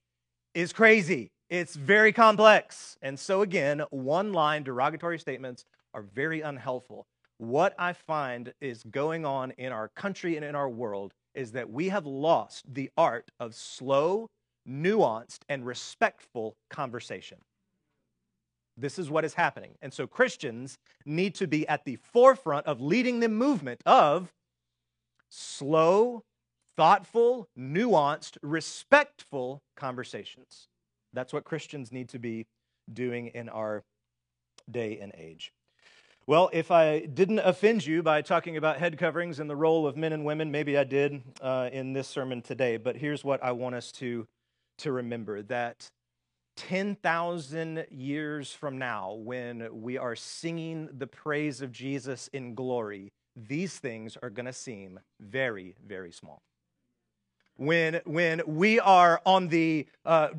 is 0.53 0.73
crazy. 0.73 1.31
It's 1.49 1.75
very 1.75 2.11
complex. 2.11 2.97
And 3.01 3.17
so, 3.17 3.41
again, 3.41 3.83
one 3.89 4.33
line 4.33 4.63
derogatory 4.63 5.17
statements 5.17 5.63
are 5.93 6.01
very 6.01 6.41
unhelpful. 6.41 7.07
What 7.37 7.73
I 7.79 7.93
find 7.93 8.53
is 8.59 8.83
going 8.83 9.25
on 9.25 9.51
in 9.51 9.71
our 9.71 9.89
country 9.95 10.35
and 10.35 10.43
in 10.43 10.55
our 10.55 10.69
world 10.69 11.13
is 11.35 11.51
that 11.53 11.69
we 11.69 11.89
have 11.89 12.05
lost 12.05 12.65
the 12.73 12.89
art 12.97 13.29
of 13.39 13.55
slow, 13.55 14.27
nuanced, 14.67 15.39
and 15.47 15.65
respectful 15.65 16.57
conversation. 16.69 17.37
This 18.77 18.99
is 18.99 19.09
what 19.09 19.25
is 19.25 19.33
happening. 19.33 19.71
And 19.81 19.91
so 19.91 20.05
Christians 20.05 20.77
need 21.05 21.33
to 21.35 21.47
be 21.47 21.67
at 21.67 21.83
the 21.83 21.95
forefront 21.95 22.67
of 22.67 22.79
leading 22.79 23.19
the 23.19 23.29
movement 23.29 23.81
of 23.85 24.31
slow, 25.29 26.23
thoughtful, 26.75 27.49
nuanced, 27.57 28.37
respectful 28.43 29.63
conversations. 29.75 30.67
That's 31.11 31.33
what 31.33 31.43
Christians 31.43 31.91
need 31.91 32.09
to 32.09 32.19
be 32.19 32.45
doing 32.91 33.27
in 33.27 33.49
our 33.49 33.83
day 34.69 34.99
and 34.99 35.11
age. 35.17 35.51
Well, 36.27 36.49
if 36.51 36.71
I 36.71 36.99
didn't 36.99 37.39
offend 37.39 37.85
you 37.85 38.03
by 38.03 38.21
talking 38.21 38.57
about 38.57 38.77
head 38.77 38.97
coverings 38.97 39.39
and 39.39 39.49
the 39.49 39.55
role 39.55 39.87
of 39.87 39.95
men 39.95 40.11
and 40.11 40.25
women, 40.25 40.51
maybe 40.51 40.77
I 40.77 40.83
did 40.83 41.21
uh, 41.41 41.69
in 41.71 41.93
this 41.93 42.07
sermon 42.07 42.41
today. 42.41 42.75
But 42.75 42.97
here's 42.97 43.23
what 43.23 43.41
I 43.41 43.53
want 43.53 43.75
us 43.75 43.91
to, 43.93 44.27
to 44.79 44.91
remember 44.91 45.41
that 45.43 45.89
10,000 46.57 47.87
years 47.89 48.51
from 48.51 48.77
now, 48.77 49.13
when 49.13 49.81
we 49.81 49.97
are 49.97 50.15
singing 50.15 50.89
the 50.97 51.07
praise 51.07 51.61
of 51.61 51.71
Jesus 51.71 52.29
in 52.33 52.55
glory, 52.55 53.13
these 53.35 53.79
things 53.79 54.17
are 54.21 54.29
going 54.29 54.47
to 54.47 54.53
seem 54.53 54.99
very, 55.19 55.75
very 55.85 56.11
small 56.11 56.41
when, 57.57 58.01
when 58.05 58.41
we 58.45 58.79
are 58.79 59.21
on 59.25 59.49
the, 59.49 59.87
uh, 60.05 60.29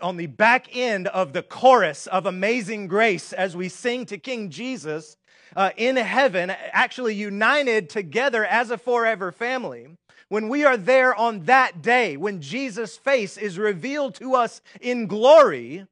on 0.00 0.16
the 0.16 0.26
back 0.26 0.74
end 0.76 1.08
of 1.08 1.32
the 1.32 1.42
chorus 1.42 2.06
of 2.06 2.26
Amazing 2.26 2.86
Grace 2.86 3.32
as 3.32 3.56
we 3.56 3.68
sing 3.68 4.06
to 4.06 4.18
King 4.18 4.50
Jesus 4.50 5.16
uh, 5.56 5.70
in 5.76 5.96
heaven, 5.96 6.50
actually 6.72 7.14
united 7.14 7.88
together 7.88 8.44
as 8.44 8.70
a 8.70 8.78
forever 8.78 9.32
family. 9.32 9.88
When 10.28 10.48
we 10.48 10.64
are 10.64 10.76
there 10.76 11.14
on 11.14 11.44
that 11.44 11.82
day, 11.82 12.16
when 12.16 12.40
Jesus' 12.40 12.96
face 12.96 13.36
is 13.36 13.58
revealed 13.58 14.14
to 14.16 14.34
us 14.34 14.60
in 14.80 15.06
glory, 15.06 15.86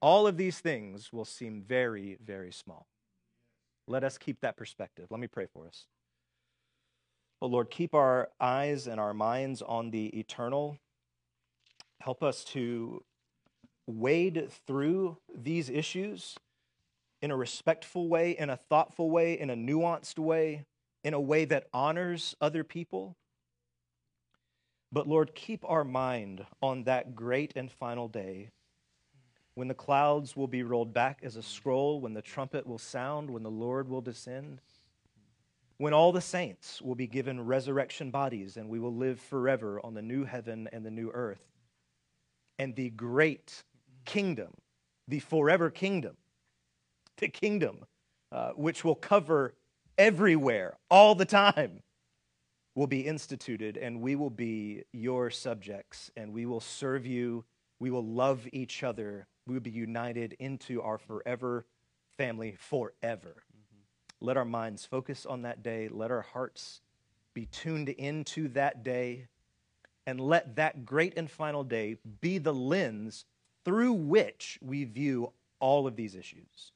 all 0.00 0.26
of 0.26 0.36
these 0.36 0.60
things 0.60 1.12
will 1.12 1.24
seem 1.24 1.62
very, 1.62 2.18
very 2.24 2.52
small. 2.52 2.86
Let 3.88 4.04
us 4.04 4.16
keep 4.16 4.40
that 4.40 4.56
perspective. 4.56 5.06
Let 5.10 5.18
me 5.18 5.26
pray 5.26 5.46
for 5.52 5.66
us. 5.66 5.86
Oh 7.40 7.46
Lord, 7.46 7.70
keep 7.70 7.94
our 7.94 8.28
eyes 8.40 8.86
and 8.86 9.00
our 9.00 9.14
minds 9.14 9.62
on 9.62 9.90
the 9.90 10.06
eternal. 10.18 10.78
Help 12.00 12.22
us 12.22 12.44
to 12.44 13.02
wade 13.86 14.50
through 14.66 15.16
these 15.34 15.70
issues 15.70 16.36
in 17.22 17.30
a 17.30 17.36
respectful 17.36 18.08
way, 18.08 18.36
in 18.38 18.50
a 18.50 18.56
thoughtful 18.56 19.10
way, 19.10 19.38
in 19.38 19.50
a 19.50 19.56
nuanced 19.56 20.18
way, 20.18 20.64
in 21.02 21.14
a 21.14 21.20
way 21.20 21.44
that 21.44 21.66
honors 21.72 22.36
other 22.40 22.62
people. 22.62 23.16
But 24.92 25.08
Lord, 25.08 25.34
keep 25.34 25.64
our 25.68 25.84
mind 25.84 26.46
on 26.62 26.84
that 26.84 27.14
great 27.16 27.52
and 27.56 27.70
final 27.70 28.08
day 28.08 28.50
when 29.54 29.68
the 29.68 29.74
clouds 29.74 30.36
will 30.36 30.46
be 30.48 30.62
rolled 30.62 30.94
back 30.94 31.20
as 31.22 31.36
a 31.36 31.42
scroll, 31.42 32.00
when 32.00 32.14
the 32.14 32.22
trumpet 32.22 32.66
will 32.66 32.78
sound, 32.78 33.30
when 33.30 33.42
the 33.42 33.50
Lord 33.50 33.88
will 33.88 34.00
descend. 34.02 34.60
when 35.78 35.92
all 35.92 36.12
the 36.12 36.20
saints 36.20 36.82
will 36.82 36.94
be 36.94 37.06
given 37.06 37.40
resurrection 37.40 38.10
bodies 38.10 38.56
and 38.56 38.68
we 38.68 38.78
will 38.78 38.94
live 38.94 39.20
forever 39.20 39.80
on 39.84 39.94
the 39.94 40.02
new 40.02 40.24
heaven 40.24 40.68
and 40.72 40.84
the 40.84 40.90
new 40.90 41.10
earth. 41.14 41.42
And 42.58 42.74
the 42.74 42.90
great 42.90 43.62
kingdom, 44.04 44.54
the 45.08 45.20
forever 45.20 45.70
kingdom, 45.70 46.16
the 47.18 47.28
kingdom 47.28 47.84
uh, 48.32 48.50
which 48.50 48.84
will 48.84 48.96
cover 48.96 49.54
everywhere 49.96 50.76
all 50.90 51.14
the 51.14 51.24
time, 51.24 51.82
will 52.78 52.86
be 52.86 53.00
instituted, 53.00 53.76
and 53.76 54.00
we 54.00 54.14
will 54.14 54.30
be 54.30 54.84
your 54.92 55.30
subjects, 55.30 56.12
and 56.16 56.32
we 56.32 56.46
will 56.46 56.60
serve 56.60 57.04
you. 57.04 57.44
We 57.80 57.90
will 57.90 58.06
love 58.06 58.46
each 58.52 58.84
other. 58.84 59.26
We 59.48 59.54
will 59.54 59.60
be 59.60 59.70
united 59.70 60.34
into 60.38 60.80
our 60.80 60.96
forever 60.96 61.66
family 62.16 62.54
forever. 62.56 63.42
Mm-hmm. 63.52 63.80
Let 64.20 64.36
our 64.36 64.44
minds 64.44 64.84
focus 64.86 65.26
on 65.26 65.42
that 65.42 65.60
day. 65.60 65.88
Let 65.90 66.12
our 66.12 66.22
hearts 66.22 66.80
be 67.34 67.46
tuned 67.46 67.88
into 67.88 68.46
that 68.50 68.84
day. 68.84 69.26
And 70.06 70.20
let 70.20 70.54
that 70.54 70.86
great 70.86 71.18
and 71.18 71.28
final 71.28 71.64
day 71.64 71.96
be 72.20 72.38
the 72.38 72.54
lens 72.54 73.24
through 73.64 73.94
which 73.94 74.56
we 74.62 74.84
view 74.84 75.32
all 75.58 75.88
of 75.88 75.96
these 75.96 76.14
issues. 76.14 76.70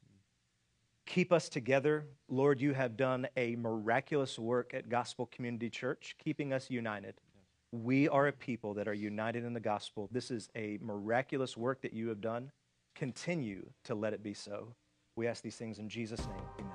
Keep 1.07 1.33
us 1.33 1.49
together. 1.49 2.07
Lord, 2.29 2.61
you 2.61 2.75
have 2.75 2.97
done 2.97 3.27
a 3.37 3.57
miraculous 3.57 4.39
work 4.39 4.73
at 4.73 4.89
Gospel 4.89 5.27
Community 5.27 5.69
Church, 5.69 6.17
keeping 6.23 6.53
us 6.53 6.71
united. 6.71 7.15
We 7.73 8.09
are 8.09 8.29
a 8.29 8.33
people 8.33 8.75
that 8.75 8.87
are 8.87 8.95
united 8.95 9.45
in 9.45 9.53
the 9.53 9.61
gospel. 9.61 10.09
This 10.13 10.31
is 10.31 10.49
a 10.55 10.79
miraculous 10.81 11.57
work 11.57 11.83
that 11.83 11.93
you 11.93 12.09
have 12.09 12.21
done. 12.21 12.53
Continue 12.95 13.67
to 13.85 13.95
let 13.95 14.13
it 14.13 14.23
be 14.23 14.35
so. 14.35 14.75
We 15.17 15.27
ask 15.27 15.43
these 15.43 15.57
things 15.57 15.79
in 15.79 15.89
Jesus' 15.89 16.21
name. 16.27 16.37
Amen. 16.59 16.73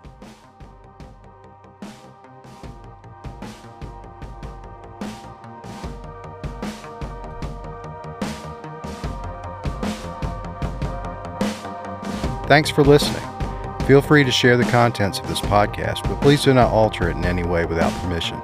Thanks 12.48 12.70
for 12.70 12.84
listening. 12.84 13.37
Feel 13.88 14.02
free 14.02 14.26
to 14.26 14.32
share 14.32 14.58
the 14.58 14.66
contents 14.66 15.20
of 15.20 15.30
this 15.30 15.40
podcast, 15.40 16.04
but 16.04 16.20
please 16.20 16.44
do 16.44 16.54
not 16.54 16.74
alter 16.74 17.10
it 17.10 17.16
in 17.16 17.24
any 17.24 17.46
way 17.46 17.64
without 17.64 17.90
permission. 18.02 18.38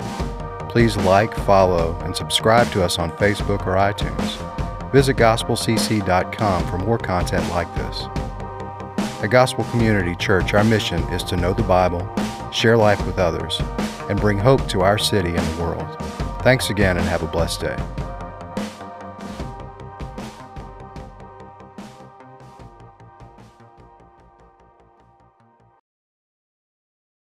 Please 0.69 0.95
like, 0.95 1.35
follow, 1.39 1.99
and 2.05 2.15
subscribe 2.15 2.71
to 2.71 2.81
us 2.81 2.97
on 2.97 3.11
Facebook 3.17 3.67
or 3.67 3.75
iTunes. 3.75 4.91
Visit 4.93 5.17
gospelcc.com 5.17 6.67
for 6.67 6.77
more 6.77 6.97
content 6.97 7.45
like 7.49 7.67
this. 7.75 8.05
At 9.21 9.31
Gospel 9.31 9.65
Community 9.65 10.15
Church, 10.15 10.53
our 10.53 10.63
mission 10.63 11.01
is 11.11 11.23
to 11.23 11.35
know 11.35 11.53
the 11.53 11.63
Bible, 11.63 12.09
share 12.53 12.77
life 12.77 13.05
with 13.05 13.19
others, 13.19 13.59
and 14.09 14.21
bring 14.21 14.37
hope 14.37 14.65
to 14.69 14.79
our 14.79 14.97
city 14.97 15.35
and 15.35 15.45
the 15.57 15.61
world. 15.61 15.97
Thanks 16.41 16.69
again 16.69 16.95
and 16.95 17.05
have 17.07 17.21
a 17.21 17.27
blessed 17.27 17.59
day. 17.59 18.02